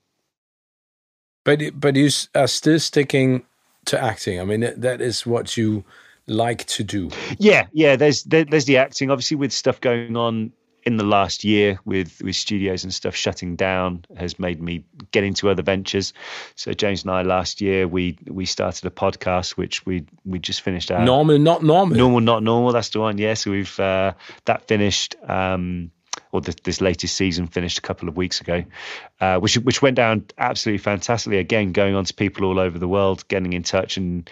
[1.43, 3.43] But but you are still sticking
[3.85, 4.39] to acting.
[4.39, 5.83] I mean, that is what you
[6.27, 7.09] like to do.
[7.37, 7.95] Yeah, yeah.
[7.95, 9.11] There's there, there's the acting.
[9.11, 10.51] Obviously, with stuff going on
[10.85, 15.23] in the last year with with studios and stuff shutting down has made me get
[15.23, 16.13] into other ventures.
[16.55, 20.61] So James and I last year we we started a podcast which we we just
[20.61, 21.03] finished out.
[21.03, 21.97] Normal, not normal.
[21.97, 22.71] Normal, not normal.
[22.71, 23.17] That's the one.
[23.17, 23.33] Yeah.
[23.33, 24.13] So we've uh,
[24.45, 25.15] that finished.
[25.27, 25.91] Um,
[26.31, 28.65] or this, this latest season finished a couple of weeks ago,
[29.21, 31.37] uh, which which went down absolutely fantastically.
[31.37, 34.29] Again, going on to people all over the world, getting in touch, and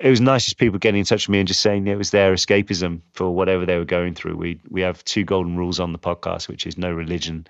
[0.00, 2.10] it was nice just people getting in touch with me and just saying it was
[2.10, 4.36] their escapism for whatever they were going through.
[4.36, 7.46] We we have two golden rules on the podcast, which is no religion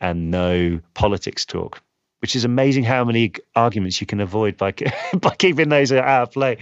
[0.00, 1.80] and no politics talk.
[2.20, 4.72] Which is amazing how many arguments you can avoid by
[5.14, 6.58] by keeping those out of play,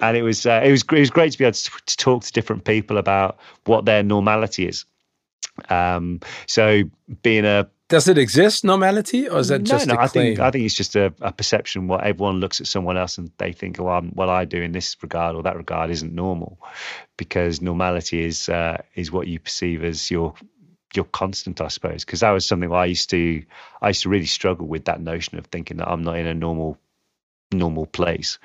[0.00, 2.24] and it was uh, it was it was great to be able to, to talk
[2.24, 4.84] to different people about what their normality is
[5.68, 6.82] um, so
[7.22, 10.50] being a does it exist normality or is that just no, no, I think I
[10.50, 13.78] think it's just a, a, perception what everyone looks at someone else and they think
[13.78, 16.58] oh I'm, what I do in this regard or that regard isn't normal
[17.18, 20.32] because normality is uh, is what you perceive as your
[20.94, 23.44] your constant I suppose because that was something I used to
[23.82, 26.32] I used to really struggle with that notion of thinking that I'm not in a
[26.32, 26.78] normal
[27.52, 28.38] normal place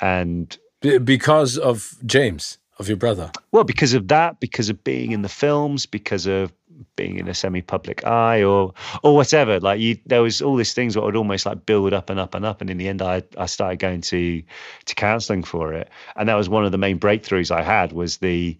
[0.00, 3.30] and because of James of your brother?
[3.52, 6.52] Well, because of that, because of being in the films, because of
[6.96, 9.60] being in a semi-public eye, or or whatever.
[9.60, 12.34] Like you, there was all these things that would almost like build up and up
[12.34, 14.42] and up, and in the end, I I started going to
[14.86, 18.18] to counselling for it, and that was one of the main breakthroughs I had was
[18.18, 18.58] the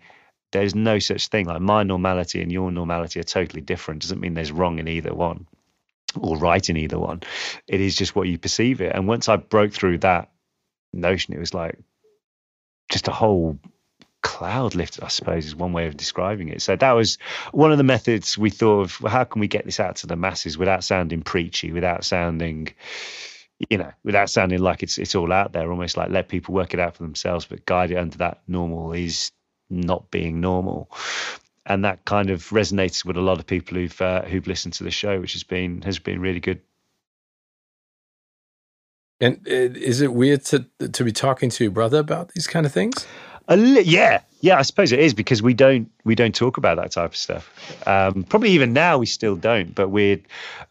[0.52, 4.02] there's no such thing like my normality and your normality are totally different.
[4.02, 5.46] Doesn't mean there's wrong in either one
[6.20, 7.22] or right in either one.
[7.66, 8.94] It is just what you perceive it.
[8.94, 10.30] And once I broke through that
[10.92, 11.78] notion, it was like
[12.90, 13.58] just a whole
[14.22, 16.62] cloud lifted, I suppose, is one way of describing it.
[16.62, 17.18] So that was
[17.52, 19.00] one of the methods we thought of.
[19.00, 22.68] Well, how can we get this out to the masses without sounding preachy, without sounding,
[23.68, 26.72] you know, without sounding like it's it's all out there, almost like let people work
[26.72, 29.30] it out for themselves, but guide it under that normal is
[29.68, 30.90] not being normal.
[31.66, 34.84] And that kind of resonates with a lot of people who've uh, who've listened to
[34.84, 36.60] the show, which has been has been really good.
[39.20, 42.66] And uh, is it weird to to be talking to your brother about these kind
[42.66, 43.06] of things?
[43.48, 46.92] Li- yeah, yeah, I suppose it is because we don't we don't talk about that
[46.92, 47.86] type of stuff.
[47.86, 50.22] Um, probably even now we still don't, but we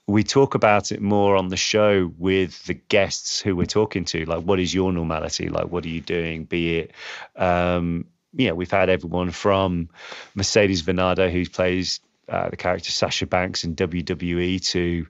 [0.08, 4.26] we talk about it more on the show with the guests who we're talking to.
[4.26, 5.50] Like, what is your normality?
[5.50, 6.46] Like, what are you doing?
[6.46, 6.92] Be it
[7.36, 9.90] um, we've had everyone from
[10.36, 12.00] Mercedes Varnado, who plays
[12.30, 15.08] uh, the character Sasha Banks in WWE, to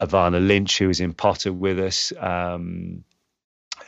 [0.00, 2.12] Evanna Lynch, who was in Potter with us.
[2.18, 3.04] Um,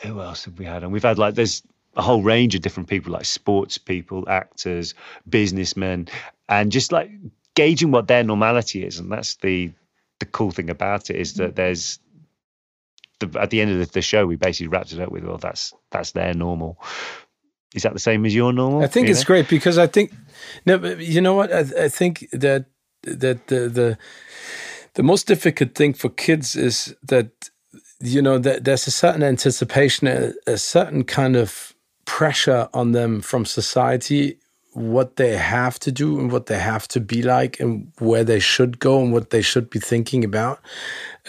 [0.01, 0.83] who else have we had?
[0.83, 1.63] And we've had like there's
[1.95, 4.93] a whole range of different people, like sports people, actors,
[5.29, 6.07] businessmen,
[6.49, 7.11] and just like
[7.55, 8.99] gauging what their normality is.
[8.99, 9.71] And that's the
[10.19, 11.55] the cool thing about it is that mm.
[11.55, 11.99] there's
[13.19, 15.73] the, at the end of the, show, we basically wrapped it up with, well, that's
[15.91, 16.79] that's their normal.
[17.75, 18.83] Is that the same as your normal?
[18.83, 19.25] I think it's know?
[19.25, 20.13] great because I think
[20.65, 21.51] no, you know what?
[21.51, 22.65] I, I think that
[23.03, 23.97] that the, the
[24.93, 27.49] the most difficult thing for kids is that
[27.99, 31.72] you know that there's a certain anticipation, a, a certain kind of
[32.05, 34.37] pressure on them from society
[34.73, 38.39] what they have to do and what they have to be like and where they
[38.39, 40.59] should go and what they should be thinking about.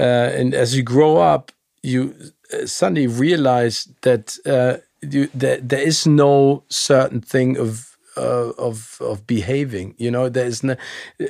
[0.01, 1.53] Uh, and as you grow up,
[1.83, 2.15] you
[2.53, 8.99] uh, suddenly realize that uh, you, that there is no certain thing of uh, of
[9.01, 9.95] of behaving.
[9.99, 10.77] You know, there is no,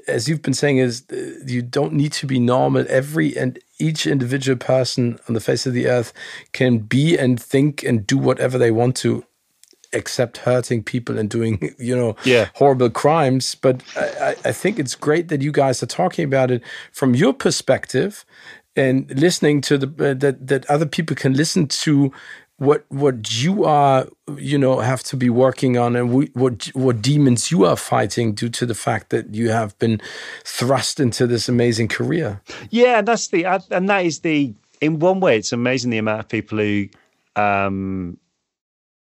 [0.07, 2.85] as you've been saying, is uh, you don't need to be normal.
[2.89, 6.13] Every and each individual person on the face of the earth
[6.53, 9.25] can be and think and do whatever they want to
[9.95, 12.49] except hurting people and doing you know yeah.
[12.55, 16.63] horrible crimes but I, I think it's great that you guys are talking about it
[16.93, 18.25] from your perspective
[18.77, 22.13] and listening to the uh, that that other people can listen to
[22.59, 24.07] what what you are
[24.37, 28.33] you know have to be working on and we, what what demons you are fighting
[28.33, 30.01] due to the fact that you have been
[30.45, 32.41] thrust into this amazing career
[32.71, 36.29] yeah that's the and that is the in one way it's amazing the amount of
[36.29, 36.89] people who
[37.37, 38.17] um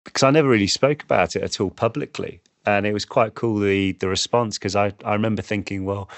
[0.04, 3.60] because I never really spoke about it at all publicly and it was quite cool
[3.60, 6.10] the the response because I I remember thinking well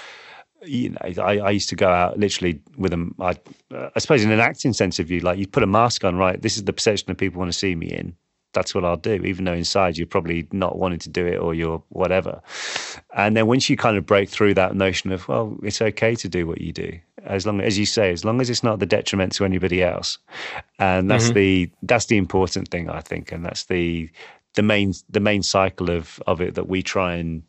[0.66, 3.14] you know, I, I, used to go out literally with them.
[3.20, 3.36] I,
[3.70, 6.40] I suppose in an acting sense of view, like you put a mask on, right?
[6.40, 8.16] This is the perception that people want to see me in.
[8.54, 11.54] That's what I'll do, even though inside you're probably not wanting to do it or
[11.54, 12.40] you're whatever.
[13.14, 16.28] And then once you kind of break through that notion of, well, it's okay to
[16.28, 18.86] do what you do, as long as you say, as long as it's not the
[18.86, 20.18] detriment to anybody else.
[20.78, 21.34] And that's mm-hmm.
[21.34, 24.08] the that's the important thing, I think, and that's the
[24.54, 27.42] the main the main cycle of of it that we try and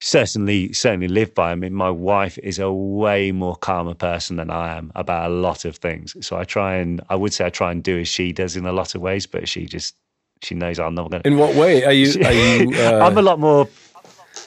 [0.00, 1.52] certainly certainly live by.
[1.52, 5.34] I mean, my wife is a way more calmer person than I am about a
[5.34, 6.16] lot of things.
[6.26, 8.66] So I try and I would say I try and do as she does in
[8.66, 9.96] a lot of ways, but she just
[10.42, 11.22] she knows I'm not going.
[11.22, 11.28] to...
[11.28, 12.08] In what way are you?
[12.24, 13.00] Are you uh...
[13.00, 13.68] I'm a lot more.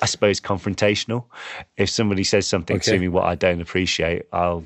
[0.01, 1.25] I suppose confrontational.
[1.77, 2.91] If somebody says something okay.
[2.91, 4.65] to me what I don't appreciate, I'll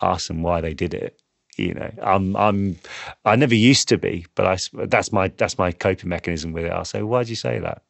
[0.00, 1.18] ask them why they did it
[1.56, 2.78] you know i'm i'm
[3.24, 6.72] i never used to be but i that's my that's my coping mechanism with it
[6.72, 7.82] i'll say why'd you say that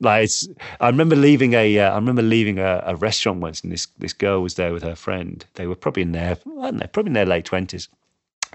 [0.00, 0.46] like it's
[0.80, 4.12] i remember leaving a uh, I remember leaving a, a, restaurant once and this this
[4.12, 7.10] girl was there with her friend they were probably in their i don't know probably
[7.10, 7.88] in their late 20s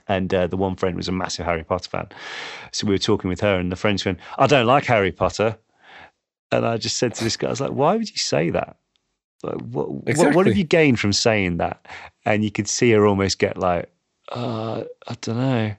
[0.08, 2.08] and uh, the one friend was a massive harry potter fan
[2.72, 5.58] so we were talking with her and the friends went i don't like harry potter
[6.52, 8.78] and i just said to this guy i was like why would you say that
[9.44, 10.28] like, what, exactly.
[10.28, 11.86] what, what have you gained from saying that
[12.26, 13.90] and you could see her almost get like
[14.32, 15.76] uh, I don't know.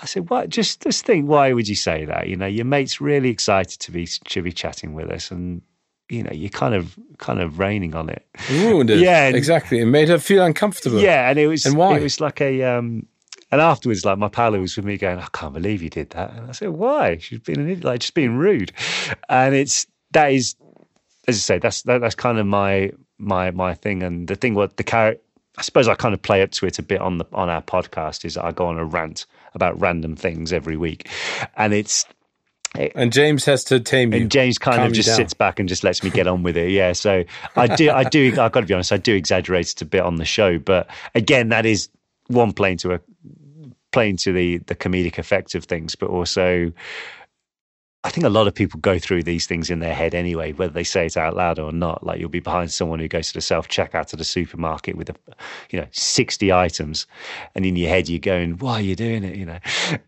[0.00, 0.48] I said, "What?
[0.48, 1.28] Just just think.
[1.28, 2.28] Why would you say that?
[2.28, 5.62] You know, your mate's really excited to be to be chatting with us, and
[6.08, 8.26] you know, you're kind of kind of raining on it.
[8.50, 8.98] Ruined it.
[9.02, 9.80] Yeah, and, exactly.
[9.80, 10.98] It made her feel uncomfortable.
[10.98, 11.98] Yeah, and it was and why?
[11.98, 13.06] It was like a um,
[13.52, 16.10] and afterwards, like my pal who was with me going, I can't believe you did
[16.10, 16.32] that.
[16.32, 17.18] And I said, Why?
[17.18, 18.72] She's been an idiot, like just being rude.
[19.28, 20.56] And it's that is
[21.28, 24.02] as I say, that's that, that's kind of my my my thing.
[24.02, 25.22] And the thing what the character
[25.58, 27.62] I suppose I kind of play up to it a bit on the on our
[27.62, 31.10] podcast is I go on a rant about random things every week,
[31.56, 32.06] and it's
[32.74, 34.22] it, and James has to tame you.
[34.22, 36.70] And James kind of just sits back and just lets me get on with it.
[36.70, 37.24] Yeah, so
[37.54, 40.00] I do I do I've got to be honest I do exaggerate it a bit
[40.00, 41.90] on the show, but again that is
[42.28, 43.00] one playing to a
[43.92, 46.72] playing to the the comedic effect of things, but also
[48.04, 50.72] I think a lot of people go through these things in their head anyway, whether
[50.72, 52.04] they say it out loud or not.
[52.04, 55.10] Like you'll be behind someone who goes to the self checkout at the supermarket with,
[55.10, 55.14] a,
[55.70, 57.06] you know, sixty items,
[57.54, 59.58] and in your head you're going, "Why are you doing it?" You know.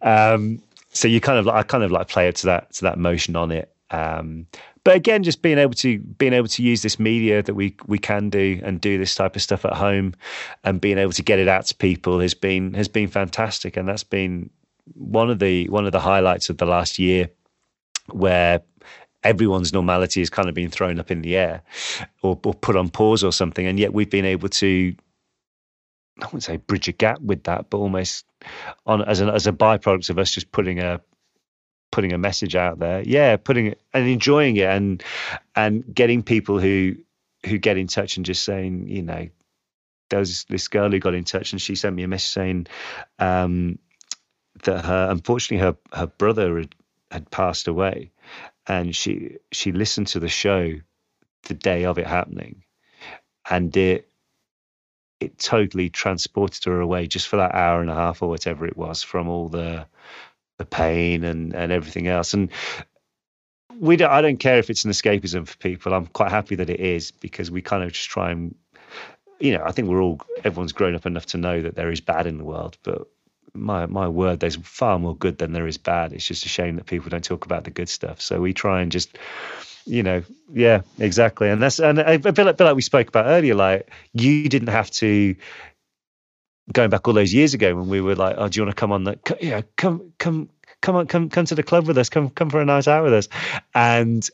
[0.03, 2.99] Um, so you kind of, I kind of like play it to that to that
[2.99, 3.73] motion on it.
[3.91, 4.47] Um,
[4.85, 7.99] but again, just being able to being able to use this media that we we
[7.99, 10.15] can do and do this type of stuff at home,
[10.63, 13.89] and being able to get it out to people has been has been fantastic, and
[13.89, 14.51] that's been
[14.93, 17.29] one of the one of the highlights of the last year
[18.13, 18.61] where
[19.23, 21.63] everyone's normality has kind of been thrown up in the air
[22.23, 23.67] or, or put on pause or something.
[23.67, 24.95] And yet we've been able to,
[26.21, 28.27] I wouldn't say bridge a gap with that, but almost
[28.85, 31.01] on as an as a byproduct of us just putting a
[31.95, 33.03] putting a message out there.
[33.07, 35.01] Yeah, putting it and enjoying it and
[35.55, 36.97] and getting people who
[37.47, 39.29] who get in touch and just saying, you know,
[40.11, 42.67] there was this girl who got in touch and she sent me a message saying
[43.21, 43.79] um,
[44.65, 46.75] that her unfortunately her her brother had
[47.13, 48.11] had passed away,
[48.67, 50.73] and she she listened to the show
[51.45, 52.65] the day of it happening,
[53.49, 54.09] and it
[55.21, 58.77] it totally transported her away just for that hour and a half or whatever it
[58.77, 59.87] was from all the
[60.59, 62.51] the pain and and everything else and
[63.79, 66.71] we don't i don't care if it's an escapism for people i'm quite happy that
[66.71, 68.55] it is because we kind of just try and
[69.41, 72.01] you know i think we're all everyone's grown up enough to know that there is
[72.01, 73.09] bad in the world but
[73.53, 76.77] my my word there's far more good than there is bad it's just a shame
[76.77, 79.17] that people don't talk about the good stuff so we try and just
[79.87, 80.23] you know,
[80.53, 81.49] yeah, exactly.
[81.51, 83.55] And that's and a bit, like, a bit like we spoke about earlier.
[83.55, 85.37] Like you didn't have to
[86.73, 88.81] going back all those years ago when we were like, oh, do you want to
[88.81, 90.49] come on the yeah, come come
[90.81, 93.05] come on come come to the club with us, come come for a night out
[93.05, 93.29] with us,
[93.75, 94.29] and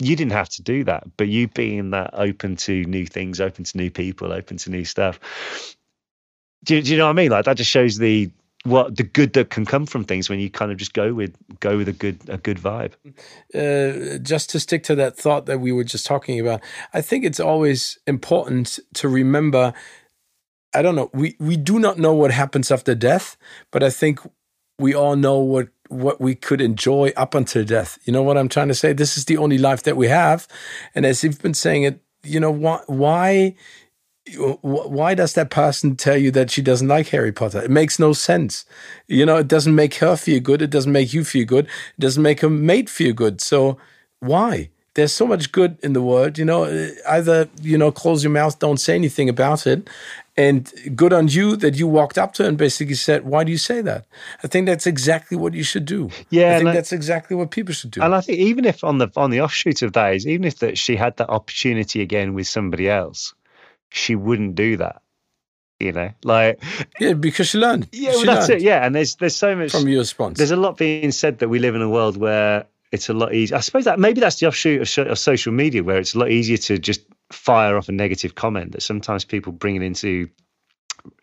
[0.00, 3.64] you didn't have to do that, but you being that open to new things, open
[3.64, 5.20] to new people, open to new stuff.
[6.64, 7.30] Do, do you know what I mean?
[7.30, 8.30] Like that just shows the
[8.64, 11.34] what the good that can come from things when you kind of just go with
[11.60, 12.92] go with a good a good vibe
[13.54, 16.60] uh, just to stick to that thought that we were just talking about
[16.92, 19.72] i think it's always important to remember
[20.74, 23.36] i don't know we we do not know what happens after death
[23.70, 24.20] but i think
[24.78, 28.48] we all know what what we could enjoy up until death you know what i'm
[28.48, 30.46] trying to say this is the only life that we have
[30.94, 33.54] and as you've been saying it you know why why
[34.62, 37.62] why does that person tell you that she doesn't like Harry Potter?
[37.62, 38.64] It makes no sense.
[39.08, 40.62] You know, it doesn't make her feel good.
[40.62, 41.66] It doesn't make you feel good.
[41.66, 43.40] It doesn't make her mate feel good.
[43.40, 43.78] So
[44.20, 44.70] why?
[45.00, 46.36] There's so much good in the world.
[46.36, 49.88] You know, eh, either, you know, close your mouth, don't say anything about it.
[50.36, 53.50] And good on you that you walked up to her and basically said, Why do
[53.50, 54.06] you say that?
[54.44, 56.10] I think that's exactly what you should do.
[56.30, 56.56] Yeah.
[56.56, 58.02] I think that's exactly what people should do.
[58.02, 60.58] And I think even if on the on the offshoot of that is even if
[60.58, 63.34] that she had that opportunity again with somebody else,
[63.90, 65.02] she wouldn't do that.
[65.78, 66.62] You know, like
[67.00, 67.88] yeah, because she learned.
[67.90, 68.60] Yeah, well, that's learned.
[68.60, 68.64] it.
[68.64, 70.36] Yeah, and there's there's so much from your response.
[70.36, 73.34] There's a lot being said that we live in a world where it's a lot
[73.34, 73.56] easier.
[73.56, 76.30] I suppose that maybe that's the offshoot of, of social media, where it's a lot
[76.30, 80.28] easier to just fire off a negative comment that sometimes people bring it into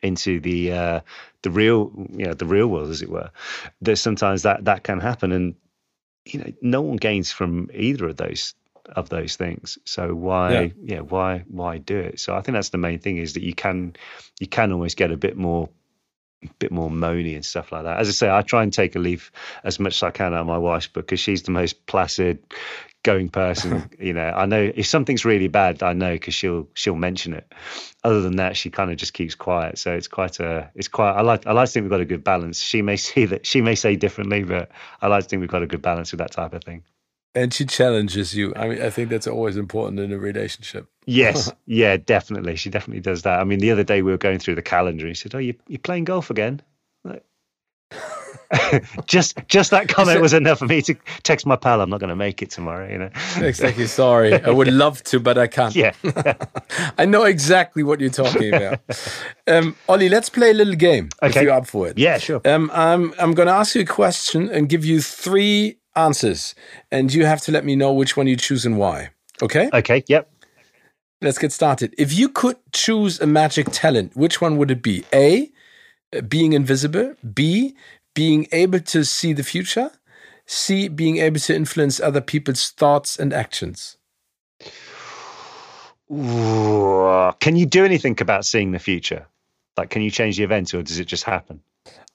[0.01, 0.99] into the uh,
[1.43, 3.29] the real you know the real world as it were
[3.81, 5.55] that sometimes that that can happen and
[6.25, 8.55] you know no one gains from either of those
[8.95, 9.77] of those things.
[9.85, 10.67] So why, yeah.
[10.83, 12.19] yeah, why, why do it?
[12.19, 13.95] So I think that's the main thing is that you can,
[14.39, 15.69] you can always get a bit more,
[16.59, 17.99] bit more moany and stuff like that.
[17.99, 19.31] As I say, I try and take a leaf
[19.63, 22.39] as much as I can out of my wife's book because she's the most placid,
[23.03, 23.89] going person.
[23.99, 27.51] you know, I know if something's really bad, I know because she'll she'll mention it.
[28.03, 29.77] Other than that, she kind of just keeps quiet.
[29.77, 31.11] So it's quite a, it's quite.
[31.11, 32.61] I like I like to think we've got a good balance.
[32.61, 34.69] She may see that she may say differently, but
[35.01, 36.83] I like to think we've got a good balance with that type of thing
[37.37, 38.51] and she challenges you.
[38.55, 40.87] I mean, I think that's always important in a relationship.
[41.05, 42.55] Yes, yeah, definitely.
[42.55, 43.39] She definitely does that.
[43.39, 45.05] I mean, the other day we were going through the calendar.
[45.05, 46.61] and He said, "Oh, you you playing golf again?"
[47.03, 47.23] Like,
[49.05, 51.79] just just that comment was enough for me to text my pal.
[51.79, 52.89] I'm not going to make it tomorrow.
[52.91, 53.09] You know.
[53.37, 53.85] Exactly.
[53.85, 55.75] Sorry, I would love to, but I can't.
[55.75, 55.93] Yeah.
[56.97, 58.79] I know exactly what you're talking about.
[59.45, 61.09] Um, Ollie, let's play a little game.
[61.21, 61.39] Okay.
[61.39, 61.99] If you're up for it.
[61.99, 62.41] Yeah, sure.
[62.45, 66.55] Um, I'm I'm going to ask you a question and give you three answers,
[66.91, 69.09] and you have to let me know which one you choose and why.
[69.41, 69.69] Okay?
[69.73, 70.31] Okay, yep.
[71.21, 71.95] Let's get started.
[71.97, 75.03] If you could choose a magic talent, which one would it be?
[75.13, 75.51] A,
[76.27, 77.15] being invisible.
[77.33, 77.75] B,
[78.13, 79.91] being able to see the future.
[80.45, 83.97] C, being able to influence other people's thoughts and actions.
[86.11, 89.27] Ooh, can you do anything about seeing the future?
[89.75, 91.61] Like, can you change the event or does it just happen?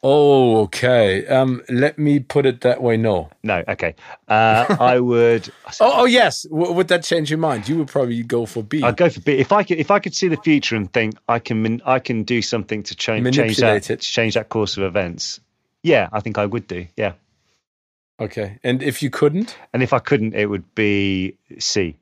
[0.05, 1.25] Oh, okay.
[1.29, 2.97] Um, let me put it that way.
[2.97, 3.31] No.
[3.45, 3.63] No.
[3.69, 3.95] Okay.
[4.27, 5.49] Uh, I would.
[5.81, 6.43] oh, oh, yes.
[6.43, 7.69] W- would that change your mind?
[7.69, 8.83] You would probably go for B.
[8.83, 9.35] I'd go for B.
[9.35, 12.25] If I could, if I could see the future and think I can, I can
[12.25, 14.01] do something to change, change that, it.
[14.01, 15.39] change that course of events.
[15.85, 16.87] Yeah, I think I would do.
[16.97, 17.13] Yeah.
[18.19, 18.59] Okay.
[18.65, 19.57] And if you couldn't?
[19.73, 21.97] And if I couldn't, it would be C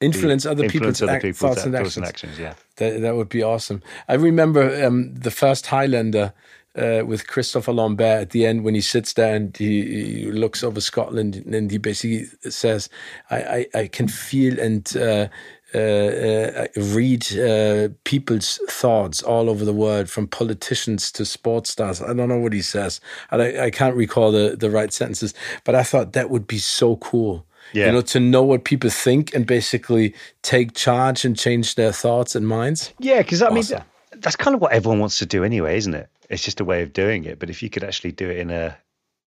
[0.00, 1.96] influence other influence people's, other act, people's thoughts and actions.
[1.96, 2.38] and actions.
[2.38, 3.82] Yeah, that, that would be awesome.
[4.08, 6.32] I remember um, the first Highlander.
[6.76, 10.62] Uh, with Christopher Lambert at the end when he sits there and he, he looks
[10.62, 12.88] over Scotland and he basically says,
[13.28, 15.26] "I I, I can feel and uh,
[15.74, 22.00] uh, uh read uh, people's thoughts all over the world, from politicians to sports stars."
[22.00, 23.00] I don't know what he says,
[23.32, 26.58] and I, I can't recall the the right sentences, but I thought that would be
[26.58, 27.86] so cool yeah.
[27.86, 32.34] You know, to know what people think and basically take charge and change their thoughts
[32.34, 32.92] and minds.
[32.98, 33.78] Yeah, because I awesome.
[33.78, 36.08] mean, that's kind of what everyone wants to do anyway, isn't it?
[36.28, 37.38] It's just a way of doing it.
[37.38, 38.76] But if you could actually do it in a,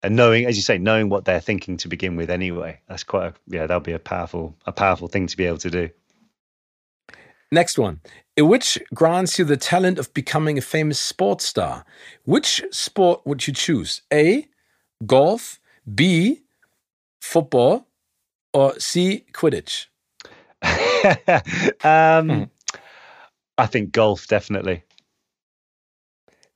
[0.02, 3.28] and knowing, as you say, knowing what they're thinking to begin with anyway, that's quite
[3.28, 5.90] a, yeah, that'll be a powerful, a powerful thing to be able to do.
[7.52, 8.00] Next one,
[8.36, 11.84] which grants you the talent of becoming a famous sports star.
[12.24, 14.02] Which sport would you choose?
[14.12, 14.48] A,
[15.06, 15.60] golf,
[15.94, 16.42] B,
[17.20, 17.86] football,
[18.56, 19.86] or C, Quidditch?
[21.84, 22.44] um, hmm.
[23.58, 24.82] I think golf, definitely.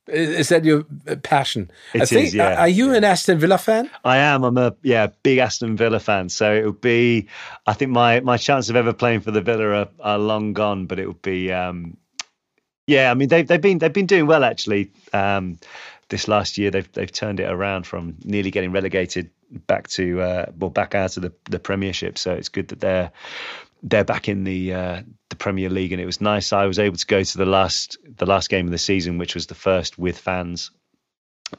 [0.07, 1.69] Is that your uh, passion?
[1.93, 2.59] It I think, is, yeah.
[2.59, 3.87] Are you an Aston Villa fan?
[4.03, 4.43] I am.
[4.43, 6.29] I'm a yeah big Aston Villa fan.
[6.29, 7.27] So it would be.
[7.67, 10.87] I think my my chance of ever playing for the Villa are, are long gone.
[10.87, 11.51] But it would be.
[11.51, 11.97] Um,
[12.87, 14.91] yeah, I mean they've they've been they've been doing well actually.
[15.13, 15.59] Um,
[16.09, 20.45] this last year they've they've turned it around from nearly getting relegated back to uh,
[20.57, 22.17] well back out of the the Premiership.
[22.17, 23.11] So it's good that they're
[23.83, 26.53] they're back in the uh, the Premier League, and it was nice.
[26.53, 29.35] I was able to go to the last the last game of the season, which
[29.35, 30.71] was the first with fans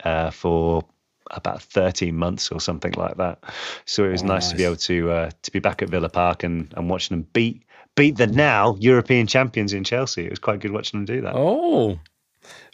[0.05, 0.85] uh, for
[1.31, 3.43] about 13 months or something like that.
[3.85, 5.89] So it was oh, nice, nice, to be able to uh, to be back at
[5.89, 7.65] Villa Park and and watching them beat
[7.95, 10.25] beat the now European champions in Chelsea.
[10.25, 11.35] It was quite good watching them do that.
[11.35, 11.99] Oh,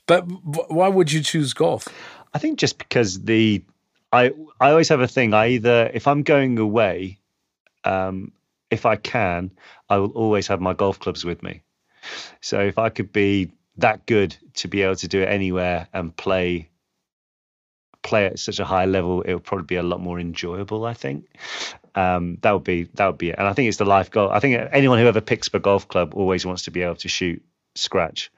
[0.07, 0.23] but
[0.71, 1.89] why would you choose golf?
[2.35, 3.63] I think just because the
[4.13, 5.35] I I always have a thing.
[5.35, 7.21] I either if I'm going away,
[7.85, 8.33] um,
[8.71, 9.51] if I can,
[9.89, 11.63] I will always have my golf clubs with me.
[12.41, 16.17] So if I could be that good to be able to do it anywhere and
[16.17, 16.69] play
[18.03, 20.85] play at such a high level, it would probably be a lot more enjoyable.
[20.85, 21.27] I think
[21.95, 23.37] um, that would be that would be it.
[23.39, 24.31] And I think it's the life goal.
[24.31, 26.97] I think anyone who ever picks up a golf club always wants to be able
[26.97, 27.43] to shoot
[27.75, 28.31] scratch.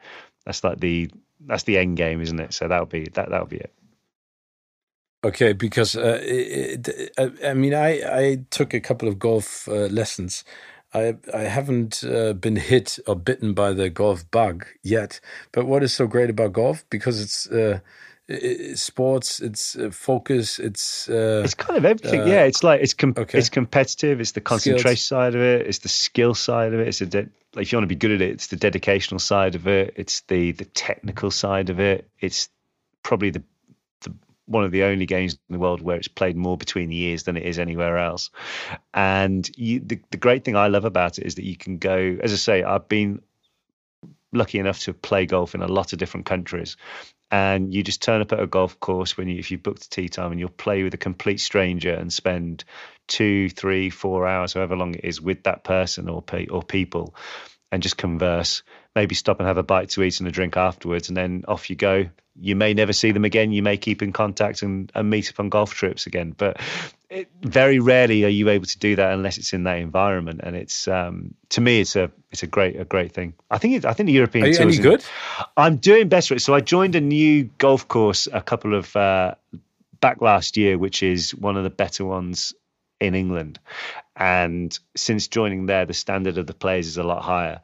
[0.45, 1.11] That's like the
[1.47, 2.55] that's the end game, isn't it?
[2.55, 3.73] So that would be that that would be it.
[5.23, 9.69] Okay, because uh, it, it, uh, I mean, I I took a couple of golf
[9.69, 10.45] uh, lessons.
[10.95, 15.21] I I haven't uh, been hit or bitten by the golf bug yet.
[15.53, 16.85] But what is so great about golf?
[16.89, 17.81] Because it's uh,
[18.29, 22.27] it's sports, it's uh, focus, it's it's kind of everything.
[22.27, 23.39] yeah, it's like it's com- okay.
[23.39, 24.21] it's competitive.
[24.21, 25.03] It's the concentration Skills.
[25.03, 25.67] side of it.
[25.67, 26.89] It's the skill side of it.
[26.89, 29.21] It's a de- like if you want to be good at it, it's the dedicational
[29.21, 29.93] side of it.
[29.97, 32.09] It's the the technical side of it.
[32.21, 32.49] It's
[33.03, 33.43] probably the
[34.51, 37.23] one of the only games in the world where it's played more between the years
[37.23, 38.31] than it is anywhere else.
[38.93, 42.19] And you, the, the great thing I love about it is that you can go,
[42.21, 43.23] as I say, I've been
[44.33, 46.77] lucky enough to play golf in a lot of different countries.
[47.31, 49.91] And you just turn up at a golf course when you, if you've booked a
[49.91, 52.65] tee time, and you'll play with a complete stranger and spend
[53.07, 57.15] two, three, four hours, however long it is, with that person or pe- or people,
[57.71, 58.65] and just converse.
[58.95, 61.71] Maybe stop and have a bite to eat and a drink afterwards, and then off
[61.71, 62.09] you go
[62.41, 63.53] you may never see them again.
[63.53, 66.59] You may keep in contact and, and meet up on golf trips again, but
[67.11, 70.41] it, very rarely are you able to do that unless it's in that environment.
[70.43, 73.35] And it's um, to me, it's a it's a great a great thing.
[73.51, 74.47] I think it, I think the European.
[74.47, 75.05] Are you any good?
[75.57, 76.41] I'm doing best.
[76.41, 79.35] So I joined a new golf course a couple of uh,
[80.01, 82.55] back last year, which is one of the better ones
[83.01, 83.59] in England.
[84.17, 87.61] And since joining there, the standard of the players is a lot higher.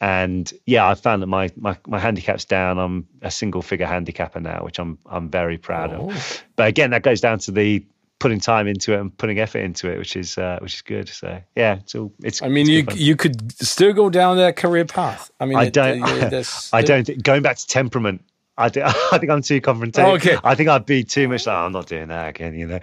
[0.00, 2.78] And yeah, I found that my, my, my handicap's down.
[2.78, 6.10] I'm a single figure handicapper now, which I'm I'm very proud oh.
[6.10, 6.44] of.
[6.56, 7.84] But again, that goes down to the
[8.18, 11.08] putting time into it and putting effort into it, which is uh, which is good.
[11.08, 12.12] So yeah, it's all.
[12.22, 12.40] It's.
[12.40, 15.30] I mean, it's you you could still go down that career path.
[15.40, 16.02] I mean, I don't.
[16.02, 17.22] It, I don't.
[17.22, 18.22] Going back to temperament,
[18.60, 20.04] I, think, I think I'm too confrontational.
[20.04, 20.36] Oh, okay.
[20.44, 22.80] I think I'd be too much like, I'm not doing that again, you know.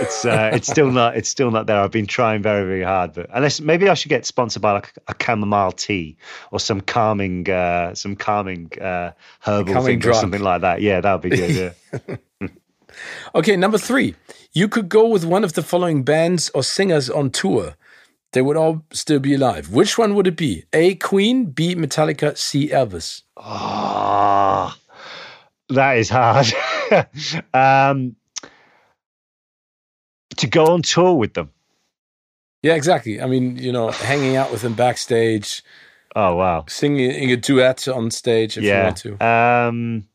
[0.00, 1.80] It's uh, it's still not it's still not there.
[1.80, 3.12] I've been trying very, very hard.
[3.14, 6.16] But unless maybe I should get sponsored by like a chamomile tea
[6.52, 10.80] or some calming uh, some calming uh, herbal calming thing or something like that.
[10.80, 11.74] Yeah, that would be good.
[12.00, 12.16] Yeah.
[13.34, 14.14] okay, number three.
[14.52, 17.76] You could go with one of the following bands or singers on tour.
[18.32, 19.70] They would all still be alive.
[19.70, 20.64] Which one would it be?
[20.72, 20.96] A.
[20.96, 21.74] Queen, B.
[21.74, 22.68] Metallica, C.
[22.68, 23.22] Elvis.
[23.36, 24.76] Ah.
[24.76, 24.87] Oh.
[25.70, 26.46] That is hard.
[27.54, 28.16] um,
[30.36, 31.50] to go on tour with them.
[32.62, 33.20] Yeah, exactly.
[33.20, 35.62] I mean, you know, hanging out with them backstage.
[36.16, 36.64] Oh wow!
[36.68, 38.78] Singing a duet on stage if yeah.
[38.78, 39.26] you want to.
[39.26, 40.08] Um,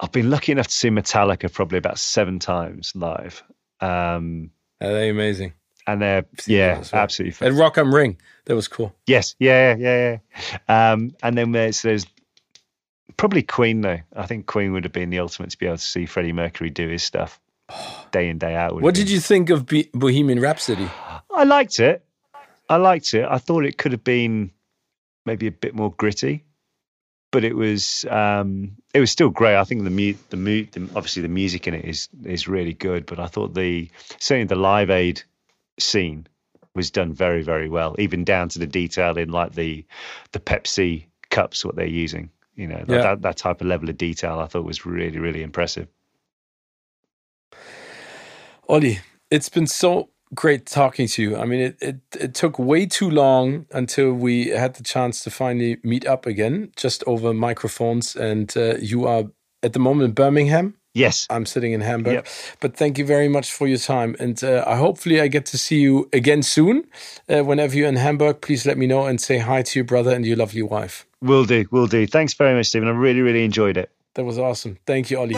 [0.00, 3.44] I've been lucky enough to see Metallica probably about seven times live.
[3.80, 4.50] Um,
[4.80, 5.52] Are they amazing?
[5.86, 7.02] And they're yeah, well.
[7.02, 7.46] absolutely.
[7.46, 8.16] And Rock am Ring,
[8.46, 8.94] that was cool.
[9.06, 10.18] Yes, yeah, yeah,
[10.68, 10.92] yeah.
[10.92, 12.06] Um, and then there's there's
[13.20, 13.98] Probably Queen though.
[14.16, 16.70] I think Queen would have been the ultimate to be able to see Freddie Mercury
[16.70, 17.38] do his stuff
[18.12, 18.80] day in day out.
[18.80, 20.88] What did you think of Bohemian Rhapsody?
[21.30, 22.02] I liked it.
[22.70, 23.26] I liked it.
[23.28, 24.50] I thought it could have been
[25.26, 26.44] maybe a bit more gritty,
[27.30, 29.56] but it was um, it was still great.
[29.56, 32.72] I think the mu- the, mu- the obviously the music in it is is really
[32.72, 35.22] good, but I thought the certainly the Live Aid
[35.78, 36.26] scene
[36.74, 39.84] was done very very well, even down to the detail in like the
[40.32, 42.30] the Pepsi cups what they're using.
[42.60, 43.02] You know, yeah.
[43.02, 45.88] that, that type of level of detail I thought was really, really impressive.
[48.68, 49.00] Ollie,
[49.30, 51.36] it's been so great talking to you.
[51.38, 55.30] I mean, it, it, it took way too long until we had the chance to
[55.30, 58.14] finally meet up again, just over microphones.
[58.14, 59.24] And uh, you are
[59.62, 60.74] at the moment in Birmingham.
[60.94, 61.26] Yes.
[61.30, 62.14] I'm sitting in Hamburg.
[62.14, 62.26] Yep.
[62.60, 64.16] But thank you very much for your time.
[64.18, 66.84] And uh, I hopefully I get to see you again soon.
[67.28, 70.12] Uh, whenever you're in Hamburg, please let me know and say hi to your brother
[70.12, 71.06] and your lovely wife.
[71.22, 71.66] Will do.
[71.70, 72.06] Will do.
[72.06, 72.88] Thanks very much, Stephen.
[72.88, 73.90] I really, really enjoyed it.
[74.14, 74.78] That was awesome.
[74.86, 75.36] Thank you, Ollie.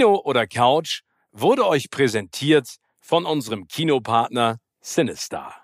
[0.00, 5.59] Kino oder Couch wurde euch präsentiert von unserem Kinopartner Sinistar.